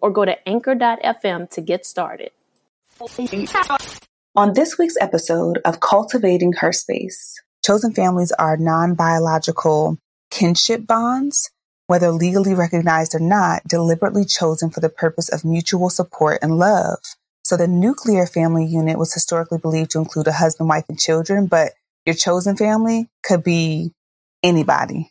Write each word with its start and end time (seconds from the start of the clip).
or 0.00 0.10
go 0.10 0.24
to 0.24 0.48
anchor.fm 0.48 1.50
to 1.50 1.60
get 1.60 1.86
started. 1.86 2.30
On 4.34 4.52
this 4.52 4.78
week's 4.78 4.96
episode 5.00 5.58
of 5.64 5.80
Cultivating 5.80 6.52
Her 6.54 6.72
Space, 6.72 7.40
chosen 7.64 7.92
families 7.92 8.32
are 8.32 8.56
non 8.56 8.94
biological 8.94 9.98
kinship 10.30 10.86
bonds, 10.86 11.50
whether 11.86 12.10
legally 12.10 12.54
recognized 12.54 13.14
or 13.14 13.20
not, 13.20 13.62
deliberately 13.66 14.24
chosen 14.24 14.70
for 14.70 14.80
the 14.80 14.88
purpose 14.88 15.28
of 15.28 15.44
mutual 15.44 15.90
support 15.90 16.38
and 16.42 16.58
love. 16.58 16.98
So 17.44 17.56
the 17.56 17.66
nuclear 17.66 18.26
family 18.26 18.66
unit 18.66 18.98
was 18.98 19.14
historically 19.14 19.58
believed 19.58 19.92
to 19.92 19.98
include 19.98 20.26
a 20.26 20.32
husband, 20.32 20.68
wife, 20.68 20.84
and 20.88 20.98
children, 20.98 21.46
but 21.46 21.72
your 22.04 22.14
chosen 22.14 22.56
family 22.56 23.08
could 23.22 23.42
be 23.42 23.92
anybody. 24.42 25.10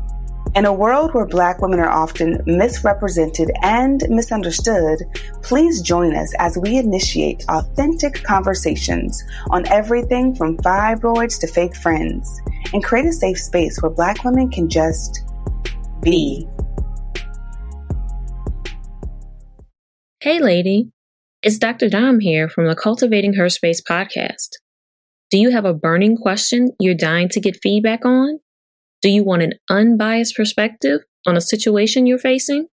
In 0.53 0.65
a 0.65 0.73
world 0.73 1.13
where 1.13 1.25
Black 1.25 1.61
women 1.61 1.79
are 1.79 1.89
often 1.89 2.43
misrepresented 2.45 3.49
and 3.61 4.03
misunderstood, 4.09 4.99
please 5.41 5.81
join 5.81 6.13
us 6.13 6.33
as 6.39 6.57
we 6.57 6.75
initiate 6.77 7.45
authentic 7.47 8.21
conversations 8.23 9.23
on 9.49 9.65
everything 9.67 10.35
from 10.35 10.57
fibroids 10.57 11.39
to 11.39 11.47
fake 11.47 11.73
friends 11.77 12.41
and 12.73 12.83
create 12.83 13.05
a 13.05 13.13
safe 13.13 13.39
space 13.39 13.81
where 13.81 13.91
Black 13.91 14.25
women 14.25 14.49
can 14.49 14.67
just 14.67 15.23
be. 16.01 16.45
Hey, 20.19 20.41
lady. 20.41 20.91
It's 21.41 21.59
Dr. 21.59 21.87
Dom 21.87 22.19
here 22.19 22.49
from 22.49 22.67
the 22.67 22.75
Cultivating 22.75 23.35
Her 23.35 23.47
Space 23.47 23.81
podcast. 23.81 24.49
Do 25.29 25.37
you 25.37 25.51
have 25.51 25.63
a 25.63 25.73
burning 25.73 26.17
question 26.17 26.71
you're 26.77 26.93
dying 26.93 27.29
to 27.29 27.39
get 27.39 27.57
feedback 27.63 28.03
on? 28.03 28.41
Do 29.01 29.09
you 29.09 29.23
want 29.23 29.41
an 29.41 29.53
unbiased 29.69 30.35
perspective 30.35 31.01
on 31.25 31.35
a 31.35 31.41
situation 31.41 32.05
you're 32.05 32.19
facing? 32.19 32.67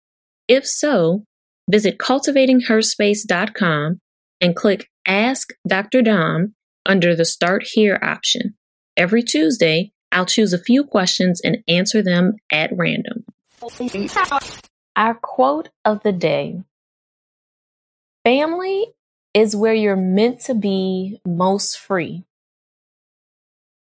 If 0.49 0.67
so, 0.67 1.25
visit 1.71 1.99
cultivatingherspace.com 1.99 4.01
and 4.41 4.57
click 4.57 4.89
Ask 5.07 5.53
Dr. 5.69 6.03
Dom 6.03 6.55
under 6.87 7.15
the 7.15 7.25
Start 7.25 7.65
Here 7.73 7.99
option. 8.03 8.55
Every 8.97 9.23
Tuesday, 9.23 9.93
I'll 10.13 10.27
choose 10.27 10.53
a 10.53 10.59
few 10.59 10.85
questions 10.85 11.41
and 11.43 11.59
answer 11.69 12.03
them 12.03 12.37
at 12.51 12.71
random. 12.75 13.25
Our 14.97 15.15
quote 15.15 15.71
of 15.85 16.03
the 16.03 16.13
day 16.13 16.63
Family 18.25 18.87
is 19.35 19.57
where 19.57 19.75
you're 19.75 19.97
meant 19.97 20.41
to 20.43 20.55
be 20.55 21.21
most 21.27 21.79
free. 21.79 22.25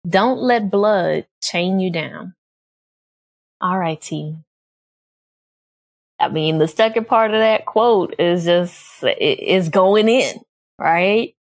Don't 0.08 0.40
let 0.40 0.72
blood 0.72 1.26
chain 1.44 1.80
you 1.80 1.90
down. 1.90 2.34
All 3.62 3.78
right, 3.78 4.00
T. 4.00 4.36
I 6.20 6.30
mean, 6.30 6.58
the 6.58 6.68
second 6.68 7.08
part 7.08 7.32
of 7.32 7.40
that 7.40 7.66
quote 7.66 8.16
is 8.20 8.46
just, 8.46 9.04
is 9.04 9.70
going 9.70 10.08
in, 10.08 10.40
right? 10.80 11.36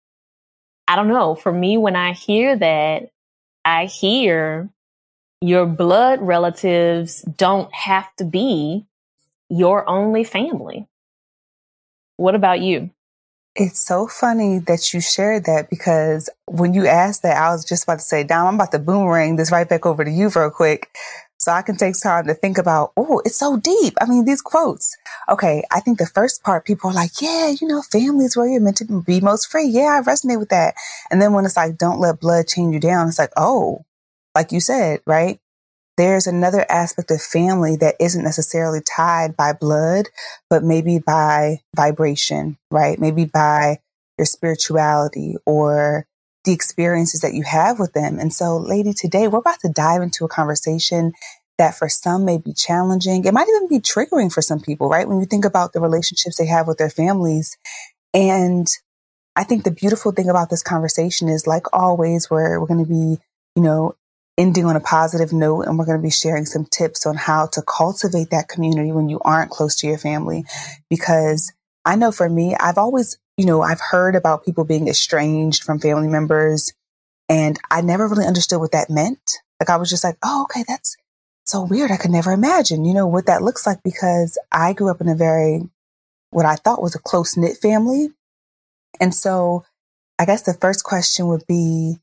I 0.89 0.97
don't 0.97 1.09
know. 1.09 1.35
For 1.35 1.53
me, 1.53 1.79
when 1.79 1.97
I 1.97 2.13
hear 2.13 2.57
that, 2.57 3.11
I 3.65 3.85
hear 3.85 4.69
your 5.41 5.67
blood 5.67 6.21
relatives 6.21 7.23
don't 7.23 7.73
have 7.73 8.15
to 8.17 8.25
be 8.25 8.87
your 9.49 9.89
only 9.89 10.25
family. 10.25 10.87
What 12.17 12.35
about 12.35 12.61
you? 12.61 12.91
It's 13.55 13.87
so 13.87 14.07
funny 14.07 14.61
that 14.61 14.95
you 14.95 15.01
shared 15.03 15.45
that 15.45 15.69
because 15.69 16.31
when 16.47 16.73
you 16.73 16.87
asked 16.87 17.23
that, 17.23 17.37
I 17.37 17.51
was 17.53 17.67
just 17.67 17.85
about 17.85 17.99
to 17.99 18.05
say, 18.05 18.25
Dom, 18.25 18.47
I'm 18.47 18.55
about 18.55 18.73
to 18.73 18.79
boomerang 18.79 19.37
this 19.37 19.53
right 19.53 19.69
back 19.69 19.85
over 19.85 20.05
to 20.05 20.11
you 20.11 20.31
real 20.31 20.51
quick. 20.51 20.89
So 21.39 21.53
I 21.53 21.61
can 21.61 21.77
take 21.77 22.01
time 22.01 22.27
to 22.29 22.35
think 22.35 22.57
about, 22.57 22.93
oh, 22.97 23.21
it's 23.27 23.37
so 23.37 23.59
deep. 23.59 23.95
I 24.01 24.07
mean, 24.07 24.25
these 24.25 24.41
quotes. 24.41 24.97
Okay. 25.29 25.65
I 25.71 25.81
think 25.81 25.99
the 25.99 26.07
first 26.07 26.43
part, 26.45 26.65
people 26.65 26.89
are 26.91 26.95
like, 26.95 27.11
yeah, 27.21 27.53
you 27.61 27.67
know, 27.67 27.83
family 27.83 28.25
is 28.25 28.37
where 28.37 28.47
you're 28.47 28.61
meant 28.61 28.77
to 28.79 29.03
be 29.03 29.21
most 29.21 29.51
free. 29.51 29.67
Yeah, 29.67 30.01
I 30.01 30.09
resonate 30.09 30.39
with 30.39 30.51
that. 30.51 30.75
And 31.11 31.21
then 31.21 31.33
when 31.35 31.45
it's 31.45 31.57
like, 31.57 31.77
don't 31.77 32.01
let 32.01 32.21
blood 32.21 32.47
chain 32.47 32.73
you 32.73 32.81
down, 32.81 33.09
it's 33.09 33.19
like, 33.19 33.33
oh, 33.37 33.85
like 34.35 34.53
you 34.53 34.61
said, 34.61 35.01
right? 35.05 35.41
There's 35.97 36.27
another 36.27 36.65
aspect 36.71 37.11
of 37.11 37.21
family 37.21 37.77
that 37.77 37.97
isn't 38.01 38.25
necessarily 38.25 38.81
tied 38.81 39.37
by 39.37 39.53
blood, 39.53 40.09
but 40.49 40.65
maybe 40.65 40.99
by 40.99 41.61
vibration, 41.77 42.57
right? 42.71 42.99
Maybe 42.99 43.27
by 43.27 43.79
your 44.19 44.27
spirituality 44.27 45.37
or 45.47 46.07
the 46.45 46.53
experiences 46.53 47.21
that 47.21 47.35
you 47.35 47.43
have 47.45 47.79
with 47.79 47.93
them. 47.93 48.19
And 48.19 48.33
so, 48.33 48.57
lady, 48.57 48.93
today 48.93 49.29
we're 49.29 49.39
about 49.39 49.61
to 49.61 49.69
dive 49.69 50.03
into 50.03 50.25
a 50.25 50.29
conversation 50.29 51.13
that 51.59 51.75
for 51.77 51.89
some 51.89 52.25
may 52.25 52.39
be 52.39 52.53
challenging. 52.53 53.25
It 53.25 53.35
might 53.35 53.49
even 53.49 53.69
be 53.69 53.79
triggering 53.79 54.33
for 54.33 54.43
some 54.43 54.61
people, 54.61 54.89
right? 54.89 55.07
When 55.07 55.21
you 55.21 55.27
think 55.27 55.45
about 55.45 55.73
the 55.73 55.81
relationships 55.81 56.39
they 56.39 56.47
have 56.47 56.67
with 56.67 56.79
their 56.79 56.91
families. 56.91 57.57
And 58.15 58.67
I 59.37 59.45
think 59.45 59.65
the 59.65 59.71
beautiful 59.71 60.13
thing 60.13 60.29
about 60.29 60.51
this 60.51 60.63
conversation 60.63 61.29
is 61.29 61.47
like 61.47 61.67
always, 61.73 62.31
where 62.31 62.61
we're 62.61 62.67
going 62.67 62.85
to 62.85 62.91
be, 62.91 63.21
you 63.55 63.63
know, 63.63 63.95
ending 64.39 64.65
on 64.65 64.77
a 64.77 64.81
positive 64.81 65.33
note 65.33 65.63
and 65.63 65.79
we're 65.79 65.85
going 65.85 65.99
to 65.99 66.03
be 66.03 66.11
sharing 66.11 66.47
some 66.47 66.65
tips 66.65 67.07
on 67.07 67.17
how 67.17 67.47
to 67.47 67.63
cultivate 67.63 68.31
that 68.31 68.49
community 68.49 68.91
when 68.91 69.09
you 69.09 69.21
aren't 69.25 69.51
close 69.51 69.77
to 69.77 69.87
your 69.87 69.99
family. 69.99 70.45
Because 70.89 71.53
I 71.85 71.97
know 71.97 72.13
for 72.13 72.29
me 72.29 72.55
I've 72.59 72.79
always 72.79 73.19
you 73.37 73.47
know 73.47 73.63
I've 73.63 73.81
heard 73.81 74.15
about 74.15 74.45
people 74.45 74.65
being 74.65 74.89
estranged 74.89 75.65
from 75.65 75.81
family 75.81 76.09
members 76.09 76.73
and 77.29 77.59
I 77.71 77.81
never 77.83 78.09
really 78.09 78.27
understood 78.27 78.61
what 78.61 78.73
that 78.73 78.91
meant. 78.91 79.39
Like 79.61 79.71
I 79.71 79.77
was 79.77 79.91
just 79.91 80.05
like 80.05 80.17
oh 80.23 80.45
okay 80.45 80.65
that's 80.67 80.97
so 81.45 81.63
weird. 81.65 81.91
I 81.91 81.97
could 81.97 82.11
never 82.11 82.33
imagine 82.33 82.85
you 82.85 82.95
know 82.95 83.07
what 83.07 83.27
that 83.27 83.43
looks 83.43 83.67
like 83.67 83.83
because 83.83 84.39
I 84.51 84.73
grew 84.73 84.91
up 84.91 85.01
in 85.01 85.09
a 85.09 85.17
very 85.17 85.69
what 86.31 86.47
I 86.47 86.57
thought 86.57 86.83
was 86.83 86.95
a 86.95 87.01
close 87.01 87.37
knit 87.37 87.59
family. 87.59 88.09
And 88.99 89.15
so 89.15 89.65
I 90.19 90.25
guess 90.25 90.43
the 90.43 90.55
first 90.55 90.85
question 90.85 91.27
would 91.29 91.47
be 91.47 91.99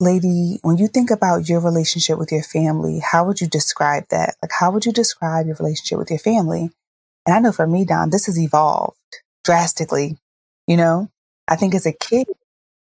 lady, 0.00 0.58
when 0.62 0.78
you 0.78 0.88
think 0.88 1.10
about 1.10 1.48
your 1.48 1.60
relationship 1.60 2.18
with 2.18 2.32
your 2.32 2.42
family, 2.42 3.00
how 3.00 3.24
would 3.24 3.40
you 3.40 3.46
describe 3.46 4.04
that? 4.10 4.34
Like, 4.42 4.52
how 4.58 4.70
would 4.70 4.86
you 4.86 4.92
describe 4.92 5.46
your 5.46 5.56
relationship 5.56 5.98
with 5.98 6.10
your 6.10 6.18
family? 6.18 6.70
And 7.26 7.34
I 7.34 7.38
know 7.40 7.52
for 7.52 7.66
me, 7.66 7.84
Dom, 7.84 8.10
this 8.10 8.26
has 8.26 8.38
evolved 8.38 8.96
drastically. 9.44 10.16
You 10.66 10.76
know, 10.76 11.08
I 11.46 11.56
think 11.56 11.74
as 11.74 11.86
a 11.86 11.92
kid, 11.92 12.26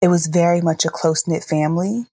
it 0.00 0.08
was 0.08 0.26
very 0.26 0.60
much 0.60 0.84
a 0.84 0.90
close 0.90 1.26
knit 1.26 1.44
family. 1.44 2.06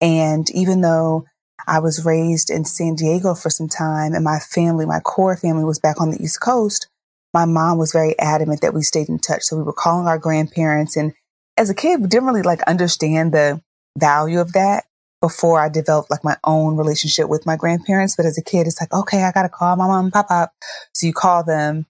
And 0.00 0.50
even 0.50 0.80
though 0.80 1.26
I 1.66 1.78
was 1.78 2.04
raised 2.04 2.50
in 2.50 2.64
San 2.64 2.94
Diego 2.96 3.34
for 3.34 3.50
some 3.50 3.68
time 3.68 4.14
and 4.14 4.24
my 4.24 4.38
family, 4.38 4.86
my 4.86 5.00
core 5.00 5.36
family 5.36 5.64
was 5.64 5.78
back 5.78 6.00
on 6.00 6.10
the 6.10 6.22
East 6.22 6.40
Coast, 6.40 6.88
my 7.32 7.44
mom 7.44 7.78
was 7.78 7.92
very 7.92 8.18
adamant 8.18 8.60
that 8.60 8.74
we 8.74 8.82
stayed 8.82 9.08
in 9.08 9.18
touch. 9.18 9.42
So 9.42 9.56
we 9.56 9.62
were 9.62 9.72
calling 9.72 10.06
our 10.06 10.18
grandparents. 10.18 10.96
And 10.96 11.14
as 11.56 11.70
a 11.70 11.74
kid, 11.74 12.00
we 12.00 12.08
didn't 12.08 12.26
really 12.26 12.42
like 12.42 12.62
understand 12.62 13.32
the 13.32 13.60
value 13.98 14.40
of 14.40 14.52
that 14.52 14.84
before 15.20 15.58
I 15.58 15.68
developed 15.68 16.10
like 16.10 16.22
my 16.22 16.36
own 16.44 16.76
relationship 16.76 17.28
with 17.28 17.46
my 17.46 17.56
grandparents. 17.56 18.14
But 18.16 18.26
as 18.26 18.36
a 18.36 18.42
kid, 18.42 18.66
it's 18.66 18.80
like, 18.80 18.92
okay, 18.92 19.22
I 19.22 19.32
got 19.32 19.42
to 19.42 19.48
call 19.48 19.74
my 19.76 19.86
mom 19.86 20.06
and 20.06 20.12
pop 20.12 20.26
up. 20.30 20.52
So 20.92 21.06
you 21.06 21.14
call 21.14 21.42
them 21.44 21.86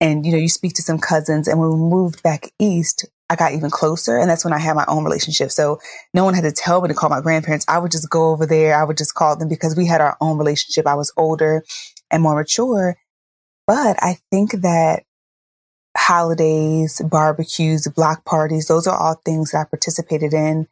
and, 0.00 0.24
you 0.24 0.32
know, 0.32 0.38
you 0.38 0.48
speak 0.48 0.72
to 0.74 0.82
some 0.82 0.98
cousins. 0.98 1.46
And 1.46 1.60
when 1.60 1.70
we 1.70 1.76
moved 1.76 2.22
back 2.22 2.52
east, 2.58 3.06
I 3.28 3.36
got 3.36 3.52
even 3.52 3.70
closer. 3.70 4.16
And 4.16 4.30
that's 4.30 4.44
when 4.44 4.54
I 4.54 4.58
had 4.58 4.76
my 4.76 4.86
own 4.88 5.04
relationship. 5.04 5.50
So 5.50 5.78
no 6.14 6.24
one 6.24 6.34
had 6.34 6.44
to 6.44 6.52
tell 6.52 6.80
me 6.80 6.88
to 6.88 6.94
call 6.94 7.10
my 7.10 7.20
grandparents. 7.20 7.66
I 7.68 7.78
would 7.78 7.92
just 7.92 8.08
go 8.08 8.30
over 8.30 8.46
there. 8.46 8.74
I 8.74 8.82
would 8.82 8.96
just 8.96 9.14
call 9.14 9.36
them 9.36 9.48
because 9.48 9.76
we 9.76 9.86
had 9.86 10.00
our 10.00 10.16
own 10.20 10.38
relationship. 10.38 10.86
I 10.86 10.94
was 10.94 11.12
older 11.16 11.62
and 12.10 12.22
more 12.22 12.34
mature. 12.34 12.96
But 13.66 13.96
I 14.00 14.18
think 14.30 14.52
that 14.62 15.04
holidays, 15.96 17.02
barbecues, 17.04 17.86
block 17.88 18.24
parties, 18.24 18.68
those 18.68 18.86
are 18.86 18.96
all 18.96 19.20
things 19.24 19.50
that 19.50 19.58
I 19.58 19.64
participated 19.64 20.32
in 20.32 20.66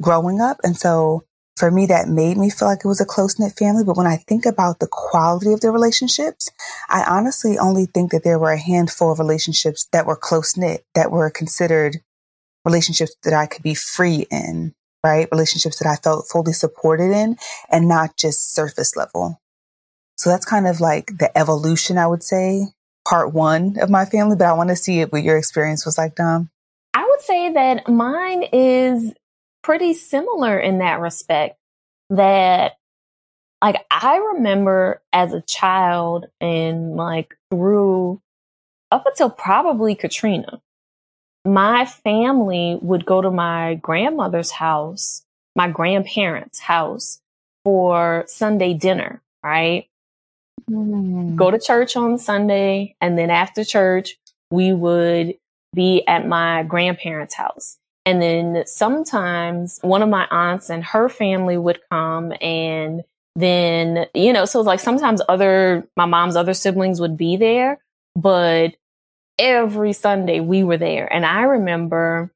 growing 0.00 0.40
up. 0.40 0.58
And 0.62 0.76
so 0.76 1.24
for 1.56 1.70
me, 1.70 1.86
that 1.86 2.08
made 2.08 2.38
me 2.38 2.48
feel 2.48 2.68
like 2.68 2.80
it 2.84 2.88
was 2.88 3.00
a 3.00 3.06
close 3.06 3.38
knit 3.38 3.52
family. 3.58 3.84
But 3.84 3.96
when 3.96 4.06
I 4.06 4.16
think 4.16 4.46
about 4.46 4.80
the 4.80 4.88
quality 4.90 5.52
of 5.52 5.60
the 5.60 5.70
relationships, 5.70 6.50
I 6.88 7.04
honestly 7.04 7.58
only 7.58 7.86
think 7.86 8.12
that 8.12 8.24
there 8.24 8.38
were 8.38 8.52
a 8.52 8.58
handful 8.58 9.12
of 9.12 9.18
relationships 9.18 9.86
that 9.92 10.06
were 10.06 10.16
close 10.16 10.56
knit, 10.56 10.84
that 10.94 11.10
were 11.10 11.28
considered 11.28 11.98
relationships 12.64 13.14
that 13.24 13.34
I 13.34 13.46
could 13.46 13.62
be 13.62 13.74
free 13.74 14.26
in, 14.30 14.74
right? 15.04 15.28
Relationships 15.30 15.78
that 15.78 15.88
I 15.88 15.96
felt 15.96 16.28
fully 16.30 16.52
supported 16.52 17.10
in 17.12 17.36
and 17.70 17.88
not 17.88 18.16
just 18.16 18.54
surface 18.54 18.96
level. 18.96 19.40
So 20.16 20.30
that's 20.30 20.46
kind 20.46 20.66
of 20.66 20.80
like 20.80 21.18
the 21.18 21.36
evolution, 21.36 21.98
I 21.98 22.06
would 22.06 22.22
say, 22.22 22.68
part 23.08 23.32
one 23.32 23.76
of 23.80 23.90
my 23.90 24.04
family, 24.04 24.36
but 24.36 24.46
I 24.46 24.52
want 24.52 24.70
to 24.70 24.76
see 24.76 25.02
what 25.04 25.22
your 25.22 25.36
experience 25.36 25.84
was 25.84 25.98
like, 25.98 26.14
Dom. 26.14 26.50
I 26.94 27.06
would 27.06 27.20
say 27.20 27.52
that 27.52 27.88
mine 27.88 28.44
is 28.52 29.12
pretty 29.62 29.94
similar 29.94 30.58
in 30.58 30.78
that 30.78 31.00
respect 31.00 31.56
that 32.10 32.76
like 33.62 33.84
I 33.90 34.16
remember 34.34 35.02
as 35.12 35.32
a 35.32 35.42
child 35.42 36.26
and 36.40 36.96
like 36.96 37.36
through 37.50 38.20
up 38.90 39.04
until 39.06 39.30
probably 39.30 39.94
Katrina, 39.94 40.60
my 41.44 41.84
family 41.84 42.78
would 42.80 43.04
go 43.04 43.20
to 43.20 43.30
my 43.30 43.74
grandmother's 43.76 44.50
house, 44.50 45.22
my 45.54 45.68
grandparents' 45.68 46.58
house 46.58 47.20
for 47.64 48.24
Sunday 48.26 48.74
dinner, 48.74 49.22
right? 49.44 49.86
Mm. 50.70 51.36
Go 51.36 51.50
to 51.50 51.58
church 51.58 51.96
on 51.96 52.18
Sunday 52.18 52.96
and 53.00 53.18
then 53.18 53.30
after 53.30 53.64
church, 53.64 54.16
we 54.50 54.72
would 54.72 55.34
be 55.74 56.04
at 56.06 56.26
my 56.26 56.62
grandparents' 56.64 57.34
house. 57.34 57.78
And 58.06 58.20
then 58.20 58.64
sometimes 58.66 59.78
one 59.82 60.02
of 60.02 60.08
my 60.08 60.26
aunts 60.30 60.70
and 60.70 60.84
her 60.84 61.08
family 61.08 61.58
would 61.58 61.80
come 61.90 62.32
and 62.40 63.04
then, 63.36 64.06
you 64.14 64.32
know, 64.32 64.44
so 64.44 64.60
like 64.62 64.80
sometimes 64.80 65.22
other, 65.28 65.86
my 65.96 66.06
mom's 66.06 66.36
other 66.36 66.54
siblings 66.54 67.00
would 67.00 67.16
be 67.16 67.36
there, 67.36 67.78
but 68.16 68.74
every 69.38 69.92
Sunday 69.92 70.40
we 70.40 70.64
were 70.64 70.76
there. 70.76 71.12
And 71.12 71.24
I 71.24 71.42
remember 71.42 72.32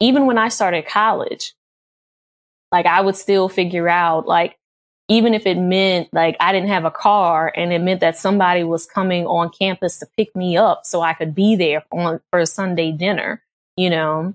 even 0.00 0.26
when 0.26 0.38
I 0.38 0.48
started 0.48 0.86
college, 0.86 1.54
like 2.72 2.86
I 2.86 3.00
would 3.00 3.16
still 3.16 3.48
figure 3.48 3.88
out 3.88 4.26
like, 4.26 4.56
even 5.08 5.34
if 5.34 5.46
it 5.46 5.58
meant 5.58 6.08
like 6.12 6.36
I 6.40 6.52
didn't 6.52 6.70
have 6.70 6.86
a 6.86 6.90
car 6.90 7.52
and 7.54 7.72
it 7.72 7.80
meant 7.80 8.00
that 8.00 8.16
somebody 8.16 8.64
was 8.64 8.86
coming 8.86 9.26
on 9.26 9.50
campus 9.50 9.98
to 9.98 10.06
pick 10.16 10.34
me 10.34 10.56
up 10.56 10.86
so 10.86 11.02
I 11.02 11.12
could 11.12 11.34
be 11.34 11.56
there 11.56 11.84
on 11.92 12.20
for 12.30 12.40
a 12.40 12.46
Sunday 12.46 12.90
dinner, 12.90 13.42
you 13.76 13.90
know, 13.90 14.34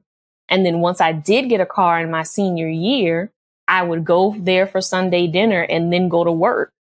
and 0.50 0.66
then 0.66 0.80
once 0.80 1.00
I 1.00 1.12
did 1.12 1.50
get 1.50 1.62
a 1.62 1.66
car 1.66 2.01
in 2.01 2.12
my 2.12 2.24
senior 2.24 2.68
year, 2.68 3.31
I 3.68 3.84
would 3.84 4.04
go 4.04 4.36
there 4.38 4.66
for 4.66 4.81
Sunday 4.81 5.28
dinner 5.28 5.62
and 5.62 5.94
then 5.94 6.10
go 6.10 6.24
to 6.24 6.31
work. 6.31 6.72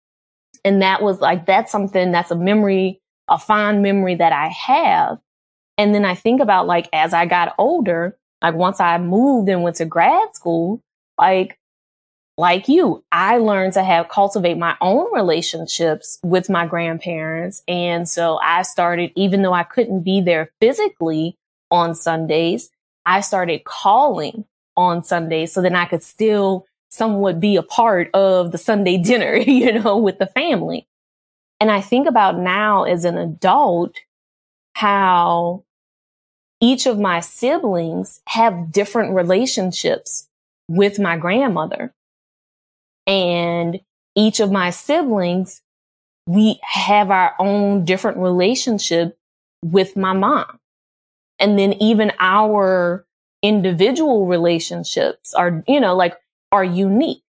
And 0.64 0.82
that 0.82 1.02
was 1.02 1.20
like, 1.20 1.46
that's 1.46 1.70
something 1.70 2.10
that's 2.10 2.30
a 2.30 2.36
memory, 2.36 3.00
a 3.28 3.38
fond 3.38 3.82
memory 3.82 4.16
that 4.16 4.32
I 4.32 4.48
have. 4.48 5.18
And 5.76 5.94
then 5.94 6.04
I 6.04 6.14
think 6.14 6.40
about 6.40 6.66
like, 6.66 6.88
as 6.92 7.12
I 7.12 7.26
got 7.26 7.54
older, 7.58 8.16
like 8.42 8.54
once 8.54 8.80
I 8.80 8.98
moved 8.98 9.48
and 9.48 9.62
went 9.62 9.76
to 9.76 9.84
grad 9.84 10.34
school, 10.34 10.80
like, 11.18 11.58
like 12.38 12.68
you, 12.68 13.04
I 13.10 13.38
learned 13.38 13.74
to 13.74 13.82
have 13.82 14.08
cultivate 14.08 14.56
my 14.56 14.76
own 14.80 15.12
relationships 15.12 16.18
with 16.22 16.48
my 16.48 16.66
grandparents. 16.66 17.62
And 17.68 18.08
so 18.08 18.38
I 18.42 18.62
started, 18.62 19.12
even 19.16 19.42
though 19.42 19.52
I 19.52 19.64
couldn't 19.64 20.02
be 20.02 20.20
there 20.20 20.50
physically 20.60 21.36
on 21.70 21.94
Sundays, 21.94 22.70
I 23.08 23.22
started 23.22 23.64
calling 23.64 24.44
on 24.76 25.02
Sundays 25.02 25.52
so 25.52 25.62
then 25.62 25.74
I 25.74 25.86
could 25.86 26.02
still 26.02 26.66
somewhat 26.90 27.40
be 27.40 27.56
a 27.56 27.62
part 27.62 28.10
of 28.12 28.52
the 28.52 28.58
Sunday 28.58 28.98
dinner, 29.02 29.34
you 29.34 29.72
know, 29.72 29.96
with 29.96 30.18
the 30.18 30.26
family. 30.26 30.86
And 31.58 31.70
I 31.70 31.80
think 31.80 32.06
about 32.06 32.38
now 32.38 32.84
as 32.84 33.04
an 33.04 33.16
adult, 33.16 33.96
how 34.74 35.64
each 36.60 36.86
of 36.86 36.98
my 36.98 37.20
siblings 37.20 38.20
have 38.28 38.70
different 38.70 39.14
relationships 39.14 40.28
with 40.68 40.98
my 40.98 41.16
grandmother. 41.16 41.94
And 43.06 43.80
each 44.14 44.38
of 44.38 44.52
my 44.52 44.70
siblings, 44.70 45.62
we 46.26 46.60
have 46.62 47.10
our 47.10 47.34
own 47.38 47.86
different 47.86 48.18
relationship 48.18 49.16
with 49.64 49.96
my 49.96 50.12
mom. 50.12 50.60
And 51.38 51.58
then 51.58 51.74
even 51.74 52.12
our 52.18 53.06
individual 53.42 54.26
relationships 54.26 55.34
are, 55.34 55.62
you 55.68 55.80
know, 55.80 55.94
like 55.94 56.16
are 56.50 56.64
unique. 56.64 57.22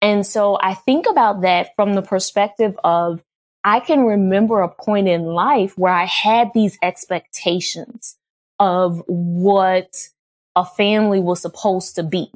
And 0.00 0.26
so 0.26 0.58
I 0.60 0.74
think 0.74 1.06
about 1.06 1.42
that 1.42 1.70
from 1.76 1.94
the 1.94 2.02
perspective 2.02 2.78
of 2.84 3.22
I 3.64 3.80
can 3.80 4.04
remember 4.04 4.60
a 4.60 4.68
point 4.68 5.08
in 5.08 5.24
life 5.24 5.78
where 5.78 5.92
I 5.92 6.04
had 6.04 6.50
these 6.54 6.78
expectations 6.82 8.16
of 8.58 9.02
what 9.06 10.08
a 10.54 10.64
family 10.64 11.20
was 11.20 11.40
supposed 11.40 11.96
to 11.96 12.02
be 12.02 12.30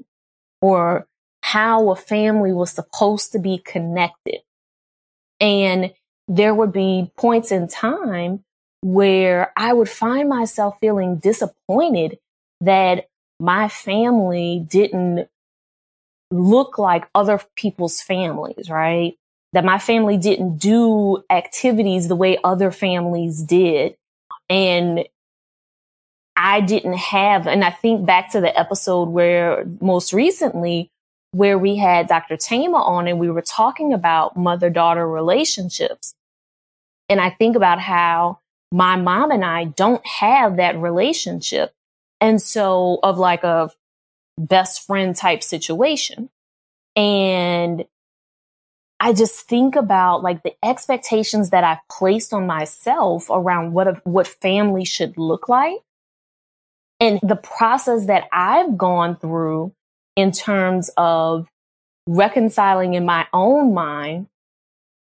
or 0.60 1.06
how 1.42 1.90
a 1.90 1.96
family 1.96 2.52
was 2.52 2.70
supposed 2.70 3.32
to 3.32 3.38
be 3.38 3.58
connected. 3.58 4.40
And 5.40 5.92
there 6.26 6.54
would 6.54 6.72
be 6.72 7.10
points 7.16 7.52
in 7.52 7.68
time 7.68 8.44
where 8.82 9.52
I 9.56 9.72
would 9.72 9.88
find 9.88 10.28
myself 10.28 10.78
feeling 10.80 11.16
disappointed 11.16 12.18
that 12.60 13.08
my 13.40 13.68
family 13.68 14.64
didn't 14.68 15.28
look 16.30 16.78
like 16.78 17.08
other 17.14 17.40
people's 17.56 18.00
families, 18.00 18.68
right? 18.68 19.16
That 19.52 19.64
my 19.64 19.78
family 19.78 20.16
didn't 20.16 20.58
do 20.58 21.24
activities 21.30 22.08
the 22.08 22.16
way 22.16 22.38
other 22.44 22.70
families 22.70 23.42
did. 23.42 23.96
And 24.50 25.06
I 26.36 26.60
didn't 26.60 26.98
have, 26.98 27.46
and 27.46 27.64
I 27.64 27.70
think 27.70 28.06
back 28.06 28.30
to 28.32 28.40
the 28.40 28.56
episode 28.56 29.08
where 29.08 29.64
most 29.80 30.12
recently, 30.12 30.90
where 31.32 31.58
we 31.58 31.76
had 31.76 32.06
Dr. 32.06 32.36
Tama 32.36 32.76
on 32.76 33.08
and 33.08 33.18
we 33.18 33.30
were 33.30 33.42
talking 33.42 33.92
about 33.92 34.36
mother 34.36 34.70
daughter 34.70 35.06
relationships. 35.06 36.14
And 37.08 37.20
I 37.20 37.30
think 37.30 37.56
about 37.56 37.80
how 37.80 38.38
my 38.70 38.96
mom 38.96 39.30
and 39.30 39.44
I 39.44 39.64
don't 39.64 40.06
have 40.06 40.56
that 40.56 40.78
relationship. 40.78 41.72
And 42.20 42.42
so 42.42 42.98
of 43.02 43.18
like 43.18 43.44
a 43.44 43.70
best 44.36 44.86
friend 44.86 45.14
type 45.14 45.42
situation. 45.42 46.30
And 46.96 47.84
I 49.00 49.12
just 49.12 49.42
think 49.42 49.76
about 49.76 50.22
like 50.22 50.42
the 50.42 50.54
expectations 50.64 51.50
that 51.50 51.62
I've 51.62 51.86
placed 51.90 52.32
on 52.32 52.46
myself 52.46 53.28
around 53.30 53.72
what, 53.72 53.86
a, 53.86 54.00
what 54.04 54.26
family 54.26 54.84
should 54.84 55.16
look 55.16 55.48
like 55.48 55.78
and 57.00 57.20
the 57.22 57.36
process 57.36 58.06
that 58.06 58.24
I've 58.32 58.76
gone 58.76 59.16
through 59.16 59.72
in 60.16 60.32
terms 60.32 60.90
of 60.96 61.48
reconciling 62.08 62.94
in 62.94 63.04
my 63.04 63.26
own 63.32 63.72
mind 63.74 64.26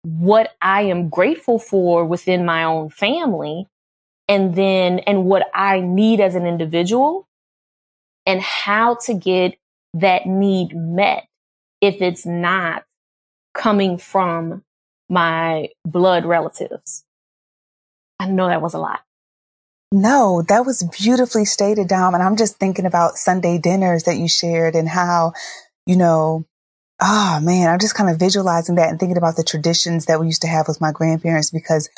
what 0.03 0.55
I 0.61 0.83
am 0.83 1.09
grateful 1.09 1.59
for 1.59 2.05
within 2.05 2.45
my 2.45 2.65
own 2.65 2.91
family 2.91 3.67
and 4.29 4.55
then, 4.55 5.01
and 5.01 5.25
what 5.25 5.49
I 5.55 5.81
need 5.81 6.21
as 6.21 6.35
an 6.35 6.47
individual 6.47 7.27
and 8.27 8.41
how 8.41 8.97
to 9.07 9.15
get 9.15 9.57
that 9.95 10.27
need 10.27 10.77
met 10.77 11.27
if 11.81 12.03
it's 12.03 12.27
not 12.27 12.85
coming 13.55 13.99
from 13.99 14.63
my 15.09 15.71
blood 15.85 16.27
relatives. 16.27 17.05
I 18.21 18.27
know 18.27 18.49
that 18.49 18.63
was 18.63 18.75
a 18.75 18.79
lot. 18.79 19.01
No, 19.91 20.43
that 20.49 20.67
was 20.67 20.83
beautifully 20.83 21.47
stated, 21.47 21.89
Dom. 21.89 22.15
And 22.15 22.23
I'm 22.23 22.37
just 22.37 22.59
thinking 22.59 22.85
about 22.85 23.17
Sunday 23.17 23.59
dinners 23.59 24.05
that 24.05 24.19
you 24.19 24.29
shared 24.29 24.75
and 24.75 24.89
how, 24.89 25.33
you 25.87 25.97
know, 25.97 26.45
oh 27.01 27.41
man, 27.43 27.69
I'm 27.69 27.79
just 27.79 27.95
kind 27.95 28.11
of 28.11 28.19
visualizing 28.19 28.77
that 28.77 28.91
and 28.91 28.99
thinking 28.99 29.17
about 29.17 29.37
the 29.37 29.45
traditions 29.45 30.07
that 30.07 30.21
we 30.21 30.27
used 30.27 30.43
to 30.43 30.49
have 30.49 30.69
with 30.69 30.81
my 30.81 30.93
grandparents 30.93 31.51
because 31.51 31.89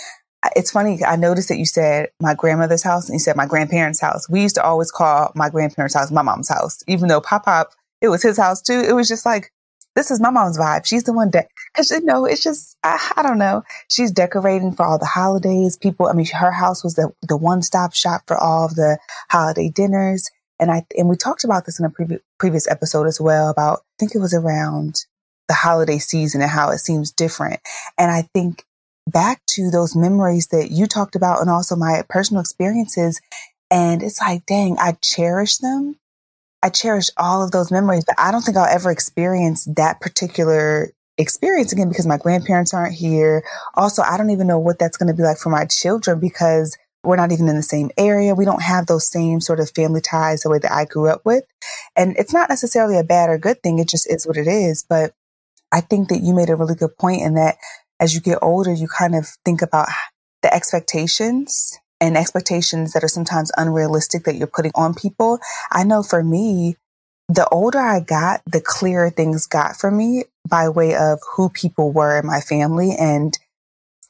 it's 0.56 0.70
funny. 0.70 1.04
I 1.04 1.16
noticed 1.16 1.48
that 1.48 1.58
you 1.58 1.66
said 1.66 2.10
my 2.20 2.34
grandmother's 2.34 2.82
house 2.82 3.08
and 3.08 3.14
you 3.14 3.18
said 3.18 3.36
my 3.36 3.46
grandparents' 3.46 4.00
house. 4.00 4.28
We 4.28 4.42
used 4.42 4.54
to 4.56 4.64
always 4.64 4.90
call 4.90 5.32
my 5.34 5.50
grandparents' 5.50 5.94
house 5.94 6.10
my 6.10 6.22
mom's 6.22 6.48
house, 6.48 6.82
even 6.86 7.08
though 7.08 7.20
Pop 7.20 7.44
Pop, 7.44 7.70
it 8.00 8.08
was 8.08 8.22
his 8.22 8.38
house 8.38 8.62
too. 8.62 8.80
It 8.86 8.94
was 8.94 9.08
just 9.08 9.26
like, 9.26 9.52
this 9.96 10.10
is 10.10 10.20
my 10.20 10.30
mom's 10.30 10.56
vibe. 10.56 10.86
She's 10.86 11.04
the 11.04 11.12
one 11.12 11.30
that, 11.32 11.48
cause 11.74 11.90
you 11.90 12.00
know, 12.02 12.24
it's 12.24 12.42
just, 12.42 12.76
I, 12.82 13.12
I 13.16 13.22
don't 13.22 13.38
know. 13.38 13.64
She's 13.90 14.12
decorating 14.12 14.72
for 14.72 14.86
all 14.86 14.98
the 14.98 15.04
holidays. 15.04 15.76
People, 15.76 16.06
I 16.06 16.12
mean, 16.12 16.26
her 16.26 16.52
house 16.52 16.84
was 16.84 16.94
the, 16.94 17.10
the 17.26 17.36
one 17.36 17.60
stop 17.62 17.92
shop 17.92 18.22
for 18.26 18.36
all 18.36 18.66
of 18.66 18.76
the 18.76 18.98
holiday 19.30 19.68
dinners. 19.68 20.30
And 20.60 20.70
I, 20.70 20.84
and 20.96 21.08
we 21.08 21.16
talked 21.16 21.44
about 21.44 21.66
this 21.66 21.80
in 21.80 21.86
a 21.86 21.90
previous, 21.90 22.20
previous 22.38 22.70
episode 22.70 23.06
as 23.06 23.20
well 23.20 23.48
about, 23.48 23.78
I 23.78 23.94
think 23.98 24.14
it 24.14 24.20
was 24.20 24.34
around 24.34 25.06
the 25.48 25.54
holiday 25.54 25.98
season 25.98 26.42
and 26.42 26.50
how 26.50 26.70
it 26.70 26.78
seems 26.78 27.10
different. 27.10 27.60
And 27.98 28.10
I 28.10 28.28
think 28.34 28.64
back 29.08 29.40
to 29.48 29.70
those 29.70 29.96
memories 29.96 30.48
that 30.48 30.70
you 30.70 30.86
talked 30.86 31.16
about 31.16 31.40
and 31.40 31.50
also 31.50 31.74
my 31.74 32.02
personal 32.08 32.40
experiences. 32.40 33.20
And 33.70 34.02
it's 34.02 34.20
like, 34.20 34.46
dang, 34.46 34.76
I 34.78 34.96
cherish 35.02 35.56
them. 35.58 35.96
I 36.62 36.68
cherish 36.68 37.08
all 37.16 37.42
of 37.42 37.52
those 37.52 37.70
memories, 37.70 38.04
but 38.04 38.16
I 38.18 38.30
don't 38.30 38.42
think 38.42 38.56
I'll 38.56 38.66
ever 38.66 38.90
experience 38.90 39.64
that 39.76 40.00
particular 40.00 40.92
experience 41.16 41.72
again 41.72 41.88
because 41.88 42.06
my 42.06 42.18
grandparents 42.18 42.74
aren't 42.74 42.94
here. 42.94 43.44
Also, 43.74 44.02
I 44.02 44.16
don't 44.16 44.30
even 44.30 44.46
know 44.46 44.58
what 44.58 44.78
that's 44.78 44.96
going 44.96 45.08
to 45.08 45.16
be 45.16 45.22
like 45.22 45.38
for 45.38 45.50
my 45.50 45.64
children 45.64 46.20
because 46.20 46.76
we're 47.02 47.16
not 47.16 47.32
even 47.32 47.48
in 47.48 47.56
the 47.56 47.62
same 47.62 47.90
area. 47.96 48.34
We 48.34 48.44
don't 48.44 48.62
have 48.62 48.86
those 48.86 49.06
same 49.06 49.40
sort 49.40 49.60
of 49.60 49.70
family 49.70 50.00
ties 50.00 50.42
the 50.42 50.50
way 50.50 50.58
that 50.58 50.72
I 50.72 50.84
grew 50.84 51.08
up 51.08 51.22
with. 51.24 51.44
And 51.96 52.14
it's 52.18 52.32
not 52.32 52.50
necessarily 52.50 52.98
a 52.98 53.04
bad 53.04 53.30
or 53.30 53.38
good 53.38 53.62
thing. 53.62 53.78
It 53.78 53.88
just 53.88 54.10
is 54.10 54.26
what 54.26 54.36
it 54.36 54.46
is. 54.46 54.84
But 54.88 55.12
I 55.72 55.80
think 55.80 56.08
that 56.08 56.20
you 56.22 56.34
made 56.34 56.50
a 56.50 56.56
really 56.56 56.74
good 56.74 56.96
point 56.98 57.22
in 57.22 57.34
that 57.34 57.56
as 57.98 58.14
you 58.14 58.20
get 58.20 58.38
older, 58.42 58.72
you 58.72 58.88
kind 58.88 59.14
of 59.14 59.28
think 59.44 59.62
about 59.62 59.88
the 60.42 60.52
expectations 60.52 61.78
and 62.00 62.16
expectations 62.16 62.92
that 62.92 63.04
are 63.04 63.08
sometimes 63.08 63.52
unrealistic 63.56 64.24
that 64.24 64.36
you're 64.36 64.46
putting 64.46 64.72
on 64.74 64.94
people. 64.94 65.38
I 65.70 65.84
know 65.84 66.02
for 66.02 66.22
me, 66.22 66.76
the 67.28 67.46
older 67.48 67.78
I 67.78 68.00
got, 68.00 68.40
the 68.46 68.60
clearer 68.60 69.10
things 69.10 69.46
got 69.46 69.76
for 69.76 69.90
me 69.90 70.24
by 70.48 70.68
way 70.68 70.96
of 70.96 71.20
who 71.36 71.48
people 71.48 71.92
were 71.92 72.18
in 72.18 72.26
my 72.26 72.40
family 72.40 72.96
and 72.98 73.38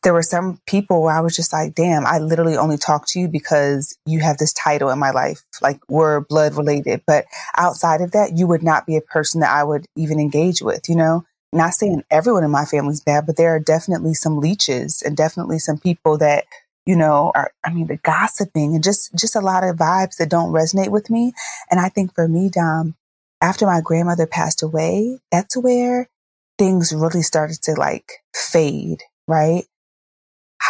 there 0.02 0.14
were 0.14 0.22
some 0.22 0.60
people 0.66 1.02
where 1.02 1.14
I 1.14 1.20
was 1.20 1.36
just 1.36 1.52
like, 1.52 1.74
damn, 1.74 2.06
I 2.06 2.18
literally 2.18 2.56
only 2.56 2.78
talk 2.78 3.06
to 3.08 3.20
you 3.20 3.28
because 3.28 3.96
you 4.06 4.20
have 4.20 4.38
this 4.38 4.52
title 4.52 4.88
in 4.88 4.98
my 4.98 5.10
life. 5.10 5.42
Like 5.60 5.80
we're 5.88 6.20
blood 6.20 6.54
related. 6.54 7.02
But 7.06 7.26
outside 7.56 8.00
of 8.00 8.12
that, 8.12 8.36
you 8.36 8.46
would 8.46 8.62
not 8.62 8.86
be 8.86 8.96
a 8.96 9.02
person 9.02 9.40
that 9.40 9.50
I 9.50 9.62
would 9.62 9.86
even 9.96 10.18
engage 10.18 10.62
with, 10.62 10.88
you 10.88 10.96
know? 10.96 11.24
Not 11.52 11.74
saying 11.74 12.04
everyone 12.10 12.44
in 12.44 12.50
my 12.50 12.64
family's 12.64 13.00
bad, 13.00 13.26
but 13.26 13.36
there 13.36 13.54
are 13.54 13.60
definitely 13.60 14.14
some 14.14 14.38
leeches 14.38 15.02
and 15.02 15.16
definitely 15.16 15.58
some 15.58 15.78
people 15.78 16.16
that, 16.18 16.44
you 16.86 16.96
know, 16.96 17.32
are, 17.34 17.52
I 17.64 17.72
mean, 17.72 17.88
the 17.88 17.96
gossiping 17.96 18.74
and 18.74 18.84
just, 18.84 19.12
just 19.14 19.36
a 19.36 19.40
lot 19.40 19.64
of 19.64 19.76
vibes 19.76 20.16
that 20.16 20.30
don't 20.30 20.52
resonate 20.52 20.90
with 20.90 21.10
me. 21.10 21.32
And 21.70 21.80
I 21.80 21.88
think 21.88 22.14
for 22.14 22.28
me, 22.28 22.48
Dom, 22.48 22.94
after 23.40 23.66
my 23.66 23.80
grandmother 23.82 24.26
passed 24.26 24.62
away, 24.62 25.18
that's 25.32 25.56
where 25.56 26.08
things 26.56 26.92
really 26.92 27.22
started 27.22 27.60
to 27.62 27.72
like 27.72 28.22
fade, 28.34 29.02
right? 29.26 29.64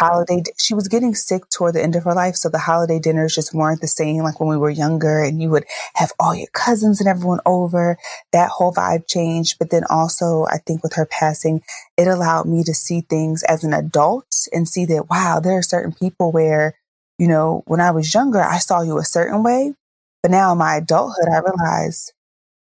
Holiday 0.01 0.41
she 0.57 0.73
was 0.73 0.87
getting 0.87 1.13
sick 1.13 1.47
toward 1.49 1.75
the 1.75 1.81
end 1.81 1.95
of 1.95 2.03
her 2.03 2.13
life 2.15 2.35
so 2.35 2.49
the 2.49 2.57
holiday 2.57 2.97
dinners 2.97 3.35
just 3.35 3.53
weren't 3.53 3.81
the 3.81 3.87
same 3.87 4.23
like 4.23 4.39
when 4.39 4.49
we 4.49 4.57
were 4.57 4.69
younger 4.71 5.21
and 5.21 5.41
you 5.41 5.49
would 5.49 5.63
have 5.93 6.11
all 6.19 6.33
your 6.33 6.47
cousins 6.53 6.99
and 6.99 7.07
everyone 7.07 7.39
over 7.45 7.97
that 8.31 8.49
whole 8.49 8.73
vibe 8.73 9.07
changed 9.07 9.57
but 9.59 9.69
then 9.69 9.83
also 9.91 10.45
i 10.49 10.57
think 10.57 10.81
with 10.81 10.93
her 10.93 11.05
passing 11.05 11.61
it 11.97 12.07
allowed 12.07 12.47
me 12.47 12.63
to 12.63 12.73
see 12.73 13.01
things 13.01 13.43
as 13.43 13.63
an 13.63 13.73
adult 13.73 14.47
and 14.51 14.67
see 14.67 14.85
that 14.85 15.07
wow 15.07 15.39
there 15.39 15.57
are 15.57 15.61
certain 15.61 15.93
people 15.93 16.31
where 16.31 16.75
you 17.19 17.27
know 17.27 17.63
when 17.67 17.79
i 17.79 17.91
was 17.91 18.13
younger 18.13 18.41
i 18.41 18.57
saw 18.57 18.81
you 18.81 18.97
a 18.97 19.05
certain 19.05 19.43
way 19.43 19.73
but 20.23 20.31
now 20.31 20.51
in 20.51 20.57
my 20.57 20.77
adulthood 20.77 21.29
i 21.31 21.37
realize 21.37 22.11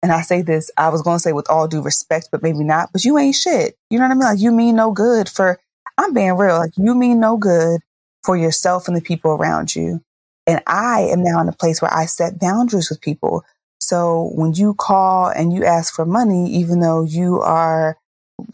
and 0.02 0.10
I 0.10 0.22
say 0.22 0.42
this, 0.42 0.68
I 0.76 0.88
was 0.88 1.00
going 1.00 1.18
to 1.18 1.22
say 1.22 1.32
with 1.32 1.48
all 1.48 1.68
due 1.68 1.80
respect, 1.80 2.30
but 2.32 2.42
maybe 2.42 2.64
not, 2.64 2.90
but 2.92 3.04
you 3.04 3.18
ain't 3.18 3.36
shit. 3.36 3.76
You 3.88 3.98
know 3.98 4.04
what 4.06 4.10
I 4.10 4.14
mean? 4.14 4.24
Like 4.24 4.40
you 4.40 4.50
mean 4.50 4.74
no 4.74 4.90
good 4.90 5.28
for 5.28 5.60
I'm 5.98 6.12
being 6.12 6.36
real. 6.36 6.58
Like 6.58 6.76
you 6.76 6.94
mean 6.94 7.20
no 7.20 7.36
good 7.36 7.80
for 8.22 8.36
yourself 8.36 8.88
and 8.88 8.96
the 8.96 9.00
people 9.00 9.32
around 9.32 9.74
you. 9.74 10.00
And 10.46 10.62
I 10.66 11.02
am 11.02 11.22
now 11.22 11.40
in 11.40 11.48
a 11.48 11.52
place 11.52 11.80
where 11.80 11.92
I 11.92 12.06
set 12.06 12.40
boundaries 12.40 12.90
with 12.90 13.00
people. 13.00 13.44
So 13.80 14.30
when 14.34 14.54
you 14.54 14.74
call 14.74 15.28
and 15.28 15.52
you 15.52 15.64
ask 15.64 15.94
for 15.94 16.04
money, 16.04 16.50
even 16.52 16.80
though 16.80 17.02
you 17.02 17.40
are 17.40 17.96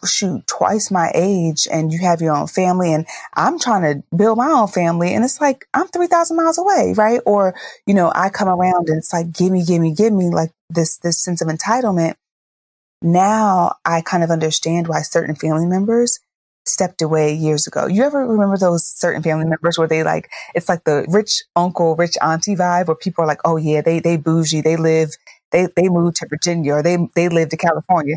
shoot 0.05 0.47
twice 0.47 0.91
my 0.91 1.11
age 1.15 1.67
and 1.71 1.93
you 1.93 1.99
have 2.01 2.21
your 2.21 2.35
own 2.35 2.47
family 2.47 2.93
and 2.93 3.07
I'm 3.35 3.59
trying 3.59 3.83
to 3.83 4.17
build 4.17 4.37
my 4.39 4.49
own 4.49 4.69
family 4.69 5.15
and 5.15 5.25
it's 5.25 5.41
like 5.41 5.67
I'm 5.73 5.89
3000 5.89 6.37
miles 6.37 6.59
away, 6.59 6.95
right? 6.97 7.21
Or, 7.25 7.55
you 7.87 7.95
know, 7.95 8.13
I 8.15 8.29
come 8.29 8.49
around 8.49 8.89
and 8.89 8.99
it's 8.99 9.13
like 9.13 9.33
gimme, 9.33 9.65
gimme, 9.65 9.95
gimme 9.95 10.31
like 10.31 10.51
this 10.71 10.99
this 10.99 11.19
sense 11.19 11.41
of 11.41 11.49
entitlement. 11.49 12.15
Now 13.01 13.77
I 13.85 14.01
kind 14.01 14.25
of 14.25 14.31
understand 14.31 14.89
why 14.89 15.03
certain 15.03 15.37
family 15.37 15.67
members 15.67 16.21
stepped 16.69 17.03
away 17.03 17.35
years 17.35 17.67
ago. 17.67 17.87
You 17.87 18.05
ever 18.05 18.27
remember 18.27 18.57
those 18.57 18.87
certain 18.87 19.23
family 19.23 19.47
members 19.47 19.79
where 19.79 19.89
they 19.89 20.03
like, 20.03 20.29
it's 20.55 20.69
like 20.69 20.85
the 20.85 21.07
rich 21.09 21.43
uncle, 21.57 21.97
rich 21.97 22.17
auntie 22.23 22.57
vibe 22.57 22.87
where 22.87 22.97
people 22.97 23.25
are 23.25 23.27
like, 23.27 23.41
oh 23.45 23.57
yeah, 23.57 23.81
they, 23.81 24.01
they 24.01 24.17
bougie, 24.17 24.61
they 24.61 24.77
live, 24.77 25.11
they, 25.51 25.69
they 25.77 25.89
moved 25.89 26.17
to 26.17 26.27
Virginia 26.29 26.75
or 26.75 26.83
they, 26.83 26.97
they 27.15 27.29
live 27.29 27.49
to 27.51 27.57
California. 27.57 28.17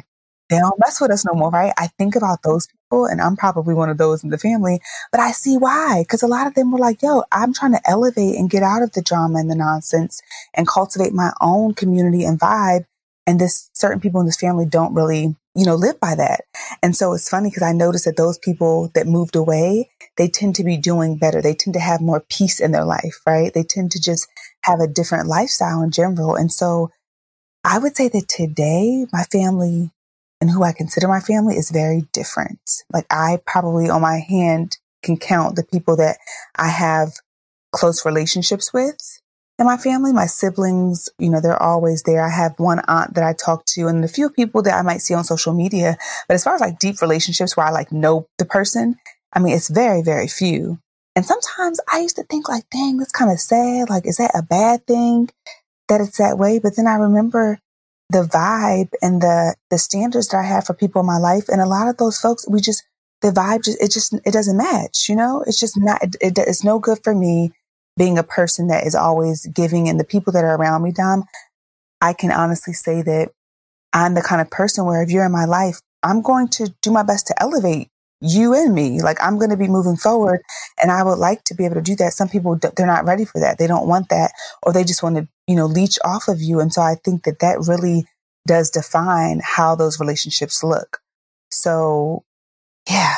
They 0.50 0.58
don't 0.58 0.79
mess 0.79 1.00
with 1.00 1.12
us 1.12 1.25
no 1.25 1.34
more, 1.34 1.50
right? 1.50 1.74
I 1.77 1.88
think 1.98 2.15
about 2.15 2.43
those 2.43 2.67
people 2.67 3.05
and 3.05 3.22
I'm 3.22 3.38
probably 3.38 3.74
one 3.74 3.89
of 3.89 3.98
those 3.98 4.22
in 4.22 4.31
the 4.31 4.38
family, 4.38 4.81
but 5.12 5.22
I 5.22 5.31
see 5.31 5.58
why. 5.58 6.03
Cause 6.10 6.24
a 6.24 6.27
lot 6.27 6.46
of 6.46 6.55
them 6.55 6.72
were 6.72 6.77
like, 6.77 7.01
yo, 7.01 7.24
I'm 7.31 7.53
trying 7.53 7.72
to 7.72 7.89
elevate 7.89 8.36
and 8.36 8.50
get 8.50 8.62
out 8.62 8.84
of 8.84 8.91
the 8.91 9.01
drama 9.01 9.39
and 9.39 9.50
the 9.50 9.55
nonsense 9.55 10.22
and 10.53 10.67
cultivate 10.67 11.13
my 11.13 11.31
own 11.39 11.74
community 11.74 12.25
and 12.25 12.38
vibe. 12.38 12.84
And 13.25 13.39
this 13.39 13.70
certain 13.74 14.01
people 14.01 14.20
in 14.20 14.25
this 14.25 14.39
family 14.39 14.65
don't 14.65 14.93
really 14.93 15.36
you 15.55 15.65
know, 15.65 15.75
live 15.75 16.00
by 16.00 16.15
that. 16.15 16.46
And 16.81 16.96
so 16.96 17.13
it's 17.13 17.29
funny 17.29 17.50
because 17.50 17.63
I 17.63 17.74
noticed 17.74 18.05
that 18.05 18.17
those 18.17 18.38
people 18.38 18.89
that 18.96 19.08
moved 19.08 19.36
away, 19.36 19.89
they 20.17 20.27
tend 20.27 20.55
to 20.55 20.63
be 20.63 20.77
doing 20.77 21.17
better. 21.17 21.41
They 21.41 21.53
tend 21.53 21.74
to 21.74 21.79
have 21.79 22.01
more 22.01 22.24
peace 22.29 22.60
in 22.60 22.72
their 22.72 22.86
life, 22.86 23.20
right? 23.25 23.53
They 23.53 23.63
tend 23.63 23.91
to 23.91 24.01
just 24.01 24.27
have 24.63 24.79
a 24.79 24.88
different 24.88 25.27
lifestyle 25.27 25.81
in 25.81 25.91
general. 25.91 26.36
And 26.36 26.51
so 26.51 26.89
I 27.63 27.79
would 27.79 27.96
say 27.96 28.08
that 28.10 28.27
today, 28.27 29.05
my 29.12 29.24
family 29.24 29.91
and 30.39 30.50
who 30.50 30.63
I 30.63 30.72
consider 30.72 31.08
my 31.08 31.20
family 31.20 31.55
is 31.55 31.70
very 31.70 32.08
different. 32.13 32.60
Like 32.91 33.05
I 33.12 33.39
probably 33.46 33.89
on 33.89 34.01
my 34.01 34.20
hand 34.20 34.77
can 35.03 35.17
count 35.17 35.55
the 35.55 35.63
people 35.63 35.98
that 35.98 36.17
I 36.55 36.70
have 36.70 37.13
close 37.72 38.05
relationships 38.05 38.74
with 38.74 39.21
in 39.62 39.68
my 39.68 39.77
family, 39.77 40.12
my 40.12 40.25
siblings, 40.25 41.08
you 41.20 41.30
know, 41.30 41.39
they're 41.39 41.62
always 41.62 42.01
there. 42.03 42.25
I 42.25 42.32
have 42.32 42.56
one 42.58 42.82
aunt 42.88 43.13
that 43.13 43.24
I 43.24 43.34
talk 43.34 43.63
to 43.68 43.88
and 43.88 44.03
a 44.03 44.08
few 44.08 44.30
people 44.30 44.63
that 44.63 44.74
I 44.74 44.82
might 44.82 45.01
see 45.01 45.13
on 45.13 45.24
social 45.24 45.53
media. 45.53 45.98
But 46.27 46.34
as 46.34 46.44
far 46.44 46.56
as 46.56 46.62
like 46.62 46.80
deep 46.80 47.00
relationships 47.00 47.56
where 47.56 47.68
I 47.68 47.70
like 47.70 47.91
know 47.91 48.25
the 48.39 48.46
person, 48.46 48.96
I 49.32 49.39
mean, 49.39 49.56
it's 49.56 49.70
very, 49.70 50.01
very 50.01 50.27
few. 50.27 50.80
And 51.15 51.25
sometimes 51.25 51.80
I 51.94 52.00
used 52.00 52.15
to 52.15 52.24
think 52.24 52.50
like, 52.50 52.63
dang, 52.72 52.98
that's 52.98 53.12
kind 53.12 53.32
of 53.32 53.39
sad. 53.39 53.89
Like, 53.89 54.08
is 54.08 54.18
that 54.18 54.32
a 54.34 54.41
bad 54.41 54.88
thing 54.88 55.30
that 55.89 56.01
it's 56.01 56.18
that 56.18 56.39
way? 56.39 56.58
But 56.58 56.75
then 56.75 56.88
I 56.88 56.96
remember 56.96 57.60
the 58.10 58.24
vibe 58.24 58.89
and 59.03 59.22
the, 59.22 59.56
the 59.70 59.77
standards 59.77 60.30
that 60.30 60.38
I 60.38 60.44
have 60.44 60.65
for 60.65 60.74
people 60.74 61.01
in 61.01 61.06
my 61.06 61.20
life. 61.20 61.48
And 61.50 61.62
a 61.62 61.68
lot 61.68 61.88
of 61.88 61.98
those 61.98 62.18
folks, 62.18 62.50
we 62.50 62.62
just, 62.62 62.84
the 63.22 63.30
vibe 63.30 63.63
just, 63.63 63.80
it 63.80 63.91
just, 63.91 64.13
it 64.25 64.34
doesn't 64.34 64.58
match, 64.58 65.08
you 65.08 65.15
know, 65.15 65.44
it's 65.46 65.60
just 65.60 65.77
not, 65.77 66.01
it, 66.01 66.15
it, 66.20 66.38
it's 66.39 66.63
no 66.63 66.80
good 66.80 66.98
for 67.03 67.13
me 67.13 67.51
being 68.01 68.17
a 68.17 68.24
person 68.24 68.65
that 68.65 68.84
is 68.84 68.96
always 68.96 69.46
giving 69.46 69.88
and 69.88 70.00
the 70.00 70.03
people 70.03 70.34
that 70.34 70.43
are 70.43 70.55
around 70.55 70.81
me, 70.81 70.91
Dom, 70.91 71.24
I 72.01 72.13
can 72.13 72.31
honestly 72.31 72.74
say 72.74 73.03
that 73.03 73.29
I'm 73.93 74.15
the 74.15 74.24
kind 74.24 74.41
of 74.41 74.50
person 74.50 74.86
where 74.86 75.03
if 75.03 75.12
you're 75.12 75.24
in 75.24 75.31
my 75.31 75.46
life, 75.46 75.81
I'm 76.01 76.24
going 76.24 76.48
to 76.48 76.74
do 76.81 76.89
my 76.89 77.03
best 77.03 77.27
to 77.27 77.39
elevate 77.39 77.89
you 78.20 78.55
and 78.55 78.74
me. 78.74 79.03
Like 79.03 79.20
I'm 79.22 79.38
going 79.38 79.51
to 79.51 79.58
be 79.58 79.67
moving 79.67 79.98
forward 79.98 80.41
and 80.81 80.89
I 80.89 81.03
would 81.03 81.20
like 81.20 81.43
to 81.43 81.53
be 81.53 81.63
able 81.63 81.75
to 81.75 81.81
do 81.84 81.96
that. 81.98 82.13
Some 82.13 82.27
people, 82.27 82.58
they're 82.58 82.88
not 82.88 83.05
ready 83.05 83.24
for 83.24 83.39
that. 83.39 83.60
They 83.60 83.67
don't 83.67 83.88
want 83.88 84.10
that 84.10 84.31
or 84.63 84.74
they 84.74 84.84
just 84.84 85.03
want 85.03 85.17
to, 85.17 85.27
you 85.46 85.55
know, 85.55 85.67
leech 85.67 86.00
off 86.03 86.27
of 86.27 86.41
you. 86.41 86.60
And 86.60 86.74
so 86.74 86.81
I 86.81 86.96
think 87.05 87.25
that 87.25 87.38
that 87.41 87.60
really 87.67 88.05
does 88.48 88.72
define 88.72 89.41
how 89.43 89.75
those 89.75 90.00
relationships 90.00 90.63
look. 90.63 91.01
So 91.51 92.24
yeah. 92.89 93.13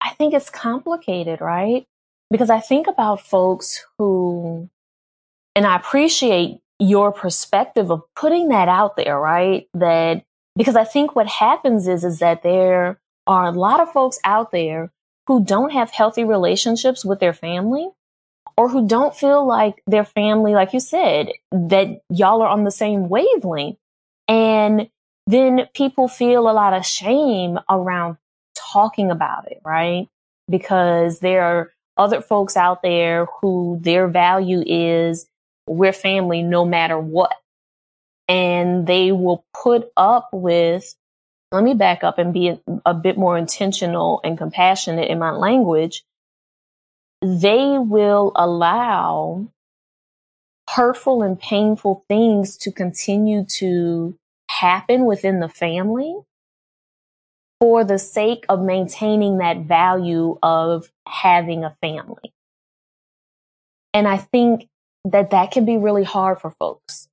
I 0.00 0.10
think 0.10 0.34
it's 0.34 0.50
complicated, 0.50 1.40
right? 1.40 1.84
Because 2.30 2.50
I 2.50 2.60
think 2.60 2.86
about 2.86 3.20
folks 3.20 3.84
who, 3.98 4.68
and 5.54 5.66
I 5.66 5.76
appreciate 5.76 6.58
your 6.78 7.12
perspective 7.12 7.90
of 7.90 8.02
putting 8.16 8.48
that 8.48 8.68
out 8.68 8.96
there, 8.96 9.18
right? 9.18 9.68
That 9.74 10.24
because 10.56 10.76
I 10.76 10.84
think 10.84 11.16
what 11.16 11.26
happens 11.26 11.88
is, 11.88 12.04
is 12.04 12.18
that 12.20 12.42
there 12.42 12.98
are 13.26 13.46
a 13.46 13.52
lot 13.52 13.80
of 13.80 13.92
folks 13.92 14.18
out 14.24 14.50
there 14.52 14.92
who 15.26 15.44
don't 15.44 15.72
have 15.72 15.90
healthy 15.90 16.24
relationships 16.24 17.04
with 17.04 17.20
their 17.20 17.32
family 17.32 17.88
or 18.56 18.68
who 18.68 18.86
don't 18.86 19.16
feel 19.16 19.46
like 19.46 19.82
their 19.86 20.04
family, 20.04 20.52
like 20.52 20.72
you 20.72 20.80
said, 20.80 21.28
that 21.50 22.00
y'all 22.08 22.42
are 22.42 22.48
on 22.48 22.64
the 22.64 22.70
same 22.70 23.08
wavelength. 23.08 23.78
And 24.28 24.88
then 25.26 25.66
people 25.74 26.08
feel 26.08 26.48
a 26.48 26.52
lot 26.52 26.74
of 26.74 26.86
shame 26.86 27.58
around 27.68 28.16
talking 28.54 29.10
about 29.10 29.50
it, 29.50 29.60
right? 29.64 30.08
Because 30.48 31.20
there 31.20 31.72
other 31.96 32.20
folks 32.20 32.56
out 32.56 32.82
there 32.82 33.26
who 33.40 33.78
their 33.80 34.08
value 34.08 34.62
is 34.66 35.26
we're 35.66 35.92
family 35.92 36.42
no 36.42 36.64
matter 36.64 36.98
what. 36.98 37.34
And 38.28 38.86
they 38.86 39.12
will 39.12 39.44
put 39.54 39.90
up 39.96 40.28
with 40.32 40.94
let 41.52 41.62
me 41.62 41.74
back 41.74 42.02
up 42.02 42.18
and 42.18 42.32
be 42.32 42.48
a, 42.48 42.60
a 42.84 42.94
bit 42.94 43.16
more 43.16 43.38
intentional 43.38 44.20
and 44.24 44.36
compassionate 44.36 45.08
in 45.08 45.20
my 45.20 45.30
language. 45.30 46.02
They 47.22 47.78
will 47.78 48.32
allow 48.34 49.46
hurtful 50.68 51.22
and 51.22 51.38
painful 51.38 52.04
things 52.08 52.56
to 52.58 52.72
continue 52.72 53.44
to 53.58 54.18
happen 54.50 55.04
within 55.04 55.38
the 55.38 55.48
family 55.48 56.16
for 57.60 57.84
the 57.84 57.98
sake 57.98 58.44
of 58.48 58.62
maintaining 58.62 59.38
that 59.38 59.58
value 59.58 60.38
of 60.42 60.90
having 61.06 61.64
a 61.64 61.76
family. 61.80 62.32
And 63.92 64.08
I 64.08 64.16
think 64.16 64.68
that 65.04 65.30
that 65.30 65.50
can 65.50 65.64
be 65.64 65.76
really 65.76 66.04
hard 66.04 66.40
for 66.40 66.50
folks. 66.50 67.08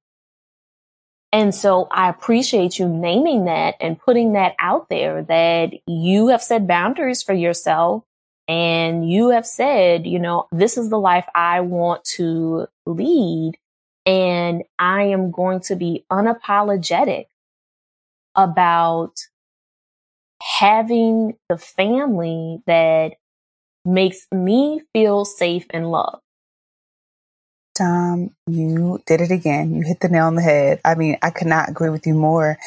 And 1.33 1.55
so 1.55 1.87
I 1.91 2.09
appreciate 2.09 2.77
you 2.77 2.87
naming 2.89 3.45
that 3.45 3.75
and 3.79 3.99
putting 3.99 4.33
that 4.33 4.55
out 4.59 4.89
there 4.89 5.23
that 5.23 5.73
you 5.87 6.27
have 6.27 6.41
set 6.41 6.67
boundaries 6.67 7.23
for 7.23 7.33
yourself 7.33 8.03
and 8.47 9.09
you 9.09 9.29
have 9.29 9.45
said, 9.45 10.05
you 10.05 10.19
know, 10.19 10.47
this 10.51 10.77
is 10.77 10.89
the 10.89 10.99
life 10.99 11.25
I 11.33 11.61
want 11.61 12.03
to 12.15 12.67
lead. 12.85 13.53
And 14.05 14.63
I 14.77 15.03
am 15.03 15.31
going 15.31 15.61
to 15.61 15.75
be 15.75 16.05
unapologetic 16.11 17.27
about 18.35 19.27
having 20.59 21.37
the 21.49 21.57
family 21.57 22.59
that 22.67 23.13
makes 23.85 24.27
me 24.31 24.81
feel 24.93 25.25
safe 25.25 25.65
and 25.71 25.89
loved. 25.89 26.21
Dom, 27.75 28.31
you 28.47 28.99
did 29.07 29.21
it 29.21 29.31
again. 29.31 29.73
You 29.73 29.83
hit 29.83 30.01
the 30.01 30.09
nail 30.09 30.25
on 30.25 30.35
the 30.35 30.41
head. 30.41 30.81
I 30.83 30.95
mean, 30.95 31.17
I 31.21 31.29
could 31.29 31.47
not 31.47 31.69
agree 31.69 31.89
with 31.89 32.05
you 32.05 32.13
more. 32.13 32.57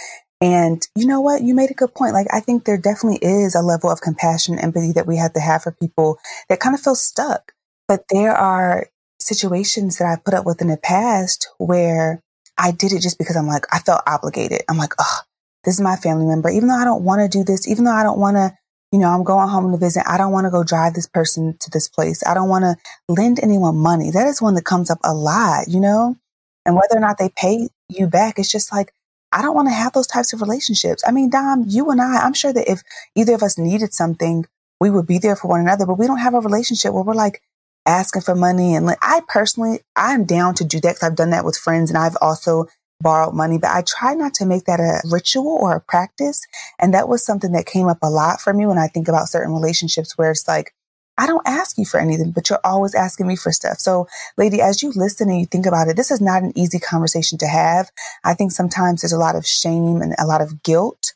And 0.40 0.86
you 0.96 1.06
know 1.06 1.20
what? 1.20 1.42
You 1.42 1.54
made 1.54 1.70
a 1.70 1.74
good 1.74 1.94
point. 1.94 2.14
Like, 2.14 2.26
I 2.32 2.40
think 2.40 2.64
there 2.64 2.78
definitely 2.78 3.18
is 3.22 3.54
a 3.54 3.62
level 3.62 3.90
of 3.90 4.00
compassion, 4.00 4.54
and 4.54 4.64
empathy 4.64 4.92
that 4.92 5.06
we 5.06 5.16
have 5.16 5.32
to 5.34 5.40
have 5.40 5.62
for 5.62 5.72
people 5.72 6.18
that 6.48 6.60
kind 6.60 6.74
of 6.74 6.80
feel 6.80 6.94
stuck. 6.94 7.52
But 7.86 8.04
there 8.10 8.34
are 8.34 8.88
situations 9.20 9.98
that 9.98 10.06
I 10.06 10.20
put 10.22 10.34
up 10.34 10.46
with 10.46 10.60
in 10.60 10.68
the 10.68 10.76
past 10.76 11.48
where 11.58 12.20
I 12.58 12.72
did 12.72 12.92
it 12.92 13.02
just 13.02 13.18
because 13.18 13.36
I'm 13.36 13.46
like, 13.46 13.66
I 13.72 13.78
felt 13.78 14.02
obligated. 14.06 14.62
I'm 14.68 14.78
like, 14.78 14.94
oh, 14.98 15.20
this 15.64 15.74
is 15.74 15.80
my 15.80 15.96
family 15.96 16.26
member. 16.26 16.50
Even 16.50 16.68
though 16.68 16.76
I 16.76 16.84
don't 16.84 17.04
want 17.04 17.20
to 17.20 17.38
do 17.38 17.44
this, 17.44 17.68
even 17.68 17.84
though 17.84 17.92
I 17.92 18.02
don't 18.02 18.18
want 18.18 18.36
to, 18.36 18.52
you 18.92 18.98
know, 18.98 19.08
I'm 19.08 19.24
going 19.24 19.48
home 19.48 19.72
to 19.72 19.78
visit. 19.78 20.04
I 20.06 20.16
don't 20.16 20.32
want 20.32 20.46
to 20.46 20.50
go 20.50 20.62
drive 20.62 20.94
this 20.94 21.08
person 21.08 21.56
to 21.60 21.70
this 21.70 21.88
place. 21.88 22.22
I 22.26 22.34
don't 22.34 22.48
want 22.48 22.64
to 22.64 22.76
lend 23.08 23.40
anyone 23.42 23.76
money. 23.76 24.10
That 24.10 24.26
is 24.26 24.40
one 24.40 24.54
that 24.54 24.64
comes 24.64 24.90
up 24.90 24.98
a 25.02 25.14
lot, 25.14 25.68
you 25.68 25.80
know? 25.80 26.16
And 26.64 26.76
whether 26.76 26.96
or 26.96 27.00
not 27.00 27.18
they 27.18 27.30
pay 27.36 27.68
you 27.88 28.06
back, 28.06 28.38
it's 28.38 28.50
just 28.50 28.72
like, 28.72 28.92
I 29.32 29.42
don't 29.42 29.54
want 29.54 29.68
to 29.68 29.74
have 29.74 29.92
those 29.92 30.06
types 30.06 30.32
of 30.32 30.40
relationships. 30.40 31.02
I 31.06 31.10
mean, 31.10 31.28
Dom, 31.28 31.64
you 31.66 31.90
and 31.90 32.00
I, 32.00 32.18
I'm 32.18 32.34
sure 32.34 32.52
that 32.52 32.70
if 32.70 32.82
either 33.16 33.34
of 33.34 33.42
us 33.42 33.58
needed 33.58 33.92
something, 33.92 34.46
we 34.80 34.90
would 34.90 35.06
be 35.06 35.18
there 35.18 35.34
for 35.34 35.48
one 35.48 35.60
another, 35.60 35.86
but 35.86 35.98
we 35.98 36.06
don't 36.06 36.18
have 36.18 36.34
a 36.34 36.40
relationship 36.40 36.92
where 36.92 37.02
we're 37.02 37.14
like 37.14 37.42
asking 37.84 38.22
for 38.22 38.34
money. 38.34 38.76
And 38.76 38.86
like, 38.86 38.98
I 39.02 39.22
personally, 39.26 39.80
I'm 39.96 40.24
down 40.24 40.54
to 40.56 40.64
do 40.64 40.80
that 40.80 40.94
because 40.94 41.02
I've 41.02 41.16
done 41.16 41.30
that 41.30 41.44
with 41.44 41.56
friends 41.56 41.90
and 41.90 41.98
I've 41.98 42.16
also 42.20 42.66
borrowed 43.04 43.34
money, 43.34 43.58
but 43.58 43.70
I 43.70 43.84
try 43.86 44.14
not 44.14 44.34
to 44.34 44.46
make 44.46 44.64
that 44.64 44.80
a 44.80 45.00
ritual 45.08 45.58
or 45.60 45.76
a 45.76 45.80
practice. 45.80 46.44
And 46.80 46.92
that 46.94 47.08
was 47.08 47.24
something 47.24 47.52
that 47.52 47.66
came 47.66 47.86
up 47.86 47.98
a 48.02 48.10
lot 48.10 48.40
for 48.40 48.52
me 48.52 48.66
when 48.66 48.78
I 48.78 48.88
think 48.88 49.06
about 49.06 49.28
certain 49.28 49.54
relationships 49.54 50.18
where 50.18 50.32
it's 50.32 50.48
like, 50.48 50.74
I 51.16 51.28
don't 51.28 51.46
ask 51.46 51.78
you 51.78 51.84
for 51.84 52.00
anything, 52.00 52.32
but 52.32 52.50
you're 52.50 52.58
always 52.64 52.94
asking 52.94 53.28
me 53.28 53.36
for 53.36 53.52
stuff. 53.52 53.78
So, 53.78 54.08
lady, 54.36 54.60
as 54.60 54.82
you 54.82 54.92
listen 54.96 55.28
and 55.30 55.38
you 55.38 55.46
think 55.46 55.66
about 55.66 55.86
it, 55.86 55.96
this 55.96 56.10
is 56.10 56.20
not 56.20 56.42
an 56.42 56.52
easy 56.56 56.80
conversation 56.80 57.38
to 57.38 57.46
have. 57.46 57.92
I 58.24 58.34
think 58.34 58.50
sometimes 58.50 59.02
there's 59.02 59.12
a 59.12 59.18
lot 59.18 59.36
of 59.36 59.46
shame 59.46 60.02
and 60.02 60.14
a 60.18 60.26
lot 60.26 60.40
of 60.40 60.64
guilt. 60.64 61.14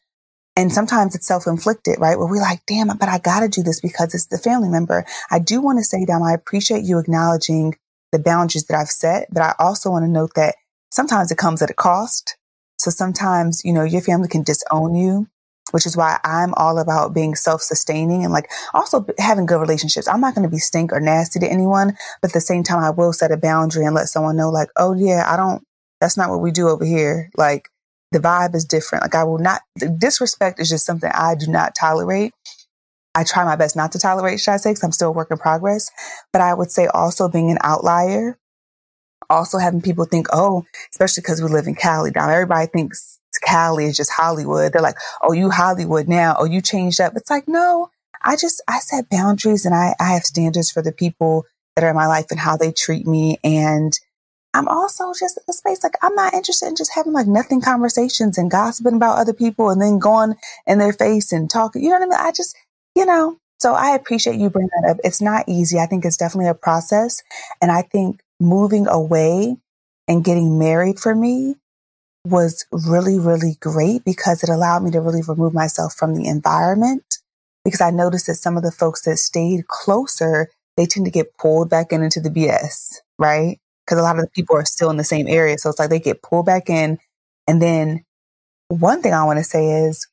And 0.57 0.73
sometimes 0.73 1.15
it's 1.15 1.27
self-inflicted, 1.27 1.99
right? 2.01 2.19
Where 2.19 2.29
we're 2.29 2.43
like, 2.43 2.67
damn, 2.67 2.89
but 2.89 3.09
I 3.09 3.19
got 3.19 3.41
to 3.41 3.49
do 3.49 3.63
this 3.63 3.81
because 3.81 4.15
it's 4.15 4.27
the 4.27 4.39
family 4.39 4.69
member. 4.69 5.05
I 5.31 5.39
do 5.39 5.61
want 5.61 5.79
to 5.79 5.85
say, 5.85 6.05
Dom, 6.05 6.23
I 6.23 6.33
appreciate 6.33 6.85
you 6.85 6.99
acknowledging 6.99 7.77
the 8.13 8.19
boundaries 8.19 8.65
that 8.65 8.77
I've 8.77 8.89
set, 8.89 9.29
but 9.33 9.43
I 9.43 9.55
also 9.59 9.91
want 9.91 10.05
to 10.05 10.11
note 10.11 10.35
that 10.35 10.57
sometimes 10.91 11.31
it 11.31 11.39
comes 11.39 11.63
at 11.63 11.71
a 11.71 11.75
cost. 11.75 12.37
So 12.79 12.91
sometimes, 12.91 13.65
you 13.65 13.73
know, 13.73 13.83
your 13.83 14.01
family 14.01 14.29
can 14.29 14.43
disown 14.43 14.95
you 14.95 15.27
which 15.71 15.87
is 15.87 15.97
why 15.97 16.19
I'm 16.25 16.55
all 16.55 16.79
about 16.79 17.15
being 17.15 17.35
self-sustaining 17.35 18.25
and 18.25 18.33
like 18.33 18.51
also 18.75 19.07
having 19.19 19.47
good 19.47 19.61
relationships. 19.61 20.09
I'm 20.09 20.21
not 20.21 20.35
going 20.35 20.49
to 20.49 20.51
be 20.51 20.59
stink 20.59 20.93
or 20.93 21.01
nasty 21.01 21.39
to 21.41 21.51
anyone, 21.51 21.97
but 22.21 22.31
at 22.31 22.35
the 22.35 22.41
same 22.41 22.63
time, 22.63 22.83
I 22.83 22.91
will 22.91 23.13
set 23.13 23.33
a 23.33 23.37
boundary 23.37 23.85
and 23.85 23.95
let 23.95 24.09
someone 24.09 24.37
know 24.37 24.51
like, 24.51 24.69
oh 24.77 24.95
yeah, 24.95 25.25
I 25.27 25.37
don't, 25.37 25.63
that's 26.01 26.17
not 26.17 26.31
what 26.31 26.41
we 26.41 26.51
do 26.51 26.69
over 26.69 26.85
here. 26.85 27.31
Like 27.37 27.69
the 28.13 28.19
vibe 28.19 28.55
is 28.55 28.65
different. 28.65 29.05
Like 29.05 29.15
I 29.15 29.25
will 29.25 29.39
not, 29.39 29.63
disrespect 29.99 30.61
is 30.61 30.69
just 30.69 30.87
something 30.87 31.11
I 31.13 31.35
do 31.35 31.51
not 31.51 31.75
tolerate. 31.75 32.33
I 33.15 33.25
try 33.25 33.45
my 33.45 33.57
best 33.57 33.75
not 33.75 33.93
to 33.93 33.99
tolerate, 33.99 34.39
should 34.39 34.53
I 34.53 34.59
say, 34.59 34.71
because 34.71 34.85
I'm 34.85 34.93
still 34.93 35.09
a 35.09 35.13
work 35.13 35.31
in 35.31 35.39
progress. 35.39 35.91
But 36.33 36.41
I 36.41 36.55
would 36.55 36.71
say 36.71 36.87
also 36.87 37.29
being 37.29 37.51
an 37.51 37.59
outlier, 37.63 38.39
also 39.31 39.59
having 39.59 39.83
people 39.83 40.05
think, 40.05 40.27
oh, 40.33 40.65
especially 40.91 41.23
because 41.23 41.43
we 41.43 41.49
live 41.49 41.67
in 41.67 41.75
Cali 41.75 42.11
now, 42.15 42.29
everybody 42.29 42.67
thinks 42.67 43.19
Cali 43.45 43.85
is 43.87 43.97
just 43.97 44.13
Hollywood. 44.13 44.73
They're 44.73 44.83
like, 44.83 44.97
oh, 45.23 45.33
you 45.33 45.51
Hollywood 45.51 46.09
now. 46.09 46.37
Oh, 46.39 46.45
you 46.45 46.61
changed 46.61 47.01
up. 47.01 47.13
It's 47.17 47.31
like, 47.31 47.47
no, 47.47 47.91
I 48.23 48.37
just, 48.37 48.63
I 48.69 48.79
set 48.81 49.11
boundaries 49.11 49.65
and 49.65 49.75
I, 49.75 49.95
I 50.01 50.13
have 50.15 50.25
standards 50.25 50.71
for 50.71 50.83
the 50.83 50.93
people 50.93 51.45
that 51.77 51.85
are 51.85 51.91
in 51.91 51.97
my 51.97 52.07
life 52.07 52.27
and 52.31 52.41
how 52.41 52.57
they 52.57 52.73
treat 52.73 53.07
me. 53.07 53.39
And 53.45 53.93
I'm 54.55 54.67
also 54.67 55.13
just 55.19 55.37
in 55.37 55.45
a 55.49 55.53
space 55.53 55.85
like 55.85 55.97
I'm 56.03 56.15
not 56.15 56.35
interested 56.35 56.67
in 56.67 56.77
just 56.77 56.95
having 56.95 57.13
like 57.13 57.27
nothing 57.27 57.61
conversations 57.61 58.39
and 58.39 58.51
gossiping 58.51 58.97
about 58.97 59.19
other 59.19 59.35
people 59.35 59.71
and 59.71 59.81
then 59.81 59.99
going 59.99 60.35
in 60.67 60.79
their 60.79 60.93
face 60.93 61.33
and 61.33 61.49
talking. 61.49 61.83
You 61.83 61.91
know 61.91 61.97
what 61.97 62.03
I 62.03 62.07
mean? 62.07 62.29
I 62.29 62.33
just, 62.33 62.57
you 62.97 63.07
know, 63.07 63.39
so 63.61 63.75
I 63.75 63.95
appreciate 63.95 64.37
you 64.37 64.51
bringing 64.51 64.71
that 64.81 64.91
up. 64.91 64.97
It's 65.05 65.21
not 65.21 65.45
easy. 65.47 65.79
I 65.79 65.87
think 65.87 66.05
it's 66.05 66.17
definitely 66.17 66.49
a 66.49 66.55
process. 66.55 67.23
And 67.61 67.71
I 67.71 67.83
think 67.83 68.21
moving 68.41 68.87
away 68.87 69.57
and 70.07 70.25
getting 70.25 70.59
married 70.59 70.99
for 70.99 71.15
me 71.15 71.57
was 72.25 72.67
really, 72.73 73.19
really 73.19 73.57
great 73.61 74.05
because 74.05 74.43
it 74.43 74.49
allowed 74.49 74.83
me 74.83 74.91
to 74.91 75.01
really 75.01 75.23
remove 75.27 75.55
myself 75.55 75.95
from 75.95 76.15
the 76.15 76.27
environment. 76.27 77.19
Because 77.65 77.81
I 77.81 77.91
noticed 77.91 78.27
that 78.27 78.35
some 78.37 78.57
of 78.57 78.63
the 78.63 78.73
folks 78.73 79.03
that 79.03 79.19
stayed 79.19 79.67
closer, 79.69 80.51
they 80.77 80.87
tend 80.87 81.07
to 81.07 81.13
get 81.13 81.37
pulled 81.37 81.69
back 81.69 81.93
in 81.93 82.03
into 82.03 82.21
the 82.21 82.31
BS, 82.31 82.97
right? 83.19 83.59
Because 83.85 83.99
a 83.99 84.03
lot 84.03 84.17
of 84.19 84.25
the 84.25 84.31
people 84.31 84.57
are 84.57 84.65
still 84.65 84.91
in 84.91 84.97
the 84.97 85.05
same 85.05 85.27
area. 85.27 85.59
So 85.59 85.71
it's 85.71 85.79
like 85.79 85.91
they 85.91 86.01
get 86.01 86.23
pulled 86.23 86.47
back 86.47 86.71
in. 86.71 86.99
And 87.47 87.61
then 87.61 88.05
one 88.69 89.03
thing 89.03 89.15
I 89.15 89.25
want 89.25 89.39
to 89.39 89.45
say 89.45 89.85
is 89.85 90.07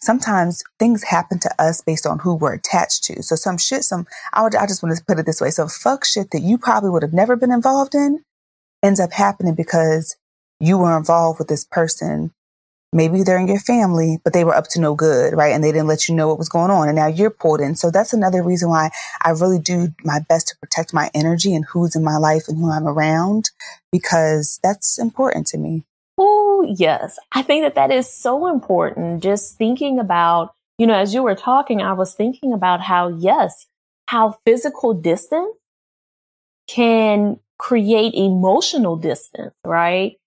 sometimes 0.00 0.62
things 0.78 1.04
happen 1.04 1.38
to 1.40 1.62
us 1.62 1.82
based 1.82 2.06
on 2.06 2.20
who 2.20 2.34
we're 2.34 2.54
attached 2.54 3.04
to. 3.04 3.22
So 3.22 3.36
some 3.36 3.58
shit, 3.58 3.84
some, 3.84 4.06
I, 4.32 4.42
would, 4.42 4.54
I 4.54 4.66
just 4.66 4.82
want 4.82 4.96
to 4.96 5.04
put 5.04 5.18
it 5.18 5.26
this 5.26 5.40
way. 5.40 5.50
So 5.50 5.68
fuck 5.68 6.04
shit 6.04 6.30
that 6.30 6.42
you 6.42 6.58
probably 6.58 6.90
would 6.90 7.02
have 7.02 7.12
never 7.12 7.36
been 7.36 7.52
involved 7.52 7.94
in 7.94 8.24
ends 8.82 9.00
up 9.00 9.12
happening 9.12 9.54
because 9.54 10.16
you 10.58 10.78
were 10.78 10.96
involved 10.96 11.38
with 11.38 11.48
this 11.48 11.64
person. 11.64 12.32
Maybe 12.92 13.22
they're 13.22 13.38
in 13.38 13.46
your 13.46 13.60
family, 13.60 14.18
but 14.24 14.32
they 14.32 14.42
were 14.42 14.54
up 14.54 14.66
to 14.70 14.80
no 14.80 14.94
good, 14.94 15.34
right? 15.34 15.54
And 15.54 15.62
they 15.62 15.70
didn't 15.70 15.86
let 15.86 16.08
you 16.08 16.14
know 16.14 16.26
what 16.26 16.38
was 16.38 16.48
going 16.48 16.70
on. 16.70 16.88
And 16.88 16.96
now 16.96 17.06
you're 17.06 17.30
pulled 17.30 17.60
in. 17.60 17.76
So 17.76 17.90
that's 17.90 18.12
another 18.12 18.42
reason 18.42 18.68
why 18.68 18.90
I 19.22 19.30
really 19.30 19.60
do 19.60 19.88
my 20.02 20.18
best 20.28 20.48
to 20.48 20.56
protect 20.60 20.92
my 20.92 21.08
energy 21.14 21.54
and 21.54 21.64
who's 21.66 21.94
in 21.94 22.02
my 22.02 22.16
life 22.16 22.48
and 22.48 22.58
who 22.58 22.70
I'm 22.70 22.88
around, 22.88 23.50
because 23.92 24.58
that's 24.62 24.98
important 24.98 25.46
to 25.48 25.58
me. 25.58 25.84
Oh, 26.60 26.74
yes. 26.76 27.18
I 27.32 27.40
think 27.40 27.64
that 27.64 27.74
that 27.76 27.90
is 27.90 28.12
so 28.12 28.46
important. 28.46 29.22
Just 29.22 29.56
thinking 29.56 29.98
about, 29.98 30.54
you 30.76 30.86
know, 30.86 30.94
as 30.94 31.14
you 31.14 31.22
were 31.22 31.34
talking, 31.34 31.80
I 31.80 31.94
was 31.94 32.14
thinking 32.14 32.52
about 32.52 32.82
how, 32.82 33.08
yes, 33.08 33.66
how 34.06 34.36
physical 34.44 34.92
distance 34.92 35.56
can 36.68 37.40
create 37.58 38.12
emotional 38.14 38.96
distance, 38.96 39.54
right? 39.64 40.18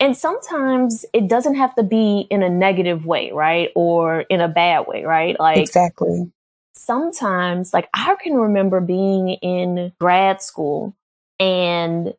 And 0.00 0.16
sometimes 0.16 1.04
it 1.12 1.28
doesn't 1.28 1.56
have 1.56 1.74
to 1.74 1.82
be 1.82 2.26
in 2.30 2.42
a 2.42 2.48
negative 2.48 3.04
way, 3.04 3.30
right? 3.30 3.70
Or 3.74 4.20
in 4.20 4.40
a 4.40 4.48
bad 4.48 4.86
way, 4.86 5.04
right? 5.04 5.38
Like 5.38 5.58
Exactly. 5.58 6.32
Sometimes, 6.74 7.74
like 7.74 7.90
I 7.92 8.16
can 8.22 8.34
remember 8.34 8.80
being 8.80 9.30
in 9.30 9.92
grad 10.00 10.40
school 10.40 10.94
and 11.38 12.14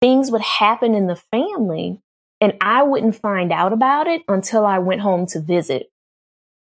things 0.00 0.30
would 0.30 0.40
happen 0.40 0.94
in 0.94 1.06
the 1.06 1.16
family 1.16 2.00
and 2.40 2.54
I 2.60 2.82
wouldn't 2.82 3.16
find 3.16 3.52
out 3.52 3.72
about 3.72 4.06
it 4.06 4.22
until 4.28 4.66
I 4.66 4.78
went 4.78 5.00
home 5.00 5.26
to 5.28 5.40
visit. 5.40 5.90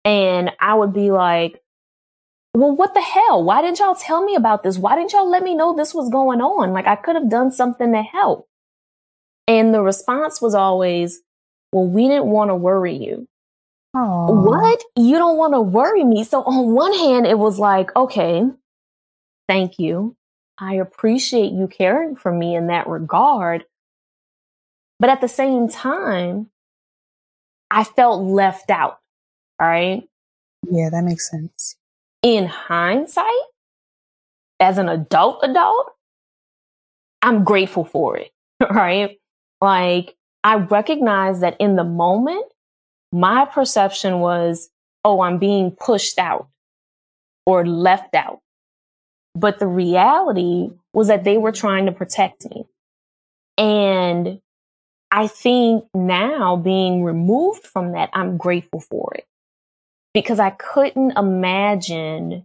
And 0.04 0.50
I 0.60 0.74
would 0.74 0.92
be 0.92 1.10
like, 1.10 1.60
well, 2.54 2.74
what 2.74 2.94
the 2.94 3.00
hell? 3.00 3.42
Why 3.42 3.62
didn't 3.62 3.80
y'all 3.80 3.96
tell 3.96 4.24
me 4.24 4.36
about 4.36 4.62
this? 4.62 4.78
Why 4.78 4.94
didn't 4.94 5.12
y'all 5.12 5.28
let 5.28 5.42
me 5.42 5.54
know 5.54 5.74
this 5.74 5.94
was 5.94 6.08
going 6.08 6.40
on? 6.40 6.72
Like 6.72 6.86
I 6.86 6.94
could 6.94 7.16
have 7.16 7.28
done 7.28 7.50
something 7.50 7.92
to 7.92 8.02
help. 8.02 8.48
And 9.48 9.74
the 9.74 9.82
response 9.82 10.40
was 10.40 10.54
always, 10.54 11.20
well, 11.72 11.86
we 11.86 12.06
didn't 12.08 12.26
want 12.26 12.50
to 12.50 12.54
worry 12.54 12.94
you. 12.94 13.26
Aww. 13.96 14.46
What? 14.46 14.82
You 14.96 15.18
don't 15.18 15.36
want 15.36 15.54
to 15.54 15.60
worry 15.60 16.04
me. 16.04 16.24
So 16.24 16.42
on 16.42 16.72
one 16.72 16.92
hand, 16.92 17.26
it 17.26 17.38
was 17.38 17.58
like, 17.58 17.94
okay, 17.96 18.44
thank 19.48 19.78
you. 19.78 20.16
I 20.58 20.74
appreciate 20.74 21.52
you 21.52 21.66
caring 21.66 22.14
for 22.14 22.32
me 22.32 22.54
in 22.54 22.68
that 22.68 22.86
regard. 22.86 23.64
But 25.04 25.10
at 25.10 25.20
the 25.20 25.28
same 25.28 25.68
time, 25.68 26.48
I 27.70 27.84
felt 27.84 28.22
left 28.22 28.70
out 28.70 29.00
All 29.60 29.68
right. 29.68 30.02
Yeah, 30.70 30.88
that 30.88 31.04
makes 31.04 31.30
sense. 31.30 31.76
In 32.22 32.46
hindsight, 32.46 33.26
as 34.60 34.78
an 34.78 34.88
adult 34.88 35.40
adult, 35.42 35.90
I'm 37.20 37.44
grateful 37.44 37.84
for 37.84 38.16
it, 38.16 38.30
right? 38.70 39.18
Like 39.60 40.16
I 40.42 40.54
recognize 40.54 41.40
that 41.40 41.58
in 41.60 41.76
the 41.76 41.84
moment, 41.84 42.46
my 43.12 43.44
perception 43.44 44.20
was, 44.20 44.70
oh, 45.04 45.20
I'm 45.20 45.36
being 45.36 45.72
pushed 45.72 46.18
out 46.18 46.48
or 47.44 47.66
left 47.66 48.14
out. 48.14 48.40
But 49.34 49.58
the 49.58 49.66
reality 49.66 50.70
was 50.94 51.08
that 51.08 51.24
they 51.24 51.36
were 51.36 51.52
trying 51.52 51.84
to 51.84 51.92
protect 51.92 52.46
me. 52.48 52.64
And 53.58 54.40
I 55.16 55.28
think 55.28 55.84
now 55.94 56.56
being 56.56 57.04
removed 57.04 57.64
from 57.64 57.92
that, 57.92 58.10
I'm 58.14 58.36
grateful 58.36 58.80
for 58.80 59.12
it 59.14 59.28
because 60.12 60.40
I 60.40 60.50
couldn't 60.50 61.16
imagine 61.16 62.44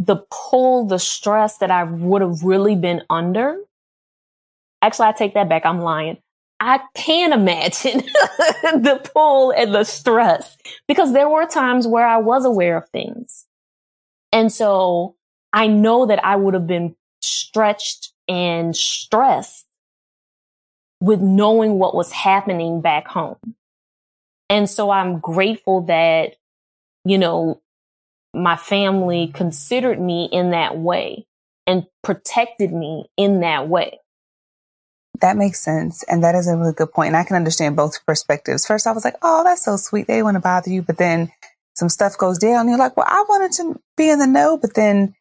the 0.00 0.24
pull, 0.28 0.86
the 0.86 0.98
stress 0.98 1.58
that 1.58 1.70
I 1.70 1.84
would 1.84 2.20
have 2.20 2.42
really 2.42 2.74
been 2.74 3.02
under. 3.08 3.58
Actually, 4.82 5.06
I 5.06 5.12
take 5.12 5.34
that 5.34 5.48
back. 5.48 5.64
I'm 5.64 5.78
lying. 5.78 6.18
I 6.58 6.80
can 6.96 7.32
imagine 7.32 7.98
the 8.62 9.00
pull 9.14 9.52
and 9.52 9.72
the 9.72 9.84
stress 9.84 10.58
because 10.88 11.12
there 11.12 11.28
were 11.28 11.46
times 11.46 11.86
where 11.86 12.08
I 12.08 12.16
was 12.16 12.44
aware 12.44 12.76
of 12.76 12.88
things. 12.88 13.46
And 14.32 14.50
so 14.50 15.14
I 15.52 15.68
know 15.68 16.06
that 16.06 16.24
I 16.24 16.34
would 16.34 16.54
have 16.54 16.66
been 16.66 16.96
stretched 17.20 18.12
and 18.26 18.74
stressed 18.76 19.67
with 21.00 21.20
knowing 21.20 21.78
what 21.78 21.94
was 21.94 22.12
happening 22.12 22.80
back 22.80 23.06
home. 23.06 23.36
And 24.50 24.68
so 24.68 24.90
I'm 24.90 25.20
grateful 25.20 25.82
that, 25.82 26.36
you 27.04 27.18
know, 27.18 27.60
my 28.34 28.56
family 28.56 29.30
considered 29.34 30.00
me 30.00 30.28
in 30.30 30.50
that 30.50 30.76
way 30.78 31.26
and 31.66 31.86
protected 32.02 32.72
me 32.72 33.10
in 33.16 33.40
that 33.40 33.68
way. 33.68 34.00
That 35.20 35.36
makes 35.36 35.60
sense. 35.60 36.02
And 36.04 36.22
that 36.22 36.34
is 36.34 36.48
a 36.48 36.56
really 36.56 36.72
good 36.72 36.92
point. 36.92 37.08
And 37.08 37.16
I 37.16 37.24
can 37.24 37.36
understand 37.36 37.76
both 37.76 38.04
perspectives. 38.06 38.66
First, 38.66 38.86
I 38.86 38.92
was 38.92 39.04
like, 39.04 39.16
oh, 39.22 39.44
that's 39.44 39.64
so 39.64 39.76
sweet. 39.76 40.06
They 40.06 40.22
want 40.22 40.36
to 40.36 40.40
bother 40.40 40.70
you. 40.70 40.82
But 40.82 40.98
then 40.98 41.30
some 41.74 41.88
stuff 41.88 42.16
goes 42.16 42.38
down. 42.38 42.60
And 42.60 42.68
you're 42.68 42.78
like, 42.78 42.96
well, 42.96 43.06
I 43.08 43.24
wanted 43.28 43.52
to 43.52 43.80
be 43.96 44.10
in 44.10 44.18
the 44.18 44.26
know. 44.26 44.56
But 44.56 44.74
then, 44.74 45.14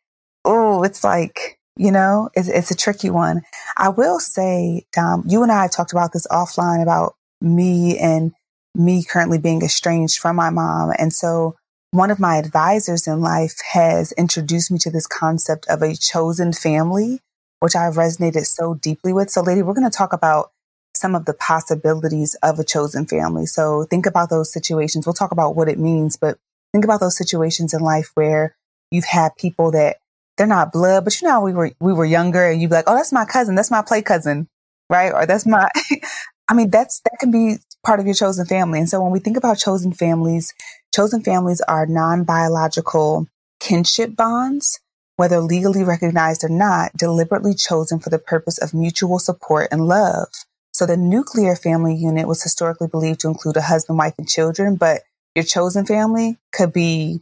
oh, 0.45 0.83
it's 0.83 1.03
like, 1.03 1.56
you 1.77 1.91
know, 1.91 2.29
it's, 2.33 2.47
it's 2.47 2.71
a 2.71 2.75
tricky 2.75 3.09
one. 3.09 3.41
I 3.77 3.89
will 3.89 4.19
say, 4.19 4.85
Dom, 4.91 5.23
you 5.27 5.43
and 5.43 5.51
I 5.51 5.67
talked 5.67 5.91
about 5.91 6.13
this 6.13 6.27
offline 6.27 6.81
about 6.81 7.15
me 7.41 7.97
and 7.97 8.31
me 8.75 9.03
currently 9.03 9.37
being 9.37 9.61
estranged 9.61 10.19
from 10.19 10.35
my 10.35 10.49
mom. 10.49 10.93
And 10.97 11.13
so 11.13 11.55
one 11.91 12.11
of 12.11 12.19
my 12.19 12.37
advisors 12.37 13.07
in 13.07 13.21
life 13.21 13.55
has 13.71 14.11
introduced 14.13 14.71
me 14.71 14.77
to 14.79 14.91
this 14.91 15.07
concept 15.07 15.65
of 15.67 15.81
a 15.81 15.95
chosen 15.95 16.53
family 16.53 17.21
which 17.59 17.75
I've 17.75 17.95
resonated 17.95 18.45
so 18.45 18.75
deeply 18.75 19.13
with. 19.13 19.29
So, 19.29 19.41
lady, 19.41 19.61
we're 19.61 19.73
going 19.73 19.89
to 19.89 19.97
talk 19.97 20.13
about 20.13 20.51
some 20.95 21.15
of 21.15 21.25
the 21.25 21.33
possibilities 21.33 22.35
of 22.43 22.59
a 22.59 22.63
chosen 22.63 23.05
family. 23.05 23.45
So, 23.45 23.85
think 23.85 24.05
about 24.05 24.29
those 24.29 24.51
situations. 24.51 25.05
We'll 25.05 25.13
talk 25.13 25.31
about 25.31 25.55
what 25.55 25.69
it 25.69 25.79
means, 25.79 26.17
but 26.17 26.37
think 26.71 26.85
about 26.85 26.99
those 26.99 27.17
situations 27.17 27.73
in 27.73 27.81
life 27.81 28.11
where 28.13 28.55
you've 28.91 29.05
had 29.05 29.35
people 29.37 29.71
that 29.71 29.97
they're 30.37 30.47
not 30.47 30.71
blood, 30.71 31.03
but 31.03 31.19
you 31.21 31.27
know, 31.27 31.41
we 31.41 31.53
were 31.53 31.71
we 31.79 31.93
were 31.93 32.05
younger, 32.05 32.45
and 32.45 32.61
you'd 32.61 32.69
be 32.69 32.75
like, 32.75 32.85
"Oh, 32.87 32.95
that's 32.95 33.13
my 33.13 33.25
cousin. 33.25 33.55
That's 33.55 33.71
my 33.71 33.81
play 33.81 34.01
cousin." 34.01 34.47
Right? 34.89 35.11
Or 35.11 35.25
that's 35.25 35.45
my 35.45 35.69
I 36.47 36.53
mean, 36.53 36.69
that's 36.69 37.01
that 37.01 37.17
can 37.19 37.31
be 37.31 37.57
part 37.85 37.99
of 37.99 38.05
your 38.05 38.15
chosen 38.15 38.45
family. 38.45 38.79
And 38.79 38.89
so 38.89 39.01
when 39.01 39.11
we 39.11 39.19
think 39.19 39.37
about 39.37 39.57
chosen 39.57 39.93
families, 39.93 40.53
chosen 40.93 41.21
families 41.21 41.61
are 41.61 41.85
non-biological 41.85 43.27
kinship 43.59 44.15
bonds 44.15 44.79
whether 45.17 45.39
legally 45.39 45.83
recognized 45.83 46.43
or 46.43 46.49
not, 46.49 46.93
deliberately 46.95 47.53
chosen 47.53 47.99
for 47.99 48.09
the 48.09 48.19
purpose 48.19 48.59
of 48.59 48.73
mutual 48.73 49.19
support 49.19 49.67
and 49.71 49.87
love. 49.87 50.27
So 50.73 50.85
the 50.85 50.95
nuclear 50.95 51.55
family 51.55 51.95
unit 51.95 52.27
was 52.27 52.43
historically 52.43 52.87
believed 52.87 53.21
to 53.21 53.27
include 53.27 53.57
a 53.57 53.63
husband, 53.63 53.97
wife, 53.97 54.13
and 54.19 54.29
children, 54.29 54.75
but 54.75 55.01
your 55.33 55.43
chosen 55.43 55.85
family 55.85 56.37
could 56.53 56.71
be 56.71 57.21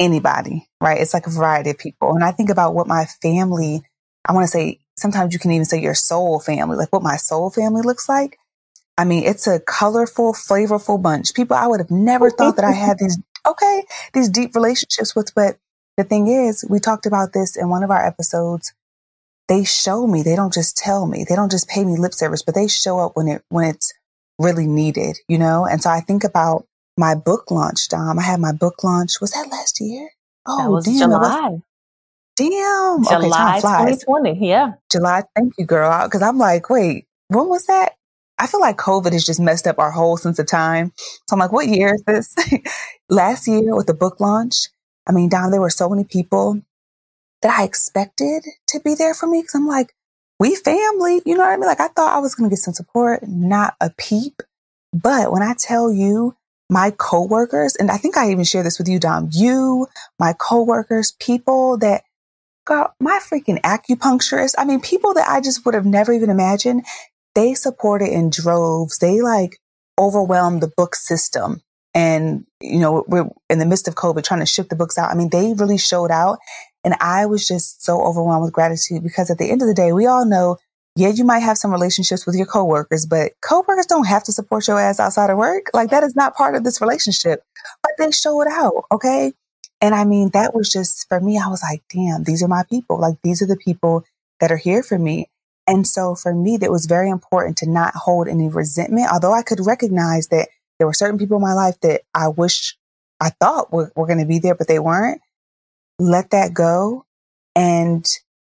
anybody, 0.00 0.68
right? 0.80 1.00
It's 1.00 1.14
like 1.14 1.26
a 1.26 1.30
variety 1.30 1.70
of 1.70 1.78
people. 1.78 2.14
And 2.14 2.24
I 2.24 2.32
think 2.32 2.50
about 2.50 2.74
what 2.74 2.86
my 2.86 3.06
family, 3.22 3.82
I 4.24 4.32
want 4.32 4.44
to 4.44 4.50
say, 4.50 4.80
sometimes 4.96 5.32
you 5.32 5.38
can 5.38 5.52
even 5.52 5.64
say 5.64 5.80
your 5.80 5.94
soul 5.94 6.40
family, 6.40 6.76
like 6.76 6.92
what 6.92 7.02
my 7.02 7.16
soul 7.16 7.50
family 7.50 7.82
looks 7.82 8.08
like. 8.08 8.38
I 8.96 9.04
mean, 9.04 9.24
it's 9.24 9.46
a 9.46 9.60
colorful, 9.60 10.32
flavorful 10.32 11.02
bunch. 11.02 11.34
People 11.34 11.56
I 11.56 11.66
would 11.66 11.80
have 11.80 11.90
never 11.90 12.30
thought 12.30 12.56
that 12.56 12.64
I 12.64 12.72
had 12.72 12.98
these, 12.98 13.18
okay, 13.46 13.84
these 14.12 14.28
deep 14.28 14.54
relationships 14.54 15.16
with, 15.16 15.34
but 15.34 15.58
the 15.96 16.04
thing 16.04 16.28
is, 16.28 16.64
we 16.68 16.80
talked 16.80 17.06
about 17.06 17.32
this 17.32 17.56
in 17.56 17.68
one 17.68 17.82
of 17.82 17.90
our 17.90 18.04
episodes. 18.04 18.72
They 19.48 19.64
show 19.64 20.06
me, 20.06 20.22
they 20.22 20.36
don't 20.36 20.52
just 20.52 20.76
tell 20.76 21.06
me, 21.06 21.24
they 21.28 21.36
don't 21.36 21.50
just 21.50 21.68
pay 21.68 21.84
me 21.84 21.96
lip 21.96 22.14
service, 22.14 22.42
but 22.42 22.54
they 22.54 22.66
show 22.66 22.98
up 22.98 23.12
when 23.14 23.28
it, 23.28 23.42
when 23.48 23.68
it's 23.68 23.92
really 24.38 24.66
needed, 24.66 25.18
you 25.28 25.38
know? 25.38 25.66
And 25.66 25.82
so 25.82 25.90
I 25.90 26.00
think 26.00 26.24
about 26.24 26.66
my 26.96 27.14
book 27.14 27.50
launch, 27.50 27.88
Dom. 27.88 28.18
I 28.18 28.22
had 28.22 28.40
my 28.40 28.52
book 28.52 28.84
launch. 28.84 29.20
Was 29.20 29.32
that 29.32 29.48
last 29.50 29.80
year? 29.80 30.10
Oh, 30.46 30.62
that 30.62 30.70
was 30.70 30.84
damn, 30.84 31.10
July. 31.10 31.48
Was, 31.48 31.60
damn. 32.36 33.22
July 33.22 33.58
okay, 33.58 33.92
2020. 33.96 34.46
Yeah. 34.46 34.72
July. 34.90 35.22
Thank 35.34 35.54
you, 35.58 35.66
girl. 35.66 36.08
Cause 36.08 36.22
I'm 36.22 36.38
like, 36.38 36.70
wait, 36.70 37.06
when 37.28 37.48
was 37.48 37.66
that? 37.66 37.94
I 38.38 38.46
feel 38.46 38.60
like 38.60 38.76
COVID 38.76 39.12
has 39.12 39.24
just 39.24 39.40
messed 39.40 39.66
up 39.66 39.78
our 39.78 39.90
whole 39.90 40.16
sense 40.16 40.38
of 40.38 40.46
time. 40.46 40.92
So 40.96 41.34
I'm 41.34 41.38
like, 41.38 41.52
what 41.52 41.68
year 41.68 41.94
is 41.94 42.02
this? 42.04 42.34
last 43.08 43.46
year 43.46 43.74
with 43.74 43.86
the 43.86 43.94
book 43.94 44.20
launch. 44.20 44.68
I 45.06 45.12
mean, 45.12 45.28
Dom, 45.28 45.50
there 45.50 45.60
were 45.60 45.70
so 45.70 45.88
many 45.88 46.04
people 46.04 46.60
that 47.42 47.58
I 47.58 47.64
expected 47.64 48.44
to 48.68 48.80
be 48.80 48.94
there 48.94 49.14
for 49.14 49.26
me 49.26 49.40
because 49.40 49.54
I'm 49.54 49.66
like, 49.66 49.94
we 50.40 50.56
family, 50.56 51.22
you 51.24 51.34
know 51.36 51.44
what 51.44 51.52
I 51.52 51.56
mean? 51.56 51.66
Like 51.66 51.80
I 51.80 51.88
thought 51.88 52.16
I 52.16 52.18
was 52.18 52.34
going 52.34 52.48
to 52.48 52.54
get 52.54 52.62
some 52.62 52.74
support, 52.74 53.22
not 53.26 53.74
a 53.80 53.90
peep. 53.90 54.42
But 54.92 55.30
when 55.30 55.42
I 55.42 55.54
tell 55.58 55.92
you 55.92 56.36
my 56.70 56.90
coworkers, 56.90 57.76
and 57.76 57.90
I 57.90 57.96
think 57.96 58.16
I 58.16 58.30
even 58.30 58.44
share 58.44 58.62
this 58.62 58.78
with 58.78 58.88
you, 58.88 58.98
Dom, 58.98 59.28
you, 59.32 59.86
my 60.18 60.32
coworkers, 60.32 61.12
people 61.20 61.78
that 61.78 62.02
got 62.66 62.94
my 63.00 63.20
freaking 63.22 63.60
acupuncturist. 63.60 64.54
I 64.56 64.64
mean, 64.64 64.80
people 64.80 65.14
that 65.14 65.28
I 65.28 65.40
just 65.40 65.64
would 65.64 65.74
have 65.74 65.86
never 65.86 66.12
even 66.12 66.30
imagined. 66.30 66.84
They 67.34 67.54
supported 67.54 68.08
in 68.08 68.30
droves. 68.30 68.98
They 68.98 69.20
like 69.20 69.58
overwhelmed 69.98 70.62
the 70.62 70.72
book 70.76 70.94
system 70.94 71.62
and 71.94 72.44
you 72.60 72.78
know 72.78 73.04
we're 73.06 73.28
in 73.48 73.58
the 73.60 73.66
midst 73.66 73.86
of 73.86 73.94
covid 73.94 74.24
trying 74.24 74.40
to 74.40 74.46
ship 74.46 74.68
the 74.68 74.76
books 74.76 74.98
out 74.98 75.10
i 75.10 75.14
mean 75.14 75.30
they 75.30 75.54
really 75.54 75.78
showed 75.78 76.10
out 76.10 76.38
and 76.82 76.94
i 77.00 77.24
was 77.24 77.46
just 77.46 77.82
so 77.82 78.02
overwhelmed 78.02 78.42
with 78.42 78.52
gratitude 78.52 79.02
because 79.02 79.30
at 79.30 79.38
the 79.38 79.50
end 79.50 79.62
of 79.62 79.68
the 79.68 79.74
day 79.74 79.92
we 79.92 80.06
all 80.06 80.26
know 80.26 80.56
yeah 80.96 81.08
you 81.08 81.24
might 81.24 81.40
have 81.40 81.58
some 81.58 81.72
relationships 81.72 82.26
with 82.26 82.36
your 82.36 82.46
coworkers 82.46 83.06
but 83.06 83.32
coworkers 83.40 83.86
don't 83.86 84.06
have 84.06 84.24
to 84.24 84.32
support 84.32 84.66
your 84.68 84.78
ass 84.78 85.00
outside 85.00 85.30
of 85.30 85.38
work. 85.38 85.70
Like 85.74 85.90
that 85.90 86.04
is 86.04 86.16
not 86.16 86.34
part 86.34 86.54
of 86.54 86.64
this 86.64 86.80
relationship 86.80 87.42
but 87.82 87.92
they 87.98 88.10
show 88.10 88.40
it 88.42 88.48
out 88.48 88.84
okay? 88.92 89.32
And 89.80 89.94
i 89.94 90.04
mean 90.04 90.30
that 90.30 90.54
was 90.54 90.72
just 90.72 91.06
for 91.08 91.20
me 91.20 91.38
i 91.38 91.48
was 91.48 91.62
like 91.62 91.82
damn 91.90 92.24
these 92.24 92.42
are 92.42 92.48
my 92.48 92.64
people. 92.68 92.98
Like 92.98 93.16
these 93.22 93.42
are 93.42 93.46
the 93.46 93.56
people 93.56 94.04
that 94.40 94.52
are 94.52 94.56
here 94.56 94.82
for 94.82 94.98
me. 94.98 95.28
And 95.66 95.86
so 95.86 96.14
for 96.14 96.34
me 96.34 96.58
that 96.58 96.70
was 96.70 96.86
very 96.86 97.08
important 97.08 97.56
to 97.58 97.70
not 97.70 97.94
hold 97.94 98.28
any 98.28 98.48
resentment 98.48 99.08
although 99.12 99.32
i 99.32 99.42
could 99.42 99.64
recognize 99.64 100.28
that 100.28 100.48
there 100.78 100.86
were 100.86 100.94
certain 100.94 101.18
people 101.18 101.36
in 101.36 101.42
my 101.42 101.54
life 101.54 101.78
that 101.80 102.02
I 102.14 102.28
wish 102.28 102.76
I 103.20 103.30
thought 103.30 103.72
were, 103.72 103.92
were 103.94 104.06
going 104.06 104.18
to 104.18 104.26
be 104.26 104.38
there, 104.38 104.54
but 104.54 104.68
they 104.68 104.78
weren't. 104.78 105.20
Let 105.98 106.30
that 106.30 106.52
go 106.52 107.06
and 107.54 108.06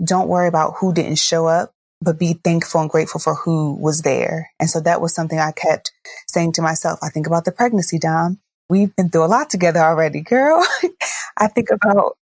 don't 0.03 0.29
worry 0.29 0.49
about 0.49 0.75
who 0.79 0.95
didn't 0.95 1.19
show 1.19 1.47
up, 1.47 1.73
but 2.01 2.19
be 2.19 2.35
thankful 2.35 2.81
and 2.81 2.91
grateful 2.91 3.21
for 3.21 3.35
who 3.35 3.75
was 3.75 4.03
there. 4.03 4.51
And 4.61 4.69
so 4.69 4.81
that 4.81 5.01
was 5.01 5.15
something 5.15 5.39
I 5.39 5.53
kept 5.53 5.93
saying 6.29 6.53
to 6.53 6.63
myself. 6.63 6.99
I 7.03 7.09
think 7.09 7.27
about 7.27 7.45
the 7.45 7.53
pregnancy, 7.53 7.99
Dom. 7.99 8.39
We've 8.69 8.95
been 8.97 9.11
through 9.11 9.25
a 9.25 9.27
lot 9.27 9.51
together 9.51 9.81
already, 9.81 10.23
girl. 10.23 10.65
I 11.37 11.49
think 11.49 11.69
about 11.71 12.17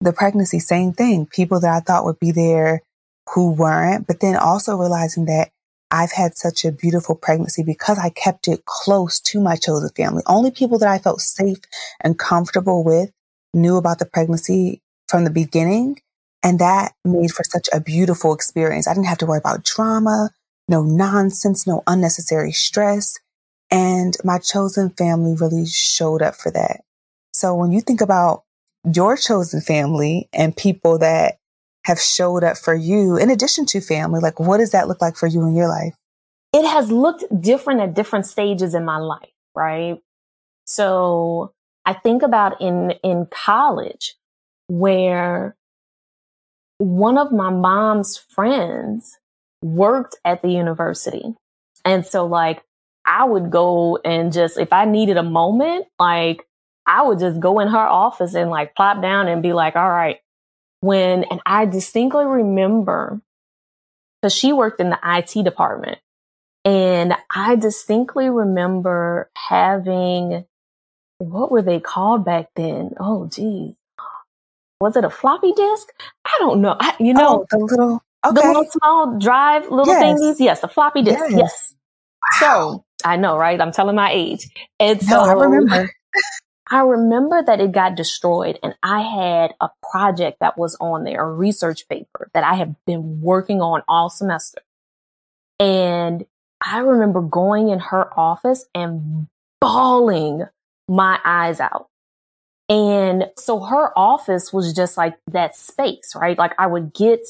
the 0.00 0.12
pregnancy, 0.12 0.58
same 0.58 0.92
thing. 0.92 1.26
People 1.26 1.60
that 1.60 1.72
I 1.72 1.80
thought 1.80 2.04
would 2.04 2.18
be 2.18 2.30
there 2.30 2.82
who 3.34 3.52
weren't, 3.52 4.06
but 4.06 4.20
then 4.20 4.36
also 4.36 4.76
realizing 4.76 5.26
that 5.26 5.50
I've 5.90 6.12
had 6.12 6.36
such 6.36 6.64
a 6.64 6.72
beautiful 6.72 7.16
pregnancy 7.16 7.62
because 7.64 7.98
I 7.98 8.10
kept 8.10 8.46
it 8.48 8.64
close 8.64 9.20
to 9.20 9.40
my 9.40 9.56
chosen 9.56 9.90
family. 9.96 10.22
Only 10.26 10.50
people 10.52 10.78
that 10.78 10.88
I 10.88 10.98
felt 10.98 11.20
safe 11.20 11.58
and 12.00 12.18
comfortable 12.18 12.84
with 12.84 13.10
knew 13.52 13.76
about 13.76 13.98
the 13.98 14.06
pregnancy 14.06 14.80
from 15.08 15.24
the 15.24 15.30
beginning. 15.30 16.00
And 16.42 16.58
that 16.58 16.92
made 17.04 17.32
for 17.32 17.44
such 17.44 17.68
a 17.72 17.80
beautiful 17.80 18.34
experience. 18.34 18.88
I 18.88 18.94
didn't 18.94 19.06
have 19.06 19.18
to 19.18 19.26
worry 19.26 19.38
about 19.38 19.64
drama, 19.64 20.30
no 20.68 20.82
nonsense, 20.82 21.66
no 21.66 21.82
unnecessary 21.86 22.52
stress. 22.52 23.18
And 23.70 24.16
my 24.24 24.38
chosen 24.38 24.90
family 24.90 25.34
really 25.34 25.66
showed 25.66 26.22
up 26.22 26.34
for 26.34 26.50
that. 26.50 26.82
So 27.32 27.54
when 27.54 27.72
you 27.72 27.80
think 27.80 28.00
about 28.00 28.44
your 28.84 29.16
chosen 29.16 29.60
family 29.60 30.28
and 30.32 30.56
people 30.56 30.98
that 30.98 31.36
have 31.86 32.00
showed 32.00 32.44
up 32.44 32.56
for 32.56 32.74
you 32.74 33.16
in 33.16 33.30
addition 33.30 33.66
to 33.66 33.80
family? 33.80 34.20
Like, 34.20 34.38
what 34.38 34.58
does 34.58 34.72
that 34.72 34.88
look 34.88 35.00
like 35.00 35.16
for 35.16 35.26
you 35.26 35.46
in 35.46 35.54
your 35.54 35.68
life? 35.68 35.94
It 36.52 36.66
has 36.66 36.90
looked 36.90 37.24
different 37.40 37.80
at 37.80 37.94
different 37.94 38.26
stages 38.26 38.74
in 38.74 38.84
my 38.84 38.98
life, 38.98 39.30
right? 39.54 40.00
So 40.64 41.52
I 41.84 41.94
think 41.94 42.22
about 42.22 42.60
in, 42.60 42.92
in 43.02 43.26
college 43.30 44.14
where 44.68 45.56
one 46.80 47.18
of 47.18 47.30
my 47.30 47.50
mom's 47.50 48.16
friends 48.16 49.18
worked 49.62 50.16
at 50.24 50.40
the 50.40 50.48
university. 50.48 51.34
And 51.84 52.06
so 52.06 52.26
like 52.26 52.62
I 53.04 53.24
would 53.24 53.50
go 53.50 53.98
and 54.02 54.32
just, 54.32 54.58
if 54.58 54.72
I 54.72 54.86
needed 54.86 55.18
a 55.18 55.22
moment, 55.22 55.86
like 55.98 56.46
I 56.86 57.02
would 57.02 57.18
just 57.18 57.38
go 57.38 57.60
in 57.60 57.68
her 57.68 57.78
office 57.78 58.34
and 58.34 58.50
like 58.50 58.74
plop 58.74 59.02
down 59.02 59.28
and 59.28 59.42
be 59.42 59.52
like, 59.52 59.76
all 59.76 59.90
right, 59.90 60.20
when, 60.80 61.24
and 61.24 61.40
I 61.44 61.66
distinctly 61.66 62.24
remember 62.24 63.20
because 64.22 64.34
she 64.34 64.54
worked 64.54 64.80
in 64.80 64.88
the 64.88 64.98
IT 65.04 65.44
department. 65.44 65.98
And 66.64 67.14
I 67.34 67.56
distinctly 67.56 68.30
remember 68.30 69.30
having, 69.36 70.46
what 71.18 71.50
were 71.50 71.62
they 71.62 71.80
called 71.80 72.24
back 72.24 72.48
then? 72.56 72.92
Oh, 72.98 73.28
geez. 73.30 73.76
Was 74.80 74.96
it 74.96 75.04
a 75.04 75.10
floppy 75.10 75.52
disk? 75.52 75.88
I 76.24 76.36
don't 76.40 76.60
know. 76.60 76.76
I, 76.80 76.94
you 76.98 77.12
know, 77.12 77.44
oh, 77.44 77.46
the 77.50 77.58
little, 77.58 78.02
okay. 78.24 78.34
the 78.34 78.46
little 78.46 78.64
small 78.70 79.18
drive, 79.18 79.70
little 79.70 79.86
yes. 79.86 80.02
thingies. 80.02 80.36
Yes, 80.38 80.60
the 80.60 80.68
floppy 80.68 81.02
disk. 81.02 81.20
Yes. 81.30 81.34
yes. 81.36 81.74
Wow. 82.40 82.40
So 82.40 82.84
I 83.04 83.16
know, 83.16 83.36
right? 83.36 83.60
I'm 83.60 83.72
telling 83.72 83.96
my 83.96 84.10
age. 84.12 84.48
And 84.78 85.00
so 85.02 85.24
no, 85.24 85.30
I 85.30 85.32
remember. 85.32 85.90
I 86.72 86.82
remember 86.82 87.42
that 87.42 87.60
it 87.60 87.72
got 87.72 87.96
destroyed 87.96 88.60
and 88.62 88.76
I 88.80 89.00
had 89.00 89.54
a 89.60 89.70
project 89.90 90.38
that 90.38 90.56
was 90.56 90.76
on 90.80 91.02
there, 91.02 91.20
a 91.20 91.32
research 91.32 91.88
paper 91.88 92.30
that 92.32 92.44
I 92.44 92.54
have 92.54 92.76
been 92.86 93.20
working 93.20 93.60
on 93.60 93.82
all 93.88 94.08
semester. 94.08 94.60
And 95.58 96.24
I 96.64 96.78
remember 96.78 97.22
going 97.22 97.70
in 97.70 97.80
her 97.80 98.16
office 98.16 98.66
and 98.72 99.26
bawling 99.60 100.46
my 100.88 101.18
eyes 101.24 101.58
out. 101.58 101.89
And 102.70 103.28
so 103.36 103.58
her 103.58 103.92
office 103.98 104.52
was 104.52 104.72
just 104.72 104.96
like 104.96 105.18
that 105.32 105.56
space, 105.56 106.12
right? 106.14 106.38
Like 106.38 106.52
I 106.56 106.68
would 106.68 106.94
get 106.94 107.20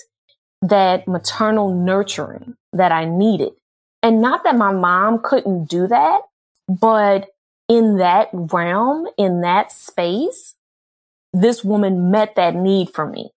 that 0.61 1.09
maternal 1.09 1.75
nurturing 1.75 2.57
that 2.75 2.93
I 2.93 3.07
needed. 3.07 3.53
And 4.03 4.21
not 4.21 4.45
that 4.45 4.57
my 4.57 4.73
mom 4.73 5.21
couldn't 5.23 5.65
do 5.65 5.87
that, 5.87 6.21
but 6.69 7.29
in 7.69 7.97
that 7.97 8.29
realm, 8.33 9.09
in 9.17 9.41
that 9.41 9.73
space, 9.73 10.55
this 11.33 11.65
woman 11.65 12.11
met 12.11 12.35
that 12.37 12.55
need 12.55 12.91
for 12.91 13.07
me. 13.07 13.31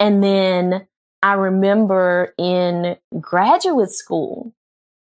And 0.00 0.22
then 0.22 0.88
I 1.22 1.34
remember 1.34 2.34
in 2.38 2.96
graduate 3.20 3.92
school, 3.92 4.52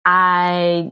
I 0.05 0.91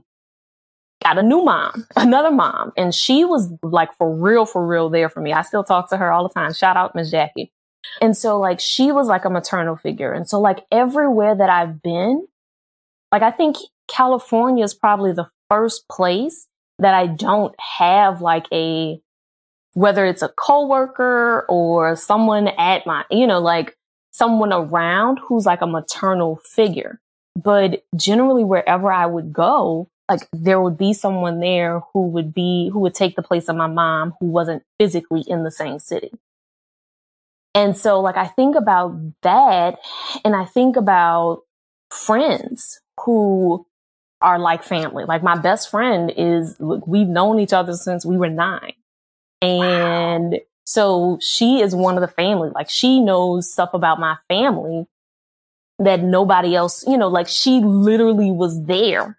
got 1.04 1.18
a 1.18 1.24
new 1.24 1.44
mom, 1.44 1.86
another 1.96 2.32
mom, 2.32 2.72
and 2.78 2.94
she 2.94 3.26
was 3.26 3.52
like 3.62 3.94
for 3.98 4.14
real, 4.16 4.46
for 4.46 4.66
real 4.66 4.90
there 4.90 5.10
for 5.10 5.22
me. 5.22 5.34
I 5.34 5.42
still 5.42 5.64
talk 5.64 5.90
to 5.90 5.98
her 5.98 6.12
all 6.12 6.28
the 6.28 6.34
time. 6.34 6.54
Shout 6.54 6.78
out 6.78 6.96
Miss 6.96 7.12
Jackie. 7.12 7.52
And 8.02 8.16
so 8.16 8.40
like 8.40 8.60
she 8.60 8.92
was 8.92 9.08
like 9.08 9.26
a 9.26 9.30
maternal 9.30 9.76
figure. 9.76 10.12
And 10.12 10.28
so 10.28 10.40
like 10.40 10.66
everywhere 10.72 11.36
that 11.36 11.50
I've 11.50 11.82
been, 11.82 12.28
like 13.12 13.22
I 13.22 13.32
think 13.32 13.58
California 13.88 14.64
is 14.64 14.74
probably 14.74 15.14
the 15.14 15.30
first 15.50 15.88
place 15.88 16.48
that 16.80 16.94
I 16.94 17.08
don't 17.08 17.56
have 17.80 18.22
like 18.22 18.46
a, 18.52 19.00
whether 19.74 20.06
it's 20.06 20.22
a 20.22 20.30
coworker 20.30 21.46
or 21.50 21.96
someone 21.96 22.50
at 22.50 22.86
my, 22.86 23.04
you 23.10 23.26
know, 23.26 23.40
like 23.40 23.76
someone 24.12 24.52
around 24.52 25.20
who's 25.20 25.46
like 25.46 25.62
a 25.62 25.68
maternal 25.68 26.38
figure. 26.38 27.00
But 27.36 27.84
generally 27.96 28.44
wherever 28.44 28.92
I 28.92 29.06
would 29.06 29.32
go, 29.32 29.90
like 30.10 30.28
there 30.32 30.62
would 30.62 30.78
be 30.78 30.94
someone 30.94 31.40
there 31.40 31.82
who 31.92 32.08
would 32.08 32.34
be, 32.34 32.70
who 32.72 32.80
would 32.80 32.94
take 32.94 33.16
the 33.16 33.22
place 33.22 33.50
of 33.50 33.56
my 33.56 33.68
mom 33.68 34.14
who 34.20 34.28
wasn't 34.28 34.64
physically 34.80 35.24
in 35.28 35.44
the 35.44 35.52
same 35.52 35.80
city. 35.80 36.12
And 37.54 37.76
so 37.76 38.00
like 38.00 38.18
I 38.18 38.28
think 38.28 38.56
about 38.56 38.96
that 39.24 39.80
and 40.24 40.36
I 40.36 40.46
think 40.46 40.76
about 40.76 41.42
friends 41.90 42.80
who 43.02 43.66
are 44.22 44.40
like 44.40 44.64
family. 44.64 45.06
Like 45.06 45.24
my 45.24 45.38
best 45.38 45.70
friend 45.70 46.12
is, 46.16 46.56
we've 46.60 47.08
known 47.08 47.40
each 47.40 47.54
other 47.54 47.74
since 47.74 48.06
we 48.06 48.18
were 48.18 48.30
nine. 48.30 48.74
And 49.42 50.32
wow. 50.32 50.40
so 50.66 51.18
she 51.22 51.62
is 51.62 51.76
one 51.76 51.96
of 51.96 52.02
the 52.02 52.08
family. 52.08 52.50
Like 52.54 52.70
she 52.70 53.00
knows 53.00 53.52
stuff 53.52 53.74
about 53.74 54.00
my 54.00 54.18
family 54.28 54.88
that 55.80 56.02
nobody 56.02 56.56
else, 56.56 56.86
you 56.88 56.98
know, 56.98 57.08
like 57.10 57.28
she 57.28 57.60
literally 57.60 58.32
was 58.32 58.66
there 58.66 59.18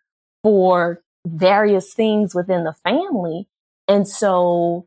for 0.48 1.02
various 1.26 1.92
things 1.92 2.34
within 2.34 2.64
the 2.64 2.72
family. 2.72 3.46
And 3.87 4.08
so 4.08 4.87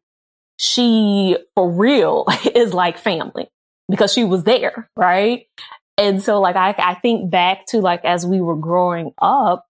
she 0.57 1.37
for 1.53 1.69
real 1.69 2.25
is 2.55 2.73
like 2.73 2.97
family 2.97 3.47
because 3.87 4.11
she 4.11 4.23
was 4.23 4.43
there. 4.43 4.89
Right. 4.95 5.45
And 5.99 6.23
so 6.23 6.41
like 6.41 6.55
I, 6.55 6.73
I 6.79 6.95
think 6.95 7.29
back 7.29 7.67
to 7.67 7.77
like 7.79 8.03
as 8.03 8.25
we 8.25 8.41
were 8.41 8.55
growing 8.55 9.11
up, 9.21 9.67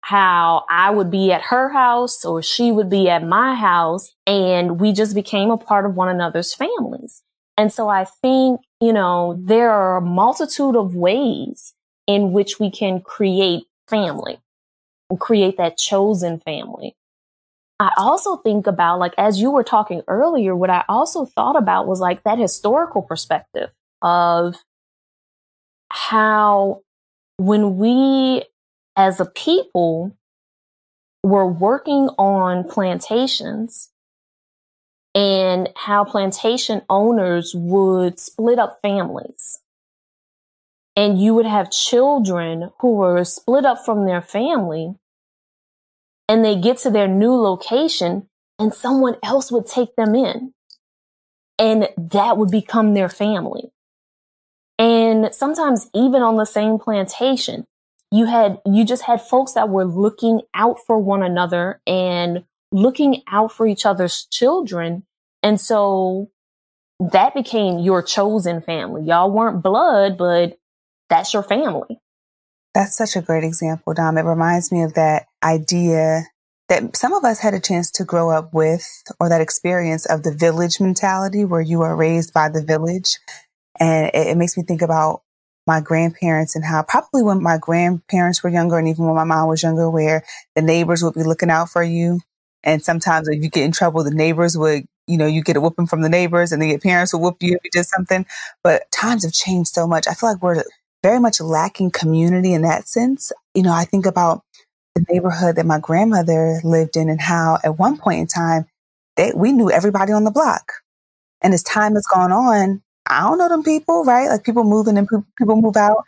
how 0.00 0.64
I 0.70 0.88
would 0.88 1.10
be 1.10 1.32
at 1.32 1.42
her 1.42 1.68
house 1.68 2.24
or 2.24 2.42
she 2.42 2.72
would 2.72 2.88
be 2.88 3.10
at 3.10 3.22
my 3.22 3.54
house 3.54 4.10
and 4.26 4.80
we 4.80 4.92
just 4.92 5.14
became 5.14 5.50
a 5.50 5.58
part 5.58 5.84
of 5.84 5.96
one 5.96 6.08
another's 6.08 6.54
families. 6.54 7.22
And 7.58 7.70
so 7.70 7.90
I 7.90 8.06
think, 8.22 8.62
you 8.80 8.94
know, 8.94 9.38
there 9.38 9.70
are 9.70 9.98
a 9.98 10.00
multitude 10.00 10.76
of 10.76 10.94
ways 10.94 11.74
in 12.06 12.32
which 12.32 12.58
we 12.58 12.70
can 12.70 13.02
create 13.02 13.64
family 13.86 14.38
create 15.18 15.56
that 15.56 15.78
chosen 15.78 16.40
family. 16.40 16.96
I 17.80 17.90
also 17.96 18.36
think 18.36 18.66
about 18.66 18.98
like, 18.98 19.14
as 19.18 19.40
you 19.40 19.50
were 19.50 19.64
talking 19.64 20.02
earlier, 20.06 20.54
what 20.54 20.70
I 20.70 20.84
also 20.88 21.26
thought 21.26 21.56
about 21.56 21.86
was 21.86 22.00
like 22.00 22.22
that 22.22 22.38
historical 22.38 23.02
perspective 23.02 23.70
of 24.00 24.56
how 25.90 26.82
when 27.36 27.76
we 27.76 28.44
as 28.96 29.20
a 29.20 29.26
people 29.26 30.16
were 31.22 31.46
working 31.46 32.08
on 32.18 32.64
plantations 32.64 33.90
and 35.14 35.68
how 35.76 36.04
plantation 36.04 36.82
owners 36.90 37.54
would 37.54 38.18
split 38.18 38.58
up 38.58 38.78
families. 38.82 39.60
And 40.96 41.20
you 41.20 41.34
would 41.34 41.46
have 41.46 41.70
children 41.70 42.70
who 42.80 42.92
were 42.92 43.24
split 43.24 43.64
up 43.64 43.84
from 43.84 44.06
their 44.06 44.22
family 44.22 44.94
and 46.28 46.44
they 46.44 46.56
get 46.56 46.78
to 46.78 46.90
their 46.90 47.08
new 47.08 47.34
location 47.34 48.28
and 48.58 48.72
someone 48.72 49.16
else 49.22 49.50
would 49.50 49.66
take 49.66 49.96
them 49.96 50.14
in 50.14 50.54
and 51.58 51.88
that 51.96 52.36
would 52.36 52.50
become 52.50 52.94
their 52.94 53.08
family. 53.08 53.70
And 54.78 55.34
sometimes 55.34 55.88
even 55.94 56.22
on 56.22 56.36
the 56.36 56.46
same 56.46 56.78
plantation, 56.78 57.64
you 58.10 58.26
had, 58.26 58.60
you 58.64 58.84
just 58.84 59.02
had 59.02 59.20
folks 59.20 59.52
that 59.52 59.68
were 59.68 59.84
looking 59.84 60.42
out 60.54 60.78
for 60.86 60.98
one 60.98 61.22
another 61.22 61.80
and 61.86 62.44
looking 62.72 63.22
out 63.28 63.52
for 63.52 63.66
each 63.66 63.86
other's 63.86 64.26
children. 64.30 65.04
And 65.42 65.60
so 65.60 66.30
that 67.00 67.34
became 67.34 67.78
your 67.78 68.02
chosen 68.02 68.60
family. 68.60 69.02
Y'all 69.04 69.30
weren't 69.30 69.62
blood, 69.62 70.16
but 70.16 70.58
that's 71.08 71.32
your 71.32 71.42
family. 71.42 71.98
That's 72.74 72.96
such 72.96 73.14
a 73.16 73.22
great 73.22 73.44
example, 73.44 73.94
Dom. 73.94 74.18
It 74.18 74.22
reminds 74.22 74.72
me 74.72 74.82
of 74.82 74.94
that 74.94 75.26
idea 75.42 76.24
that 76.68 76.96
some 76.96 77.12
of 77.12 77.24
us 77.24 77.38
had 77.40 77.54
a 77.54 77.60
chance 77.60 77.90
to 77.92 78.04
grow 78.04 78.30
up 78.30 78.52
with 78.52 78.86
or 79.20 79.28
that 79.28 79.40
experience 79.40 80.06
of 80.06 80.22
the 80.22 80.32
village 80.32 80.80
mentality 80.80 81.44
where 81.44 81.60
you 81.60 81.82
are 81.82 81.94
raised 81.94 82.32
by 82.32 82.48
the 82.48 82.62
village. 82.62 83.18
And 83.78 84.06
it, 84.14 84.28
it 84.28 84.36
makes 84.36 84.56
me 84.56 84.62
think 84.64 84.82
about 84.82 85.22
my 85.66 85.80
grandparents 85.80 86.56
and 86.56 86.64
how 86.64 86.82
probably 86.82 87.22
when 87.22 87.42
my 87.42 87.58
grandparents 87.58 88.42
were 88.42 88.50
younger 88.50 88.78
and 88.78 88.88
even 88.88 89.04
when 89.06 89.14
my 89.14 89.24
mom 89.24 89.48
was 89.48 89.62
younger, 89.62 89.88
where 89.88 90.24
the 90.56 90.62
neighbors 90.62 91.02
would 91.02 91.14
be 91.14 91.22
looking 91.22 91.50
out 91.50 91.70
for 91.70 91.82
you. 91.82 92.20
And 92.62 92.82
sometimes 92.82 93.28
if 93.28 93.42
you 93.42 93.50
get 93.50 93.64
in 93.64 93.72
trouble, 93.72 94.04
the 94.04 94.10
neighbors 94.10 94.56
would, 94.56 94.84
you 95.06 95.18
know, 95.18 95.26
you 95.26 95.42
get 95.42 95.56
a 95.56 95.60
whooping 95.60 95.86
from 95.86 96.00
the 96.00 96.08
neighbors 96.08 96.50
and 96.50 96.62
the 96.62 96.78
parents 96.78 97.12
would 97.12 97.20
whoop 97.20 97.36
you 97.40 97.54
if 97.54 97.60
you 97.62 97.70
did 97.70 97.86
something. 97.86 98.26
But 98.62 98.90
times 98.90 99.24
have 99.24 99.32
changed 99.32 99.70
so 99.70 99.86
much. 99.86 100.08
I 100.08 100.14
feel 100.14 100.30
like 100.30 100.42
we're 100.42 100.64
very 101.04 101.20
much 101.20 101.38
lacking 101.38 101.90
community 101.90 102.54
in 102.54 102.62
that 102.62 102.88
sense. 102.88 103.30
You 103.54 103.62
know, 103.62 103.72
I 103.72 103.84
think 103.84 104.06
about 104.06 104.42
the 104.94 105.04
neighborhood 105.10 105.56
that 105.56 105.66
my 105.66 105.78
grandmother 105.78 106.62
lived 106.64 106.96
in 106.96 107.10
and 107.10 107.20
how 107.20 107.58
at 107.62 107.78
one 107.78 107.98
point 107.98 108.20
in 108.20 108.26
time, 108.26 108.64
they, 109.16 109.30
we 109.36 109.52
knew 109.52 109.70
everybody 109.70 110.12
on 110.12 110.24
the 110.24 110.30
block. 110.30 110.72
And 111.42 111.52
as 111.52 111.62
time 111.62 111.94
has 111.94 112.06
gone 112.06 112.32
on, 112.32 112.82
I 113.06 113.20
don't 113.20 113.36
know 113.36 113.50
them 113.50 113.62
people, 113.62 114.04
right? 114.04 114.30
Like 114.30 114.44
people 114.44 114.64
moving 114.64 114.96
and 114.96 115.06
people 115.36 115.60
move 115.60 115.76
out, 115.76 116.04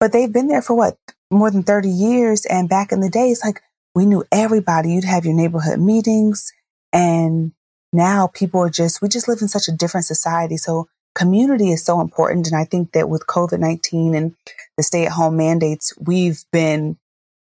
but 0.00 0.10
they've 0.10 0.32
been 0.32 0.48
there 0.48 0.62
for 0.62 0.74
what 0.74 0.96
more 1.30 1.52
than 1.52 1.62
30 1.62 1.88
years. 1.88 2.44
And 2.44 2.68
back 2.68 2.90
in 2.90 2.98
the 2.98 3.08
days, 3.08 3.42
like 3.44 3.60
we 3.94 4.04
knew 4.04 4.24
everybody. 4.32 4.90
You'd 4.92 5.04
have 5.04 5.24
your 5.24 5.34
neighborhood 5.34 5.78
meetings 5.78 6.52
and 6.92 7.52
now 7.92 8.26
people 8.26 8.60
are 8.60 8.70
just, 8.70 9.00
we 9.00 9.08
just 9.08 9.28
live 9.28 9.38
in 9.42 9.48
such 9.48 9.68
a 9.68 9.72
different 9.72 10.06
society. 10.06 10.56
So 10.56 10.88
community 11.14 11.70
is 11.70 11.84
so 11.84 12.00
important. 12.00 12.46
And 12.46 12.56
I 12.56 12.64
think 12.64 12.92
that 12.92 13.08
with 13.08 13.26
COVID-19 13.26 14.16
and 14.16 14.34
the 14.76 14.82
stay 14.82 15.06
at 15.06 15.12
home 15.12 15.36
mandates, 15.36 15.92
we've 15.98 16.44
been 16.52 16.96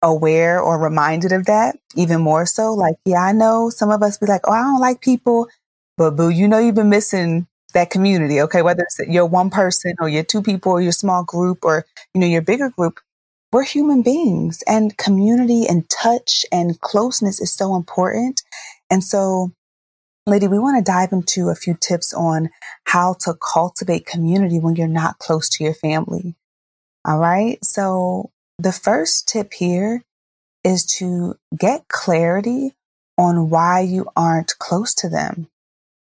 aware 0.01 0.59
or 0.59 0.77
reminded 0.77 1.31
of 1.31 1.45
that 1.45 1.77
even 1.95 2.21
more 2.21 2.45
so. 2.45 2.73
Like, 2.73 2.95
yeah, 3.05 3.21
I 3.21 3.31
know 3.31 3.69
some 3.69 3.89
of 3.89 4.03
us 4.03 4.17
be 4.17 4.25
like, 4.25 4.41
oh, 4.45 4.51
I 4.51 4.61
don't 4.61 4.81
like 4.81 5.01
people, 5.01 5.47
but 5.97 6.11
boo, 6.11 6.29
you 6.29 6.47
know, 6.47 6.59
you've 6.59 6.75
been 6.75 6.89
missing 6.89 7.47
that 7.73 7.89
community. 7.89 8.41
Okay. 8.41 8.61
Whether 8.61 8.83
it's 8.83 8.99
your 9.07 9.25
one 9.25 9.49
person 9.49 9.95
or 9.99 10.09
your 10.09 10.23
two 10.23 10.41
people 10.41 10.73
or 10.73 10.81
your 10.81 10.91
small 10.91 11.23
group 11.23 11.59
or, 11.63 11.85
you 12.13 12.21
know, 12.21 12.27
your 12.27 12.41
bigger 12.41 12.69
group, 12.69 12.99
we're 13.51 13.63
human 13.63 14.01
beings 14.01 14.63
and 14.67 14.97
community 14.97 15.65
and 15.67 15.89
touch 15.89 16.45
and 16.51 16.79
closeness 16.81 17.39
is 17.39 17.51
so 17.51 17.75
important. 17.75 18.41
And 18.89 19.03
so, 19.03 19.51
lady, 20.25 20.47
we 20.47 20.59
want 20.59 20.77
to 20.77 20.91
dive 20.91 21.11
into 21.11 21.49
a 21.49 21.55
few 21.55 21.75
tips 21.79 22.13
on 22.13 22.49
how 22.85 23.15
to 23.21 23.33
cultivate 23.33 24.05
community 24.05 24.59
when 24.59 24.75
you're 24.75 24.87
not 24.87 25.19
close 25.19 25.49
to 25.49 25.63
your 25.63 25.73
family. 25.73 26.35
All 27.05 27.19
right. 27.19 27.63
So 27.63 28.31
the 28.57 28.71
first 28.71 29.27
tip 29.27 29.53
here 29.53 30.03
is 30.63 30.85
to 30.85 31.35
get 31.57 31.87
clarity 31.89 32.73
on 33.17 33.49
why 33.49 33.81
you 33.81 34.07
aren't 34.15 34.57
close 34.59 34.93
to 34.95 35.09
them, 35.09 35.47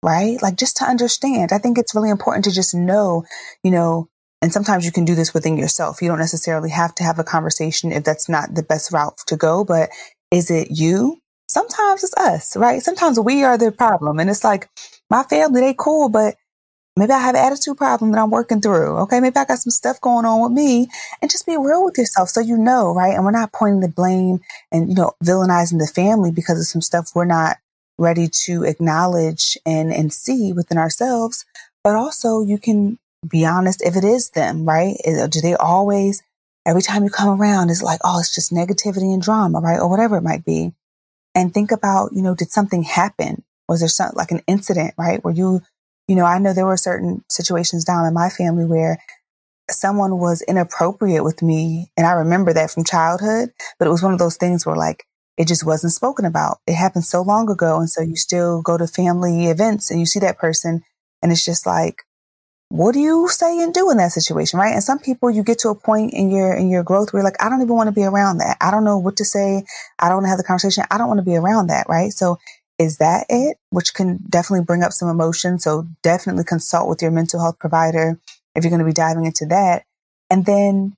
right? 0.03 0.41
Like 0.41 0.57
just 0.57 0.77
to 0.77 0.85
understand. 0.85 1.51
I 1.51 1.57
think 1.57 1.77
it's 1.77 1.95
really 1.95 2.09
important 2.09 2.45
to 2.45 2.51
just 2.51 2.75
know, 2.75 3.25
you 3.63 3.71
know, 3.71 4.07
and 4.41 4.53
sometimes 4.53 4.85
you 4.85 4.91
can 4.91 5.05
do 5.05 5.15
this 5.15 5.33
within 5.33 5.57
yourself. 5.57 6.01
You 6.01 6.07
don't 6.07 6.19
necessarily 6.19 6.69
have 6.69 6.95
to 6.95 7.03
have 7.03 7.19
a 7.19 7.23
conversation 7.23 7.91
if 7.91 8.03
that's 8.03 8.29
not 8.29 8.55
the 8.55 8.63
best 8.63 8.91
route 8.91 9.17
to 9.27 9.35
go, 9.35 9.63
but 9.63 9.89
is 10.31 10.49
it 10.49 10.69
you? 10.71 11.20
Sometimes 11.51 12.03
it's 12.03 12.13
us, 12.15 12.55
right? 12.55 12.81
Sometimes 12.81 13.19
we 13.19 13.43
are 13.43 13.57
the 13.57 13.71
problem. 13.71 14.19
And 14.19 14.29
it's 14.29 14.43
like, 14.43 14.69
my 15.09 15.23
family, 15.23 15.61
they 15.61 15.75
cool, 15.77 16.07
but 16.07 16.35
Maybe 16.97 17.13
I 17.13 17.19
have 17.19 17.35
an 17.35 17.41
attitude 17.41 17.77
problem 17.77 18.11
that 18.11 18.19
I'm 18.19 18.29
working 18.31 18.59
through. 18.59 18.97
Okay. 18.99 19.21
Maybe 19.21 19.37
I 19.37 19.45
got 19.45 19.59
some 19.59 19.71
stuff 19.71 20.01
going 20.01 20.25
on 20.25 20.41
with 20.41 20.51
me 20.51 20.89
and 21.21 21.31
just 21.31 21.45
be 21.45 21.55
real 21.55 21.85
with 21.85 21.97
yourself 21.97 22.29
so 22.29 22.41
you 22.41 22.57
know, 22.57 22.93
right? 22.93 23.15
And 23.15 23.23
we're 23.23 23.31
not 23.31 23.53
pointing 23.53 23.79
the 23.79 23.87
blame 23.87 24.41
and, 24.71 24.89
you 24.89 24.95
know, 24.95 25.13
villainizing 25.23 25.79
the 25.79 25.87
family 25.87 26.31
because 26.31 26.59
of 26.59 26.65
some 26.65 26.81
stuff 26.81 27.11
we're 27.15 27.23
not 27.23 27.57
ready 27.97 28.27
to 28.27 28.65
acknowledge 28.65 29.57
and, 29.65 29.93
and 29.93 30.11
see 30.11 30.51
within 30.51 30.77
ourselves. 30.77 31.45
But 31.83 31.95
also 31.95 32.43
you 32.43 32.57
can 32.57 32.99
be 33.25 33.45
honest 33.45 33.81
if 33.83 33.95
it 33.95 34.03
is 34.03 34.31
them, 34.31 34.65
right? 34.65 34.97
Do 35.05 35.39
they 35.41 35.55
always, 35.55 36.21
every 36.65 36.81
time 36.81 37.05
you 37.05 37.09
come 37.09 37.39
around, 37.39 37.69
it's 37.69 37.81
like, 37.81 38.01
oh, 38.03 38.19
it's 38.19 38.35
just 38.35 38.51
negativity 38.51 39.13
and 39.13 39.21
drama, 39.21 39.59
right? 39.61 39.79
Or 39.79 39.89
whatever 39.89 40.17
it 40.17 40.23
might 40.23 40.43
be. 40.43 40.73
And 41.33 41.53
think 41.53 41.71
about, 41.71 42.11
you 42.13 42.21
know, 42.21 42.35
did 42.35 42.51
something 42.51 42.83
happen? 42.83 43.43
Was 43.67 43.79
there 43.79 43.89
something 43.89 44.17
like 44.17 44.31
an 44.31 44.41
incident, 44.47 44.93
right? 44.97 45.23
Where 45.23 45.33
you 45.33 45.61
you 46.07 46.15
know, 46.15 46.25
I 46.25 46.39
know 46.39 46.51
there 46.53 46.65
were 46.65 46.75
certain 46.75 47.23
situations 47.29 47.85
down 47.85 48.05
in 48.05 48.13
my 48.13 48.27
family 48.27 48.65
where 48.65 48.97
someone 49.69 50.17
was 50.19 50.41
inappropriate 50.41 51.23
with 51.23 51.41
me. 51.41 51.89
And 51.95 52.05
I 52.05 52.11
remember 52.11 52.51
that 52.53 52.71
from 52.71 52.83
childhood, 52.83 53.51
but 53.79 53.87
it 53.87 53.91
was 53.91 54.03
one 54.03 54.11
of 54.11 54.19
those 54.19 54.35
things 54.35 54.65
where 54.65 54.75
like, 54.75 55.05
it 55.37 55.47
just 55.47 55.65
wasn't 55.65 55.93
spoken 55.93 56.25
about. 56.25 56.57
It 56.67 56.73
happened 56.73 57.05
so 57.05 57.21
long 57.21 57.49
ago. 57.49 57.79
And 57.79 57.89
so 57.89 58.01
you 58.01 58.17
still 58.17 58.61
go 58.61 58.77
to 58.77 58.87
family 58.87 59.45
events 59.47 59.89
and 59.89 60.01
you 60.01 60.05
see 60.05 60.19
that 60.19 60.37
person 60.37 60.81
and 61.21 61.31
it's 61.31 61.45
just 61.45 61.65
like, 61.65 62.03
what 62.71 62.93
do 62.93 62.99
you 62.99 63.27
say 63.27 63.59
and 63.59 63.73
do 63.73 63.91
in 63.91 63.97
that 63.97 64.11
situation? 64.11 64.59
Right. 64.59 64.73
And 64.73 64.83
some 64.83 64.99
people 64.99 65.29
you 65.29 65.43
get 65.43 65.59
to 65.59 65.69
a 65.69 65.75
point 65.75 66.13
in 66.13 66.31
your, 66.31 66.53
in 66.53 66.69
your 66.69 66.83
growth 66.83 67.11
where 67.11 67.21
you're 67.21 67.29
like, 67.29 67.41
I 67.43 67.49
don't 67.49 67.61
even 67.61 67.75
want 67.75 67.87
to 67.87 67.91
be 67.91 68.05
around 68.05 68.37
that. 68.37 68.57
I 68.61 68.71
don't 68.71 68.83
know 68.83 68.97
what 68.97 69.17
to 69.17 69.25
say. 69.25 69.63
I 69.99 70.07
don't 70.07 70.17
want 70.17 70.25
to 70.25 70.29
have 70.29 70.37
the 70.37 70.43
conversation. 70.43 70.85
I 70.89 70.97
don't 70.97 71.07
want 71.07 71.19
to 71.19 71.25
be 71.25 71.35
around 71.35 71.67
that. 71.67 71.87
Right. 71.89 72.11
So 72.11 72.37
is 72.79 72.97
that 72.97 73.25
it? 73.29 73.57
Which 73.69 73.93
can 73.93 74.19
definitely 74.29 74.65
bring 74.65 74.83
up 74.83 74.93
some 74.93 75.09
emotion. 75.09 75.59
So 75.59 75.87
definitely 76.01 76.45
consult 76.45 76.89
with 76.89 77.01
your 77.01 77.11
mental 77.11 77.39
health 77.39 77.59
provider 77.59 78.19
if 78.55 78.63
you're 78.63 78.71
going 78.71 78.79
to 78.79 78.85
be 78.85 78.93
diving 78.93 79.25
into 79.25 79.45
that. 79.47 79.83
And 80.29 80.45
then 80.45 80.95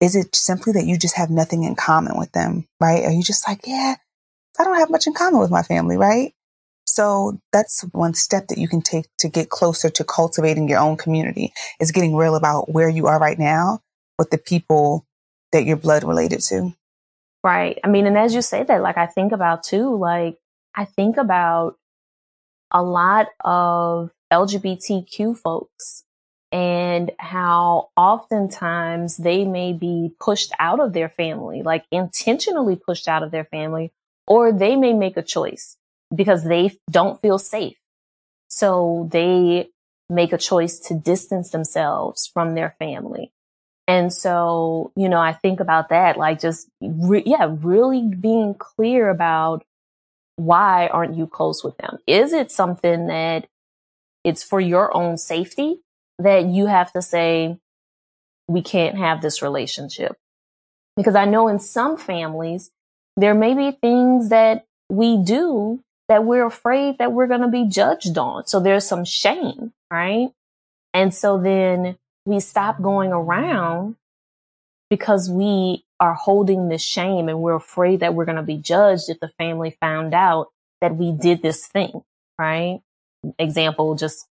is 0.00 0.16
it 0.16 0.34
simply 0.34 0.72
that 0.74 0.86
you 0.86 0.98
just 0.98 1.16
have 1.16 1.30
nothing 1.30 1.64
in 1.64 1.76
common 1.76 2.18
with 2.18 2.32
them, 2.32 2.66
right? 2.80 3.04
Are 3.04 3.12
you 3.12 3.22
just 3.22 3.46
like, 3.48 3.60
yeah, 3.66 3.94
I 4.58 4.64
don't 4.64 4.78
have 4.78 4.90
much 4.90 5.06
in 5.06 5.14
common 5.14 5.40
with 5.40 5.50
my 5.50 5.62
family, 5.62 5.96
right? 5.96 6.33
So 6.94 7.40
that's 7.50 7.80
one 7.90 8.14
step 8.14 8.46
that 8.46 8.58
you 8.58 8.68
can 8.68 8.80
take 8.80 9.06
to 9.18 9.28
get 9.28 9.50
closer 9.50 9.90
to 9.90 10.04
cultivating 10.04 10.68
your 10.68 10.78
own 10.78 10.96
community 10.96 11.52
is 11.80 11.90
getting 11.90 12.14
real 12.14 12.36
about 12.36 12.70
where 12.70 12.88
you 12.88 13.08
are 13.08 13.18
right 13.18 13.36
now 13.36 13.80
with 14.16 14.30
the 14.30 14.38
people 14.38 15.04
that 15.50 15.64
you're 15.64 15.76
blood 15.76 16.04
related 16.04 16.38
to. 16.42 16.72
Right. 17.42 17.80
I 17.82 17.88
mean, 17.88 18.06
and 18.06 18.16
as 18.16 18.32
you 18.32 18.42
say 18.42 18.62
that, 18.62 18.80
like 18.80 18.96
I 18.96 19.06
think 19.06 19.32
about 19.32 19.64
too, 19.64 19.96
like 19.96 20.38
I 20.72 20.84
think 20.84 21.16
about 21.16 21.76
a 22.70 22.80
lot 22.80 23.26
of 23.44 24.12
LGBTQ 24.32 25.36
folks 25.36 26.04
and 26.52 27.10
how 27.18 27.88
oftentimes 27.96 29.16
they 29.16 29.44
may 29.44 29.72
be 29.72 30.12
pushed 30.20 30.52
out 30.60 30.78
of 30.78 30.92
their 30.92 31.08
family, 31.08 31.62
like 31.62 31.86
intentionally 31.90 32.76
pushed 32.76 33.08
out 33.08 33.24
of 33.24 33.32
their 33.32 33.46
family, 33.46 33.92
or 34.28 34.52
they 34.52 34.76
may 34.76 34.92
make 34.92 35.16
a 35.16 35.22
choice 35.22 35.76
because 36.14 36.44
they 36.44 36.76
don't 36.90 37.20
feel 37.20 37.38
safe. 37.38 37.76
So 38.48 39.08
they 39.10 39.68
make 40.08 40.32
a 40.32 40.38
choice 40.38 40.78
to 40.78 40.94
distance 40.94 41.50
themselves 41.50 42.30
from 42.32 42.54
their 42.54 42.74
family. 42.78 43.32
And 43.86 44.12
so, 44.12 44.92
you 44.96 45.08
know, 45.08 45.18
I 45.18 45.32
think 45.32 45.60
about 45.60 45.90
that, 45.90 46.16
like 46.16 46.40
just, 46.40 46.68
re- 46.80 47.22
yeah, 47.26 47.54
really 47.60 48.02
being 48.02 48.54
clear 48.54 49.10
about 49.10 49.64
why 50.36 50.86
aren't 50.88 51.16
you 51.16 51.26
close 51.26 51.62
with 51.62 51.76
them? 51.78 51.98
Is 52.06 52.32
it 52.32 52.50
something 52.50 53.08
that 53.08 53.46
it's 54.24 54.42
for 54.42 54.60
your 54.60 54.94
own 54.96 55.16
safety 55.16 55.80
that 56.18 56.46
you 56.46 56.66
have 56.66 56.92
to 56.92 57.02
say, 57.02 57.58
we 58.48 58.62
can't 58.62 58.96
have 58.96 59.20
this 59.20 59.42
relationship? 59.42 60.16
Because 60.96 61.14
I 61.14 61.24
know 61.24 61.48
in 61.48 61.58
some 61.58 61.96
families, 61.96 62.70
there 63.16 63.34
may 63.34 63.54
be 63.54 63.70
things 63.70 64.30
that 64.30 64.64
we 64.88 65.18
do 65.18 65.80
that 66.08 66.24
we're 66.24 66.46
afraid 66.46 66.98
that 66.98 67.12
we're 67.12 67.26
going 67.26 67.40
to 67.40 67.48
be 67.48 67.66
judged 67.66 68.18
on. 68.18 68.46
So 68.46 68.60
there's 68.60 68.86
some 68.86 69.04
shame, 69.04 69.72
right? 69.90 70.30
And 70.92 71.14
so 71.14 71.40
then 71.40 71.96
we 72.26 72.40
stop 72.40 72.80
going 72.80 73.12
around 73.12 73.96
because 74.90 75.30
we 75.30 75.84
are 76.00 76.14
holding 76.14 76.68
this 76.68 76.82
shame 76.82 77.28
and 77.28 77.40
we're 77.40 77.54
afraid 77.54 78.00
that 78.00 78.14
we're 78.14 78.24
going 78.24 78.36
to 78.36 78.42
be 78.42 78.56
judged 78.56 79.08
if 79.08 79.20
the 79.20 79.32
family 79.38 79.76
found 79.80 80.14
out 80.14 80.48
that 80.80 80.96
we 80.96 81.12
did 81.12 81.42
this 81.42 81.66
thing, 81.66 82.02
right? 82.38 82.80
Example, 83.38 83.94
just 83.94 84.26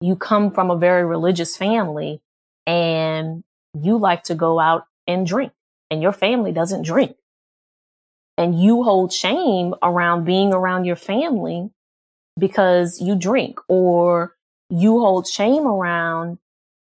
you 0.00 0.16
come 0.16 0.50
from 0.50 0.70
a 0.70 0.76
very 0.76 1.04
religious 1.04 1.56
family 1.56 2.20
and 2.66 3.44
you 3.78 3.98
like 3.98 4.22
to 4.24 4.34
go 4.34 4.58
out 4.58 4.84
and 5.06 5.26
drink 5.26 5.52
and 5.90 6.02
your 6.02 6.12
family 6.12 6.52
doesn't 6.52 6.82
drink. 6.82 7.16
And 8.38 8.58
you 8.58 8.82
hold 8.84 9.12
shame 9.12 9.74
around 9.82 10.24
being 10.24 10.54
around 10.54 10.86
your 10.86 10.96
family 10.96 11.70
because 12.38 13.00
you 13.00 13.16
drink 13.16 13.58
or 13.68 14.36
you 14.70 15.00
hold 15.00 15.26
shame 15.26 15.66
around 15.66 16.38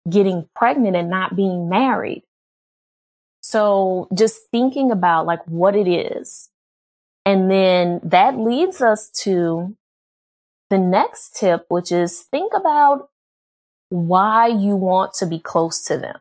getting 0.09 0.49
pregnant 0.55 0.97
and 0.97 1.09
not 1.09 1.35
being 1.35 1.69
married 1.69 2.23
so 3.43 4.07
just 4.13 4.49
thinking 4.51 4.89
about 4.89 5.25
like 5.25 5.45
what 5.45 5.75
it 5.75 5.87
is. 5.87 6.49
And 7.25 7.51
then 7.51 7.99
that 8.03 8.37
leads 8.37 8.81
us 8.81 9.09
to 9.23 9.75
the 10.69 10.77
next 10.77 11.35
tip, 11.35 11.65
which 11.67 11.91
is 11.91 12.21
think 12.21 12.53
about 12.55 13.09
why 13.89 14.47
you 14.47 14.75
want 14.75 15.13
to 15.15 15.25
be 15.25 15.39
close 15.39 15.83
to 15.83 15.97
them. 15.97 16.19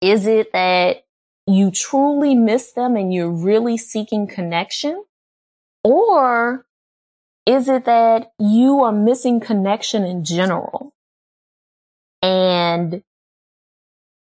Is 0.00 0.26
it 0.26 0.52
that 0.52 1.03
you 1.46 1.70
truly 1.70 2.34
miss 2.34 2.72
them 2.72 2.96
and 2.96 3.12
you're 3.12 3.30
really 3.30 3.76
seeking 3.76 4.26
connection? 4.26 5.04
Or 5.82 6.64
is 7.46 7.68
it 7.68 7.84
that 7.84 8.32
you 8.38 8.82
are 8.82 8.92
missing 8.92 9.40
connection 9.40 10.04
in 10.04 10.24
general? 10.24 10.94
And 12.22 13.02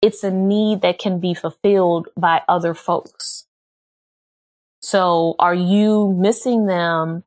it's 0.00 0.24
a 0.24 0.30
need 0.30 0.80
that 0.80 0.98
can 0.98 1.20
be 1.20 1.34
fulfilled 1.34 2.08
by 2.16 2.42
other 2.48 2.72
folks. 2.72 3.46
So 4.80 5.34
are 5.38 5.54
you 5.54 6.16
missing 6.18 6.64
them 6.64 7.24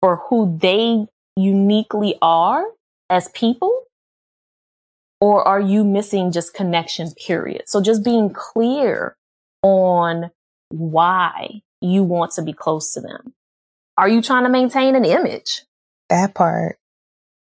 for 0.00 0.16
who 0.28 0.56
they 0.58 1.06
uniquely 1.36 2.16
are 2.22 2.64
as 3.10 3.28
people? 3.28 3.84
Or 5.20 5.46
are 5.46 5.60
you 5.60 5.84
missing 5.84 6.32
just 6.32 6.54
connection, 6.54 7.12
period? 7.12 7.64
So 7.66 7.82
just 7.82 8.02
being 8.02 8.30
clear 8.30 9.16
on 9.62 10.30
why 10.70 11.62
you 11.80 12.02
want 12.02 12.32
to 12.32 12.42
be 12.42 12.52
close 12.52 12.92
to 12.94 13.00
them. 13.00 13.34
Are 13.96 14.08
you 14.08 14.22
trying 14.22 14.44
to 14.44 14.50
maintain 14.50 14.94
an 14.94 15.04
image? 15.04 15.62
That 16.08 16.34
part. 16.34 16.78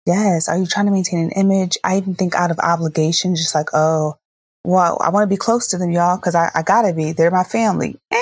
Yes. 0.05 0.49
Are 0.49 0.57
you 0.57 0.66
trying 0.66 0.88
to 0.88 0.91
maintain 0.91 1.20
an 1.20 1.32
image? 1.32 1.78
I 1.84 1.97
even 1.97 2.16
think 2.16 2.36
out 2.36 2.51
of 2.51 2.59
obligation, 2.59 3.36
just 3.36 3.55
like, 3.55 3.70
oh, 3.74 4.16
well, 4.64 4.97
I 5.01 5.09
want 5.09 5.24
to 5.24 5.34
be 5.34 5.38
close 5.38 5.68
to 5.70 5.78
them, 5.78 5.91
y'all, 5.91 6.18
because 6.18 6.36
I, 6.36 6.51
I 6.53 6.62
gotta 6.62 6.93
be. 6.93 7.14
They're 7.14 7.32
my 7.32 7.43
family. 7.43 7.97
Eh, 8.12 8.18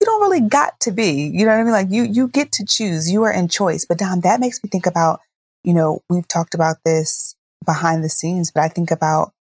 you 0.00 0.06
don't 0.06 0.22
really 0.22 0.48
got 0.48 0.78
to 0.80 0.90
be. 0.90 1.30
You 1.32 1.44
know 1.44 1.52
what 1.52 1.60
I 1.60 1.62
mean? 1.64 1.72
Like 1.72 1.90
you, 1.90 2.04
you 2.04 2.28
get 2.28 2.52
to 2.52 2.64
choose. 2.64 3.10
You 3.10 3.22
are 3.24 3.32
in 3.32 3.48
choice. 3.48 3.84
But 3.84 3.98
Dom, 3.98 4.20
that 4.20 4.40
makes 4.40 4.62
me 4.62 4.68
think 4.70 4.86
about, 4.86 5.20
you 5.64 5.74
know, 5.74 6.00
we've 6.08 6.28
talked 6.28 6.54
about 6.54 6.76
this 6.84 7.34
behind 7.64 8.02
the 8.02 8.08
scenes, 8.08 8.50
but 8.50 8.62
I 8.62 8.68
think 8.68 8.90
about 8.90 9.32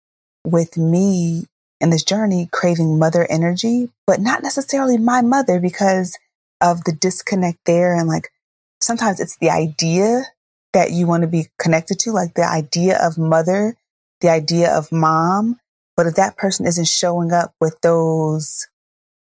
with 0.45 0.77
me 0.77 1.45
in 1.81 1.89
this 1.89 2.03
journey 2.03 2.47
craving 2.51 2.99
mother 2.99 3.27
energy, 3.29 3.89
but 4.05 4.21
not 4.21 4.43
necessarily 4.43 4.97
my 4.97 5.21
mother 5.21 5.59
because 5.59 6.17
of 6.61 6.83
the 6.83 6.91
disconnect 6.91 7.59
there. 7.65 7.95
And 7.95 8.07
like 8.07 8.31
sometimes 8.79 9.19
it's 9.19 9.37
the 9.37 9.49
idea 9.49 10.25
that 10.73 10.91
you 10.91 11.07
want 11.07 11.21
to 11.21 11.27
be 11.27 11.47
connected 11.59 11.99
to, 11.99 12.11
like 12.11 12.35
the 12.35 12.47
idea 12.47 12.97
of 12.97 13.17
mother, 13.17 13.75
the 14.21 14.29
idea 14.29 14.71
of 14.71 14.91
mom. 14.91 15.59
But 15.97 16.05
if 16.05 16.15
that 16.15 16.37
person 16.37 16.65
isn't 16.65 16.87
showing 16.87 17.33
up 17.33 17.53
with 17.59 17.81
those, 17.81 18.67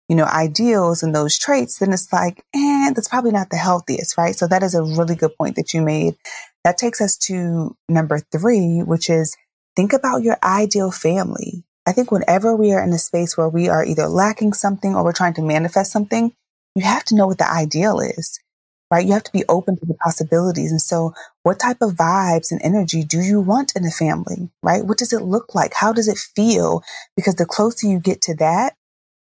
you 0.07 0.15
know, 0.15 0.25
ideals 0.25 1.03
and 1.03 1.13
those 1.13 1.37
traits, 1.37 1.79
then 1.79 1.91
it's 1.91 2.13
like, 2.13 2.43
and 2.53 2.91
eh, 2.91 2.93
that's 2.93 3.07
probably 3.07 3.31
not 3.31 3.49
the 3.49 3.57
healthiest, 3.57 4.17
right? 4.17 4.35
So 4.35 4.47
that 4.47 4.63
is 4.63 4.75
a 4.75 4.83
really 4.83 5.15
good 5.15 5.35
point 5.35 5.55
that 5.55 5.73
you 5.73 5.81
made. 5.81 6.15
That 6.63 6.77
takes 6.77 7.01
us 7.01 7.17
to 7.27 7.75
number 7.89 8.19
three, 8.19 8.81
which 8.83 9.09
is 9.09 9.35
think 9.75 9.93
about 9.93 10.21
your 10.21 10.37
ideal 10.43 10.91
family. 10.91 11.63
I 11.85 11.93
think 11.93 12.11
whenever 12.11 12.55
we 12.55 12.73
are 12.73 12.83
in 12.83 12.93
a 12.93 12.99
space 12.99 13.37
where 13.37 13.49
we 13.49 13.67
are 13.67 13.83
either 13.83 14.07
lacking 14.07 14.53
something 14.53 14.95
or 14.95 15.03
we're 15.03 15.13
trying 15.13 15.33
to 15.35 15.41
manifest 15.41 15.91
something, 15.91 16.33
you 16.75 16.83
have 16.83 17.03
to 17.05 17.15
know 17.15 17.27
what 17.27 17.39
the 17.39 17.51
ideal 17.51 17.99
is, 17.99 18.39
right? 18.91 19.05
You 19.05 19.13
have 19.13 19.23
to 19.23 19.31
be 19.31 19.43
open 19.49 19.77
to 19.77 19.85
the 19.85 19.95
possibilities. 19.95 20.71
And 20.71 20.81
so 20.81 21.13
what 21.43 21.59
type 21.59 21.81
of 21.81 21.93
vibes 21.93 22.51
and 22.51 22.61
energy 22.63 23.03
do 23.03 23.19
you 23.19 23.41
want 23.41 23.73
in 23.75 23.85
a 23.85 23.91
family, 23.91 24.49
right? 24.61 24.85
What 24.85 24.99
does 24.99 25.11
it 25.11 25.23
look 25.23 25.55
like? 25.55 25.73
How 25.73 25.91
does 25.91 26.07
it 26.07 26.17
feel? 26.17 26.83
Because 27.15 27.35
the 27.35 27.45
closer 27.45 27.87
you 27.87 27.99
get 27.99 28.21
to 28.23 28.35
that, 28.35 28.75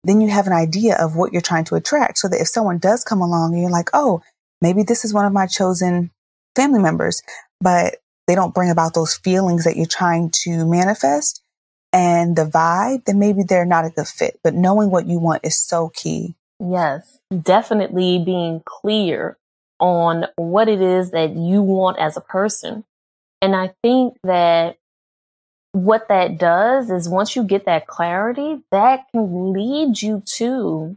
then 0.04 0.22
you 0.22 0.30
have 0.30 0.48
an 0.48 0.54
idea 0.54 0.96
of 0.98 1.16
what 1.16 1.32
you're 1.32 1.42
trying 1.42 1.66
to 1.66 1.76
attract 1.76 2.20
so 2.20 2.28
that 2.28 2.42
if 2.42 2.48
someone 2.48 2.78
does 2.78 3.04
come 3.04 3.22
along 3.22 3.54
and 3.54 3.62
you're 3.62 3.72
like, 3.72 3.90
oh, 3.94 4.22
maybe 4.62 4.84
this 4.84 5.04
is 5.04 5.14
one 5.14 5.26
of 5.26 5.34
my 5.34 5.48
chosen 5.48 6.12
family 6.56 6.80
members, 6.80 7.24
but 7.60 7.96
they 8.28 8.36
don't 8.36 8.54
bring 8.54 8.70
about 8.70 8.94
those 8.94 9.16
feelings 9.16 9.64
that 9.64 9.76
you're 9.76 9.86
trying 9.86 10.30
to 10.30 10.66
manifest 10.66 11.43
and 11.94 12.36
the 12.36 12.46
vibe, 12.46 13.06
then 13.06 13.20
maybe 13.20 13.44
they're 13.44 13.66
not 13.66 13.86
a 13.86 13.92
good 13.92 14.08
fit. 14.08 14.40
But 14.44 14.56
knowing 14.56 14.90
what 14.90 15.08
you 15.08 15.20
want 15.20 15.46
is 15.46 15.58
so 15.58 15.90
key. 15.94 16.36
Yes, 16.60 17.20
definitely 17.42 18.22
being 18.26 18.62
clear 18.66 19.38
on 19.80 20.26
what 20.36 20.68
it 20.68 20.82
is 20.82 21.12
that 21.12 21.36
you 21.36 21.62
want 21.62 22.00
as 22.00 22.18
a 22.18 22.22
person. 22.22 22.84
And 23.42 23.56
I 23.56 23.74
think 23.84 24.18
that 24.24 24.78
what 25.74 26.08
that 26.08 26.38
does 26.38 26.90
is 26.90 27.10
once 27.10 27.36
you 27.36 27.44
get 27.44 27.66
that 27.66 27.88
clarity, 27.88 28.64
that 28.72 29.06
can 29.12 29.54
lead 29.54 30.02
you 30.02 30.24
to 30.38 30.96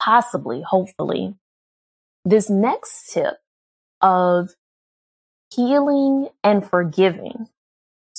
possibly, 0.00 0.62
hopefully, 0.62 1.34
this 2.24 2.48
next 2.48 3.12
tip 3.12 3.38
of 4.00 4.50
healing 5.54 6.28
and 6.42 6.68
forgiving 6.68 7.48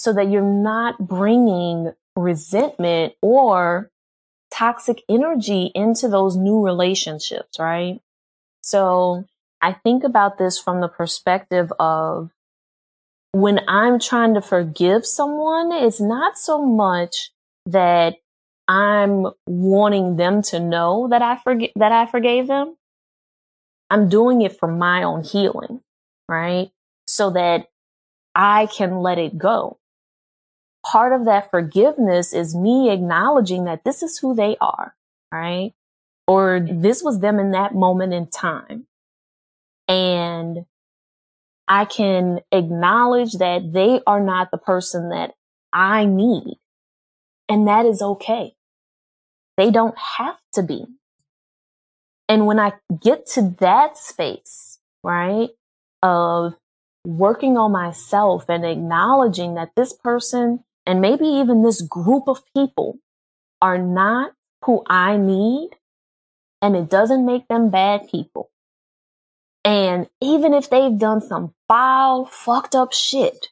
so 0.06 0.14
that 0.14 0.30
you're 0.30 0.44
not 0.44 1.00
bringing 1.00 1.92
resentment 2.16 3.14
or 3.24 3.90
toxic 4.52 5.02
energy 5.10 5.72
into 5.74 6.08
those 6.08 6.38
new 6.38 6.64
relationships, 6.64 7.58
right? 7.58 8.00
So 8.62 9.26
I 9.64 9.74
think 9.74 10.04
about 10.04 10.38
this 10.38 10.60
from 10.60 10.80
the 10.80 10.88
perspective 10.88 11.74
of 11.80 12.30
when 13.32 13.62
I'm 13.68 14.00
trying 14.00 14.36
to 14.36 14.42
forgive 14.42 15.08
someone, 15.08 15.72
it's 15.72 16.00
not 16.00 16.38
so 16.38 16.64
much 16.64 17.32
that 17.66 18.18
I'm 18.68 19.26
wanting 19.48 20.18
them 20.18 20.44
to 20.44 20.60
know 20.60 21.08
that 21.10 21.24
I 21.24 21.38
forget 21.38 21.72
that 21.78 21.92
I 21.92 22.06
forgave 22.06 22.46
them. 22.46 22.76
I'm 23.90 24.08
doing 24.08 24.44
it 24.44 24.56
for 24.60 24.68
my 24.68 25.02
own 25.02 25.24
healing, 25.24 25.82
right? 26.30 26.70
So 27.08 27.32
that 27.32 27.70
I 28.36 28.68
can 28.68 29.00
let 29.00 29.18
it 29.18 29.36
go. 29.36 29.80
Part 30.92 31.14
of 31.14 31.26
that 31.26 31.50
forgiveness 31.50 32.34
is 32.34 32.56
me 32.56 32.92
acknowledging 32.92 33.66
that 33.66 33.84
this 33.84 34.04
is 34.04 34.20
who 34.20 34.36
they 34.36 34.56
are, 34.62 34.96
right? 35.32 35.74
Or 36.28 36.60
this 36.60 37.04
was 37.04 37.20
them 37.20 37.40
in 37.40 37.52
that 37.52 37.74
moment 37.74 38.14
in 38.14 38.28
time. 38.28 38.86
And 39.88 40.66
I 41.68 41.86
can 41.86 42.42
acknowledge 42.52 43.34
that 43.34 43.74
they 43.74 44.02
are 44.06 44.20
not 44.20 44.52
the 44.52 44.58
person 44.58 45.10
that 45.10 45.34
I 45.74 46.06
need. 46.06 46.58
And 47.50 47.68
that 47.68 47.86
is 47.86 48.02
okay. 48.02 48.54
They 49.58 49.72
don't 49.72 49.98
have 50.18 50.38
to 50.54 50.64
be. 50.64 50.86
And 52.28 52.46
when 52.46 52.60
I 52.60 52.74
get 53.02 53.28
to 53.34 53.56
that 53.60 53.98
space, 53.98 54.80
right, 55.04 55.50
of 56.02 56.56
working 57.06 57.58
on 57.58 57.72
myself 57.72 58.46
and 58.50 58.66
acknowledging 58.66 59.56
that 59.56 59.72
this 59.76 59.94
person 59.94 60.64
and 60.86 61.02
maybe 61.02 61.26
even 61.26 61.64
this 61.64 61.82
group 61.82 62.28
of 62.28 62.44
people 62.56 63.00
are 63.62 63.78
not 63.78 64.34
who 64.64 64.84
I 64.88 65.18
need, 65.18 65.72
and 66.62 66.76
it 66.76 66.90
doesn't 66.90 67.26
make 67.26 67.48
them 67.48 67.70
bad 67.70 68.08
people. 68.10 68.50
And 69.64 70.08
even 70.22 70.54
if 70.54 70.70
they've 70.70 70.98
done 70.98 71.22
some 71.22 71.54
foul, 71.68 72.26
fucked 72.26 72.76
up 72.76 72.94
shit, 72.94 73.48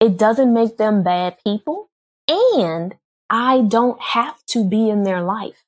it 0.00 0.16
doesn't 0.16 0.52
make 0.52 0.76
them 0.76 1.02
bad 1.02 1.36
people. 1.44 1.90
And 2.28 2.94
I 3.28 3.62
don't 3.62 4.00
have 4.00 4.44
to 4.46 4.64
be 4.64 4.88
in 4.88 5.02
their 5.02 5.22
life. 5.22 5.64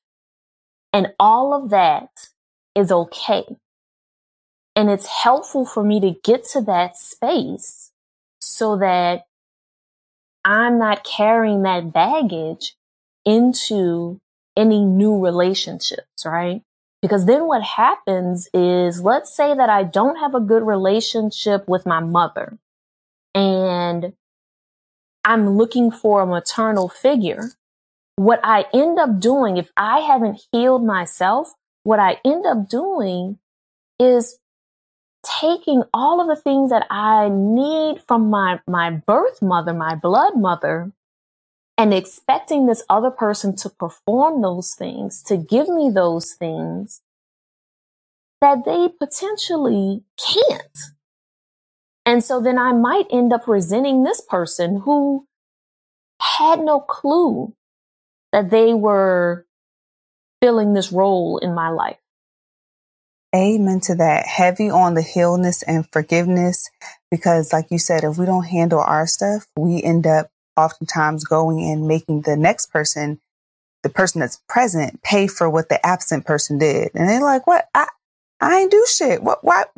And 0.93 1.13
all 1.19 1.53
of 1.53 1.69
that 1.71 2.09
is 2.75 2.91
okay. 2.91 3.43
And 4.75 4.89
it's 4.89 5.07
helpful 5.07 5.65
for 5.65 5.83
me 5.83 5.99
to 5.99 6.15
get 6.23 6.45
to 6.53 6.61
that 6.61 6.95
space 6.95 7.91
so 8.39 8.77
that 8.77 9.23
I'm 10.43 10.79
not 10.79 11.03
carrying 11.03 11.63
that 11.63 11.93
baggage 11.93 12.75
into 13.25 14.19
any 14.55 14.83
new 14.83 15.23
relationships, 15.23 16.25
right? 16.25 16.61
Because 17.01 17.25
then 17.25 17.45
what 17.45 17.61
happens 17.61 18.49
is, 18.53 19.01
let's 19.01 19.35
say 19.35 19.53
that 19.53 19.69
I 19.69 19.83
don't 19.83 20.17
have 20.17 20.35
a 20.35 20.39
good 20.39 20.63
relationship 20.63 21.67
with 21.67 21.85
my 21.85 21.99
mother 21.99 22.57
and 23.33 24.13
I'm 25.23 25.51
looking 25.57 25.91
for 25.91 26.21
a 26.21 26.25
maternal 26.25 26.89
figure. 26.89 27.51
What 28.15 28.41
I 28.43 28.65
end 28.73 28.99
up 28.99 29.19
doing, 29.19 29.57
if 29.57 29.69
I 29.77 29.99
haven't 29.99 30.41
healed 30.51 30.83
myself, 30.83 31.53
what 31.83 31.99
I 31.99 32.17
end 32.25 32.45
up 32.45 32.67
doing 32.67 33.39
is 33.97 34.39
taking 35.23 35.83
all 35.93 36.21
of 36.21 36.27
the 36.27 36.41
things 36.41 36.69
that 36.69 36.85
I 36.89 37.29
need 37.29 38.01
from 38.07 38.29
my, 38.29 38.59
my 38.67 38.89
birth 38.91 39.41
mother, 39.41 39.73
my 39.73 39.95
blood 39.95 40.35
mother, 40.35 40.91
and 41.77 41.93
expecting 41.93 42.65
this 42.65 42.83
other 42.89 43.11
person 43.11 43.55
to 43.57 43.69
perform 43.69 44.41
those 44.41 44.73
things, 44.73 45.23
to 45.23 45.37
give 45.37 45.69
me 45.69 45.89
those 45.89 46.33
things 46.33 47.01
that 48.41 48.65
they 48.65 48.87
potentially 48.87 50.03
can't. 50.17 50.77
And 52.05 52.23
so 52.23 52.41
then 52.41 52.57
I 52.57 52.73
might 52.73 53.07
end 53.11 53.31
up 53.31 53.47
resenting 53.47 54.03
this 54.03 54.21
person 54.21 54.81
who 54.83 55.27
had 56.21 56.59
no 56.59 56.79
clue 56.79 57.53
that 58.31 58.49
they 58.49 58.73
were 58.73 59.45
filling 60.41 60.73
this 60.73 60.91
role 60.91 61.37
in 61.37 61.53
my 61.53 61.69
life. 61.69 61.97
Amen 63.35 63.79
to 63.81 63.95
that. 63.95 64.25
Heavy 64.25 64.69
on 64.69 64.95
the 64.95 65.01
healness 65.01 65.61
and 65.63 65.87
forgiveness. 65.91 66.69
Because 67.11 67.53
like 67.53 67.67
you 67.69 67.77
said, 67.77 68.03
if 68.03 68.17
we 68.17 68.25
don't 68.25 68.45
handle 68.45 68.79
our 68.79 69.05
stuff, 69.05 69.47
we 69.55 69.83
end 69.83 70.07
up 70.07 70.29
oftentimes 70.57 71.23
going 71.23 71.61
and 71.61 71.87
making 71.87 72.21
the 72.21 72.35
next 72.35 72.67
person, 72.67 73.19
the 73.83 73.89
person 73.89 74.19
that's 74.21 74.41
present, 74.49 75.01
pay 75.03 75.27
for 75.27 75.49
what 75.49 75.69
the 75.69 75.83
absent 75.85 76.25
person 76.25 76.57
did. 76.57 76.91
And 76.93 77.07
they're 77.07 77.21
like, 77.21 77.45
what? 77.45 77.67
I, 77.73 77.87
I 78.41 78.59
ain't 78.59 78.71
do 78.71 78.85
shit. 78.89 79.21
What, 79.21 79.43
what, 79.43 79.71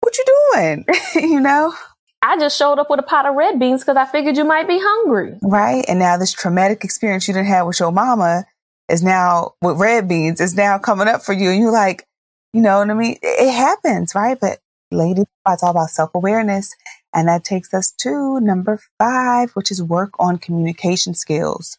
what 0.00 0.16
you 0.16 0.24
doing? 0.52 0.84
you 1.16 1.40
know? 1.40 1.74
I 2.22 2.38
just 2.38 2.56
showed 2.56 2.78
up 2.78 2.88
with 2.88 3.00
a 3.00 3.02
pot 3.02 3.26
of 3.26 3.34
red 3.34 3.58
beans 3.58 3.82
because 3.82 3.96
I 3.96 4.06
figured 4.06 4.36
you 4.36 4.44
might 4.44 4.66
be 4.66 4.78
hungry. 4.80 5.36
Right. 5.42 5.84
And 5.88 5.98
now 5.98 6.16
this 6.16 6.32
traumatic 6.32 6.84
experience 6.84 7.28
you 7.28 7.34
didn't 7.34 7.48
have 7.48 7.66
with 7.66 7.80
your 7.80 7.92
mama 7.92 8.46
is 8.88 9.02
now 9.02 9.54
with 9.60 9.78
red 9.78 10.08
beans 10.08 10.40
is 10.40 10.54
now 10.54 10.78
coming 10.78 11.08
up 11.08 11.22
for 11.22 11.32
you. 11.32 11.50
And 11.50 11.60
you're 11.60 11.72
like, 11.72 12.06
you 12.54 12.60
know 12.60 12.78
what 12.78 12.88
I 12.88 12.94
mean? 12.94 13.18
It, 13.20 13.52
happens, 13.52 14.14
right? 14.14 14.38
But 14.40 14.60
ladies, 14.92 15.26
it's 15.48 15.62
all 15.62 15.72
about 15.72 15.90
self 15.90 16.14
awareness 16.14 16.74
and 17.12 17.28
that 17.28 17.44
takes 17.44 17.74
us 17.74 17.92
to 17.98 18.40
number 18.40 18.80
five, 18.98 19.50
which 19.52 19.72
is 19.72 19.82
work 19.82 20.12
on 20.20 20.38
communication 20.38 21.14
skills. 21.14 21.78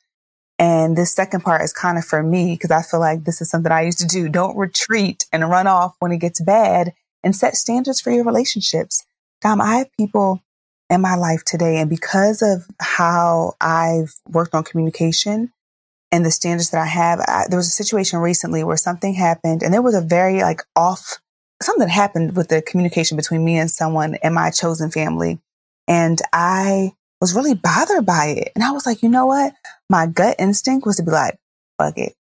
And 0.59 0.97
this 0.97 1.13
second 1.13 1.41
part 1.41 1.61
is 1.61 1.71
kind 1.71 1.97
of 1.97 2.03
for 2.03 2.21
me 2.21 2.53
because 2.53 2.71
I 2.71 2.81
feel 2.81 2.99
like 2.99 3.23
this 3.23 3.41
is 3.41 3.49
something 3.49 3.71
I 3.71 3.83
used 3.83 3.99
to 3.99 4.05
do. 4.05 4.27
Don't 4.27 4.57
retreat 4.57 5.25
and 5.31 5.49
run 5.49 5.67
off 5.67 5.95
when 5.99 6.11
it 6.11 6.19
gets 6.19 6.41
bad 6.41 6.93
and 7.23 7.35
set 7.35 7.55
standards 7.55 8.01
for 8.01 8.11
your 8.11 8.25
relationships. 8.25 9.03
Dom, 9.41 9.61
I 9.61 9.77
have 9.77 9.97
people 9.97 10.41
in 10.89 11.01
my 11.01 11.15
life 11.15 11.43
today, 11.45 11.77
and 11.77 11.89
because 11.89 12.41
of 12.41 12.65
how 12.79 13.53
I've 13.59 14.13
worked 14.29 14.53
on 14.53 14.63
communication 14.63 15.51
and 16.15 16.25
the 16.25 16.31
standards 16.31 16.69
that 16.69 16.81
I 16.81 16.85
have, 16.85 17.19
I, 17.19 17.43
there 17.49 17.59
was 17.59 17.67
a 17.67 17.71
situation 17.71 18.19
recently 18.19 18.63
where 18.63 18.77
something 18.77 19.13
happened 19.13 19.61
and 19.61 19.73
there 19.73 19.81
was 19.81 19.95
a 19.95 20.01
very 20.01 20.41
like 20.41 20.61
off 20.73 21.19
something 21.61 21.89
happened 21.89 22.37
with 22.37 22.47
the 22.47 22.61
communication 22.61 23.17
between 23.17 23.43
me 23.43 23.57
and 23.57 23.69
someone 23.69 24.15
in 24.23 24.33
my 24.33 24.49
chosen 24.49 24.89
family. 24.89 25.39
And 25.89 26.21
I 26.31 26.93
was 27.19 27.35
really 27.35 27.53
bothered 27.53 28.05
by 28.05 28.27
it. 28.27 28.53
And 28.55 28.63
I 28.63 28.71
was 28.71 28.85
like, 28.85 29.03
you 29.03 29.09
know 29.09 29.25
what? 29.25 29.53
My 29.89 30.07
gut 30.07 30.37
instinct 30.39 30.85
was 30.85 30.95
to 30.95 31.03
be 31.03 31.11
like, 31.11 31.37
fuck 31.77 31.97
it. 31.97 32.13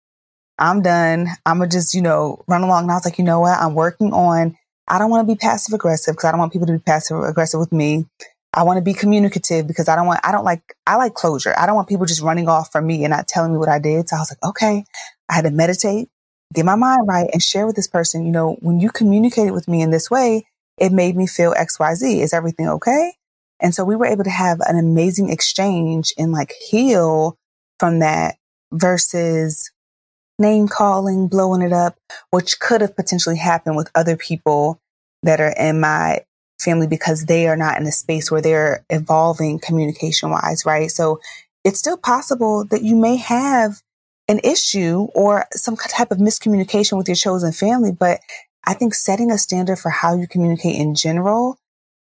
I'm 0.59 0.83
done. 0.83 1.29
I'm 1.47 1.59
gonna 1.59 1.71
just, 1.71 1.95
you 1.95 2.03
know, 2.03 2.43
run 2.49 2.63
along. 2.63 2.85
And 2.85 2.91
I 2.91 2.95
was 2.95 3.05
like, 3.05 3.19
you 3.19 3.25
know 3.25 3.41
what? 3.41 3.61
I'm 3.61 3.75
working 3.75 4.13
on, 4.13 4.57
I 4.89 4.99
don't 4.99 5.11
want 5.11 5.27
to 5.27 5.33
be 5.33 5.39
passive 5.39 5.73
aggressive 5.73 6.15
because 6.15 6.25
I 6.25 6.33
don't 6.33 6.41
want 6.41 6.53
people 6.53 6.67
to 6.67 6.73
be 6.73 6.79
passive 6.81 7.23
aggressive 7.23 7.61
with 7.61 7.73
me. 7.73 8.07
I 8.55 8.63
want 8.63 8.79
to 8.79 8.83
be 8.83 8.95
communicative 8.95 9.67
because 9.67 9.89
I 9.89 9.97
don't 9.97 10.07
want, 10.07 10.21
I 10.23 10.31
don't 10.31 10.45
like, 10.45 10.77
I 10.87 10.97
like 10.97 11.15
closure. 11.15 11.55
I 11.59 11.67
don't 11.67 11.75
want 11.75 11.89
people 11.89 12.07
just 12.07 12.23
running 12.23 12.49
off 12.49 12.71
from 12.71 12.87
me 12.87 13.05
and 13.05 13.11
not 13.11 13.27
telling 13.27 13.53
me 13.53 13.59
what 13.59 13.69
I 13.69 13.81
did. 13.81 14.09
So 14.09 14.17
I 14.17 14.21
was 14.21 14.31
like, 14.31 14.51
okay, 14.51 14.85
I 15.29 15.35
had 15.35 15.45
to 15.45 15.51
meditate, 15.51 16.09
get 16.55 16.65
my 16.65 16.77
mind 16.77 17.09
right 17.09 17.29
and 17.33 17.43
share 17.43 17.67
with 17.67 17.75
this 17.75 17.89
person, 17.89 18.25
you 18.25 18.31
know, 18.31 18.57
when 18.61 18.79
you 18.79 18.91
communicated 18.91 19.53
with 19.53 19.67
me 19.67 19.83
in 19.83 19.91
this 19.91 20.11
way, 20.11 20.47
it 20.79 20.93
made 20.93 21.17
me 21.17 21.27
feel 21.27 21.53
XYZ. 21.53 22.21
Is 22.21 22.33
everything 22.33 22.69
okay? 22.69 23.15
And 23.61 23.75
so 23.75 23.85
we 23.85 23.97
were 23.97 24.07
able 24.07 24.25
to 24.25 24.31
have 24.31 24.61
an 24.61 24.79
amazing 24.79 25.31
exchange 25.31 26.13
and 26.17 26.33
like 26.33 26.53
heal 26.69 27.37
from 27.81 28.01
that 28.01 28.37
versus 28.73 29.71
name 30.39 30.69
calling, 30.69 31.29
blowing 31.29 31.63
it 31.63 31.73
up, 31.73 31.97
which 32.31 32.61
could 32.61 32.81
have 32.81 32.97
potentially 32.97 33.37
happened 33.37 33.77
with 33.77 33.91
other 33.95 34.17
people 34.17 34.81
that 35.23 35.41
are 35.41 35.55
in 35.57 35.81
my 35.81 36.21
family 36.61 36.87
because 36.87 37.25
they 37.25 37.47
are 37.49 37.57
not 37.57 37.81
in 37.81 37.87
a 37.87 37.93
space 37.93 38.31
where 38.31 38.41
they're 38.41 38.85
evolving 38.91 39.59
communication 39.59 40.31
wise, 40.31 40.65
right? 40.65 40.91
So 40.91 41.21
it's 41.65 41.79
still 41.79 41.97
possible 41.97 42.65
that 42.67 42.83
you 42.83 42.97
may 42.97 43.17
have 43.17 43.83
an 44.29 44.41
issue 44.43 45.09
or 45.15 45.47
some 45.53 45.77
type 45.77 46.11
of 46.11 46.19
miscommunication 46.19 46.97
with 46.97 47.09
your 47.09 47.17
chosen 47.17 47.53
family, 47.53 47.93
but 47.93 48.21
I 48.67 48.75
think 48.75 48.95
setting 48.95 49.31
a 49.31 49.39
standard 49.39 49.79
for 49.79 49.91
how 49.91 50.17
you 50.17 50.27
communicate 50.27 50.77
in 50.77 50.95
general 50.95 51.59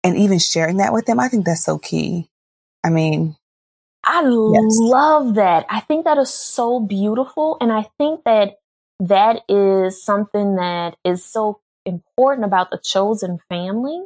and 0.05 0.19
even 0.19 0.39
sharing 0.39 0.79
that 0.79 0.93
with 0.93 1.07
them, 1.07 1.21
I 1.21 1.29
think 1.29 1.47
that's 1.47 1.65
so 1.65 1.79
key. 1.79 2.29
I 2.85 2.91
mean, 2.91 3.37
I 4.05 4.23
yes. 4.23 4.79
love 4.81 5.35
that. 5.35 5.65
I 5.71 5.81
think 5.81 6.05
that 6.05 6.19
is 6.19 6.33
so 6.35 6.81
beautiful. 6.81 7.57
And 7.61 7.73
I 7.73 7.89
think 7.99 8.25
that 8.25 8.57
that 9.01 9.43
is 9.49 10.03
something 10.03 10.57
that 10.57 10.97
is 11.05 11.25
so 11.25 11.61
important 11.87 12.45
about 12.45 12.71
the 12.71 12.81
chosen 12.83 13.39
family. 13.49 14.03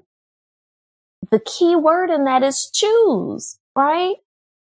The 1.30 1.40
key 1.40 1.76
word 1.76 2.10
in 2.10 2.24
that 2.24 2.42
is 2.42 2.70
choose, 2.72 3.58
right? 3.74 4.16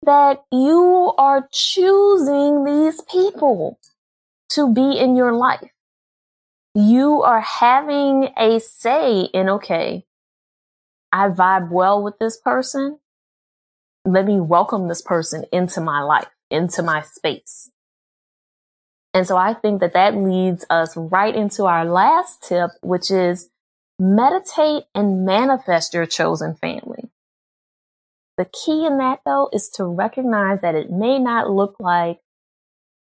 That 0.03 0.45
you 0.53 1.13
are 1.19 1.49
choosing 1.53 2.65
these 2.65 3.01
people 3.03 3.79
to 4.51 4.73
be 4.73 4.99
in 4.99 5.17
your 5.17 5.33
life. 5.33 5.71
You 6.75 7.23
are 7.23 7.41
having 7.41 8.29
a 8.37 8.61
say 8.61 9.23
in, 9.23 9.49
okay, 9.49 10.05
I 11.13 11.29
vibe 11.29 11.71
well 11.71 12.03
with 12.03 12.19
this 12.19 12.39
person. 12.39 12.99
Let 14.05 14.27
me 14.27 14.41
welcome 14.41 14.89
this 14.89 15.03
person 15.03 15.45
into 15.53 15.81
my 15.81 16.03
life, 16.03 16.29
into 16.51 16.83
my 16.83 17.03
space. 17.03 17.71
And 19.15 19.27
so 19.27 19.37
I 19.37 19.55
think 19.55 19.81
that 19.81 19.95
that 19.95 20.15
leads 20.15 20.67
us 20.69 20.95
right 20.97 21.35
into 21.35 21.65
our 21.65 21.87
last 21.87 22.43
tip, 22.43 22.71
which 22.83 23.11
is 23.11 23.49
meditate 23.99 24.85
and 24.95 25.25
manifest 25.25 25.95
your 25.95 26.07
chosen 26.07 26.55
family. 26.55 27.11
The 28.37 28.45
key 28.45 28.85
in 28.85 28.99
that 28.99 29.21
though 29.25 29.49
is 29.53 29.69
to 29.77 29.85
recognize 29.85 30.61
that 30.61 30.75
it 30.75 30.91
may 30.91 31.19
not 31.19 31.51
look 31.51 31.77
like 31.79 32.21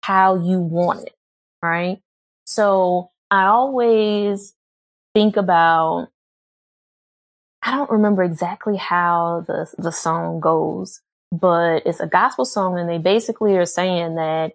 how 0.04 0.36
you 0.36 0.60
want 0.60 1.08
it, 1.08 1.16
right? 1.62 2.02
So 2.46 3.12
I 3.30 3.46
always 3.46 4.54
think 5.14 5.38
about 5.38 6.10
I 7.64 7.76
don't 7.76 7.92
remember 7.92 8.24
exactly 8.24 8.76
how 8.76 9.46
the 9.48 9.74
the 9.78 9.92
song 9.92 10.40
goes, 10.42 11.02
but 11.32 11.84
it's 11.86 12.00
a 12.00 12.08
gospel 12.08 12.44
song 12.44 12.78
and 12.78 12.90
they 12.90 12.98
basically 12.98 13.56
are 13.56 13.66
saying 13.66 14.16
that 14.16 14.54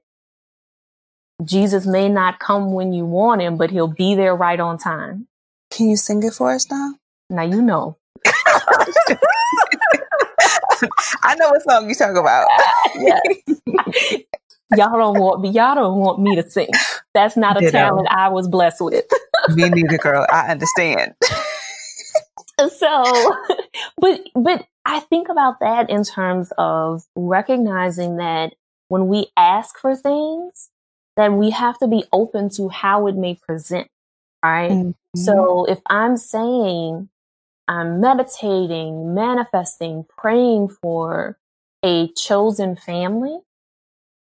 Jesus 1.44 1.86
may 1.86 2.08
not 2.08 2.38
come 2.38 2.72
when 2.72 2.92
you 2.92 3.04
want 3.04 3.40
him, 3.40 3.56
but 3.56 3.70
he'll 3.70 3.88
be 3.88 4.14
there 4.14 4.34
right 4.34 4.58
on 4.58 4.78
time. 4.78 5.28
Can 5.76 5.90
you 5.90 5.96
sing 5.96 6.22
it 6.22 6.32
for 6.32 6.52
us 6.52 6.70
now? 6.70 6.94
Now 7.28 7.42
you 7.42 7.60
know. 7.60 7.98
I 11.22 11.34
know 11.34 11.50
what 11.50 11.62
song 11.68 11.86
you 11.86 11.94
talk 11.94 12.16
about. 12.16 12.48
yes. 12.94 13.20
y'all 14.74 14.96
don't 14.98 15.20
want 15.20 15.42
me. 15.42 15.50
Y'all 15.50 15.74
don't 15.74 15.98
want 15.98 16.18
me 16.22 16.34
to 16.36 16.48
sing. 16.48 16.70
That's 17.12 17.36
not 17.36 17.58
a 17.58 17.60
Ditto. 17.60 17.72
talent 17.72 18.08
I 18.10 18.28
was 18.28 18.48
blessed 18.48 18.80
with. 18.80 19.04
me 19.50 19.68
neither, 19.68 19.98
girl. 19.98 20.24
I 20.30 20.48
understand. 20.48 21.12
so, 22.78 23.36
but, 23.98 24.20
but 24.34 24.66
I 24.86 25.00
think 25.00 25.28
about 25.28 25.60
that 25.60 25.90
in 25.90 26.04
terms 26.04 26.54
of 26.56 27.02
recognizing 27.14 28.16
that 28.16 28.54
when 28.88 29.08
we 29.08 29.26
ask 29.36 29.76
for 29.78 29.94
things, 29.94 30.70
that 31.18 31.34
we 31.34 31.50
have 31.50 31.78
to 31.80 31.86
be 31.86 32.04
open 32.14 32.48
to 32.56 32.70
how 32.70 33.08
it 33.08 33.14
may 33.14 33.34
present, 33.34 33.88
right? 34.46 34.70
Mm-hmm. 34.70 35.20
So 35.20 35.64
if 35.66 35.80
I'm 35.86 36.16
saying 36.16 37.08
I'm 37.68 38.00
meditating, 38.00 39.14
manifesting, 39.14 40.04
praying 40.16 40.68
for 40.68 41.38
a 41.82 42.08
chosen 42.12 42.76
family, 42.76 43.38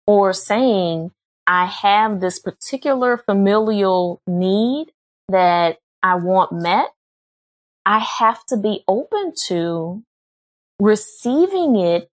or 0.05 0.33
saying 0.33 1.11
I 1.45 1.65
have 1.65 2.19
this 2.19 2.39
particular 2.39 3.17
familial 3.17 4.21
need 4.25 4.91
that 5.29 5.77
I 6.01 6.15
want 6.15 6.51
met, 6.51 6.89
I 7.85 7.99
have 7.99 8.45
to 8.47 8.57
be 8.57 8.83
open 8.87 9.33
to 9.47 10.03
receiving 10.79 11.75
it 11.75 12.09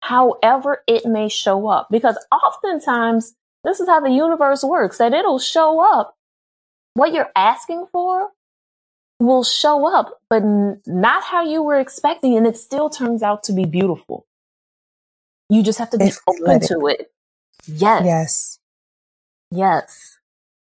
however 0.00 0.82
it 0.86 1.06
may 1.06 1.28
show 1.28 1.68
up. 1.68 1.88
Because 1.90 2.18
oftentimes, 2.32 3.34
this 3.64 3.80
is 3.80 3.88
how 3.88 4.00
the 4.00 4.10
universe 4.10 4.64
works, 4.64 4.98
that 4.98 5.12
it'll 5.12 5.38
show 5.38 5.80
up. 5.80 6.16
What 6.94 7.12
you're 7.12 7.30
asking 7.34 7.86
for 7.92 8.28
will 9.18 9.44
show 9.44 9.86
up, 9.86 10.20
but 10.28 10.42
n- 10.42 10.80
not 10.86 11.22
how 11.24 11.42
you 11.44 11.62
were 11.62 11.78
expecting. 11.78 12.36
And 12.36 12.46
it 12.46 12.56
still 12.56 12.90
turns 12.90 13.22
out 13.22 13.44
to 13.44 13.52
be 13.52 13.64
beautiful. 13.64 14.26
You 15.48 15.62
just 15.62 15.78
have 15.78 15.90
to 15.90 15.98
be 15.98 16.06
if 16.06 16.18
open 16.26 16.60
to 16.60 16.86
it. 16.86 17.10
Yes. 17.66 18.04
Yes. 18.04 18.58
Yes. 19.50 20.18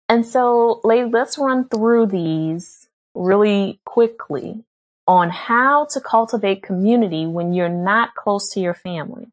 And 0.09 0.27
so, 0.27 0.81
lady, 0.85 1.09
let's 1.09 1.39
run 1.39 1.69
through 1.69 2.07
these 2.07 2.89
really 3.15 3.81
quickly 3.85 4.65
on 5.07 5.31
how 5.31 5.87
to 5.87 6.01
cultivate 6.01 6.63
community 6.63 7.27
when 7.27 7.53
you're 7.53 7.69
not 7.69 8.15
close 8.15 8.53
to 8.53 8.61
your 8.61 8.75
family. 8.75 9.27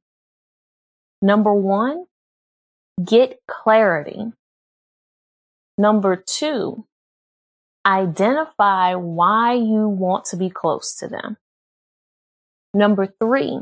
Number 1.22 1.54
one, 1.54 2.06
get 3.04 3.40
clarity. 3.48 4.32
Number 5.78 6.16
two, 6.16 6.86
identify 7.88 8.96
why 8.96 9.54
you 9.54 9.88
want 9.88 10.26
to 10.26 10.36
be 10.36 10.50
close 10.50 10.94
to 10.96 11.08
them. 11.08 11.38
Number 12.74 13.08
three, 13.08 13.62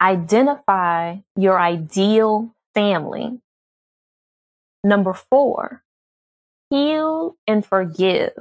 identify 0.00 1.18
your 1.36 1.60
ideal 1.60 2.54
family. 2.74 3.40
Number 4.82 5.14
four, 5.14 5.84
heal 6.70 7.36
and 7.46 7.64
forgive. 7.64 8.32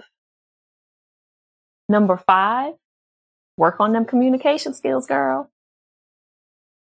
Number 1.88 2.18
five, 2.18 2.74
work 3.58 3.80
on 3.80 3.94
them 3.94 4.06
communication 4.06 4.74
skills, 4.74 5.06
girl. 5.06 5.50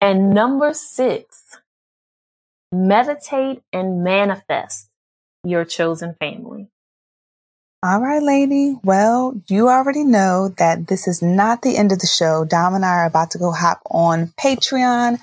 And 0.01 0.35
number 0.35 0.75
six, 0.75 1.59
meditate 2.73 3.63
and 3.73 4.03
manifest 4.03 4.89
your 5.45 5.65
chosen 5.65 6.15
family. 6.19 6.69
All 7.83 8.01
right, 8.01 8.23
lady. 8.23 8.77
Well, 8.85 9.41
you 9.49 9.71
already 9.71 10.05
know 10.05 10.51
that 10.59 10.89
this 10.89 11.09
is 11.09 11.23
not 11.23 11.63
the 11.63 11.79
end 11.79 11.93
of 11.93 11.99
the 11.99 12.07
show. 12.07 12.45
Dom 12.45 12.75
and 12.75 12.85
I 12.85 12.99
are 12.99 13.07
about 13.07 13.31
to 13.31 13.39
go 13.39 13.53
hop 13.53 13.81
on 13.91 14.35
Patreon 14.39 15.19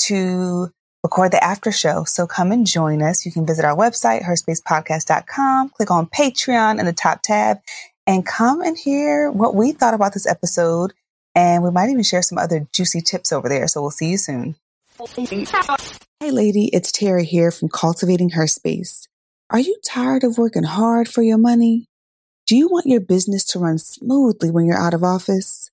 to 0.00 0.70
record 1.02 1.32
the 1.32 1.42
after 1.42 1.72
show. 1.72 2.04
So 2.04 2.26
come 2.26 2.52
and 2.52 2.66
join 2.66 3.00
us. 3.00 3.24
You 3.24 3.32
can 3.32 3.46
visit 3.46 3.64
our 3.64 3.74
website, 3.74 4.24
herspacepodcast.com, 4.24 5.70
click 5.70 5.90
on 5.90 6.06
Patreon 6.06 6.78
in 6.78 6.84
the 6.84 6.92
top 6.92 7.22
tab, 7.22 7.60
and 8.06 8.26
come 8.26 8.60
and 8.60 8.76
hear 8.76 9.30
what 9.30 9.54
we 9.54 9.72
thought 9.72 9.94
about 9.94 10.12
this 10.12 10.26
episode. 10.26 10.92
And 11.34 11.64
we 11.64 11.70
might 11.70 11.88
even 11.88 12.02
share 12.02 12.20
some 12.20 12.36
other 12.36 12.68
juicy 12.74 13.00
tips 13.00 13.32
over 13.32 13.48
there. 13.48 13.66
So 13.68 13.80
we'll 13.80 13.90
see 13.90 14.10
you 14.10 14.18
soon. 14.18 14.56
Hey, 16.20 16.30
lady, 16.30 16.68
it's 16.74 16.92
Terri 16.92 17.24
here 17.24 17.50
from 17.50 17.70
Cultivating 17.70 18.30
Her 18.30 18.46
Space. 18.46 19.08
Are 19.48 19.60
you 19.60 19.78
tired 19.82 20.24
of 20.24 20.36
working 20.36 20.64
hard 20.64 21.08
for 21.08 21.22
your 21.22 21.38
money? 21.38 21.88
Do 22.52 22.58
you 22.58 22.68
want 22.68 22.84
your 22.84 23.00
business 23.00 23.46
to 23.46 23.58
run 23.58 23.78
smoothly 23.78 24.50
when 24.50 24.66
you're 24.66 24.78
out 24.78 24.92
of 24.92 25.02
office? 25.02 25.70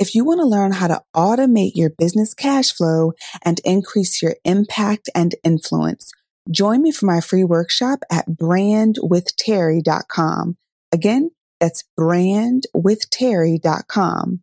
If 0.00 0.16
you 0.16 0.24
want 0.24 0.40
to 0.40 0.44
learn 0.44 0.72
how 0.72 0.88
to 0.88 1.00
automate 1.14 1.76
your 1.76 1.90
business 1.90 2.34
cash 2.34 2.72
flow 2.72 3.12
and 3.44 3.60
increase 3.64 4.20
your 4.20 4.34
impact 4.44 5.08
and 5.14 5.36
influence, 5.44 6.10
join 6.50 6.82
me 6.82 6.90
for 6.90 7.06
my 7.06 7.20
free 7.20 7.44
workshop 7.44 8.00
at 8.10 8.28
brandwithterri.com. 8.28 10.56
Again, 10.90 11.30
that's 11.60 11.84
brandwithterri.com. 11.96 14.40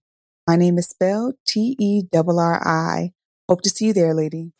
My 0.47 0.55
name 0.55 0.77
is 0.77 0.87
spelled 0.87 1.35
T 1.45 1.75
E 1.77 2.03
R 2.15 2.23
R 2.25 2.65
I. 2.65 3.11
Hope 3.49 3.61
to 3.61 3.69
see 3.69 3.87
you 3.87 3.93
there, 3.93 4.13
lady. 4.13 4.53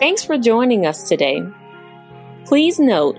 Thanks 0.00 0.24
for 0.24 0.38
joining 0.38 0.86
us 0.86 1.06
today. 1.06 1.42
Please 2.46 2.80
note 2.80 3.18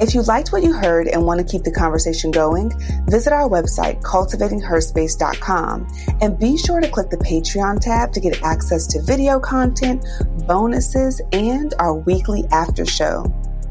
If 0.00 0.14
you 0.14 0.22
liked 0.22 0.50
what 0.50 0.64
you 0.64 0.72
heard 0.72 1.06
and 1.06 1.24
want 1.24 1.38
to 1.38 1.46
keep 1.46 1.62
the 1.62 1.70
conversation 1.70 2.30
going, 2.30 2.72
visit 3.06 3.32
our 3.32 3.48
website, 3.48 4.02
cultivatingherspace.com, 4.02 5.88
and 6.20 6.38
be 6.38 6.56
sure 6.56 6.80
to 6.80 6.88
click 6.88 7.10
the 7.10 7.16
Patreon 7.18 7.80
tab 7.80 8.12
to 8.12 8.20
get 8.20 8.42
access 8.42 8.86
to 8.88 9.00
video 9.02 9.38
content, 9.38 10.04
bonuses, 10.46 11.20
and 11.32 11.74
our 11.78 11.94
weekly 11.94 12.44
after 12.50 12.84
show. 12.84 13.24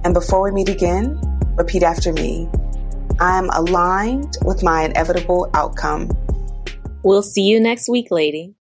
And 0.06 0.14
before 0.14 0.44
we 0.44 0.52
meet 0.52 0.70
again, 0.70 1.20
repeat 1.58 1.84
after 1.84 2.14
me. 2.14 2.50
I 3.20 3.38
am 3.38 3.50
aligned 3.50 4.38
with 4.44 4.64
my 4.64 4.84
inevitable 4.84 5.50
outcome. 5.54 6.10
We'll 7.04 7.22
see 7.22 7.44
you 7.44 7.60
next 7.60 7.90
week, 7.90 8.08
lady. 8.12 8.56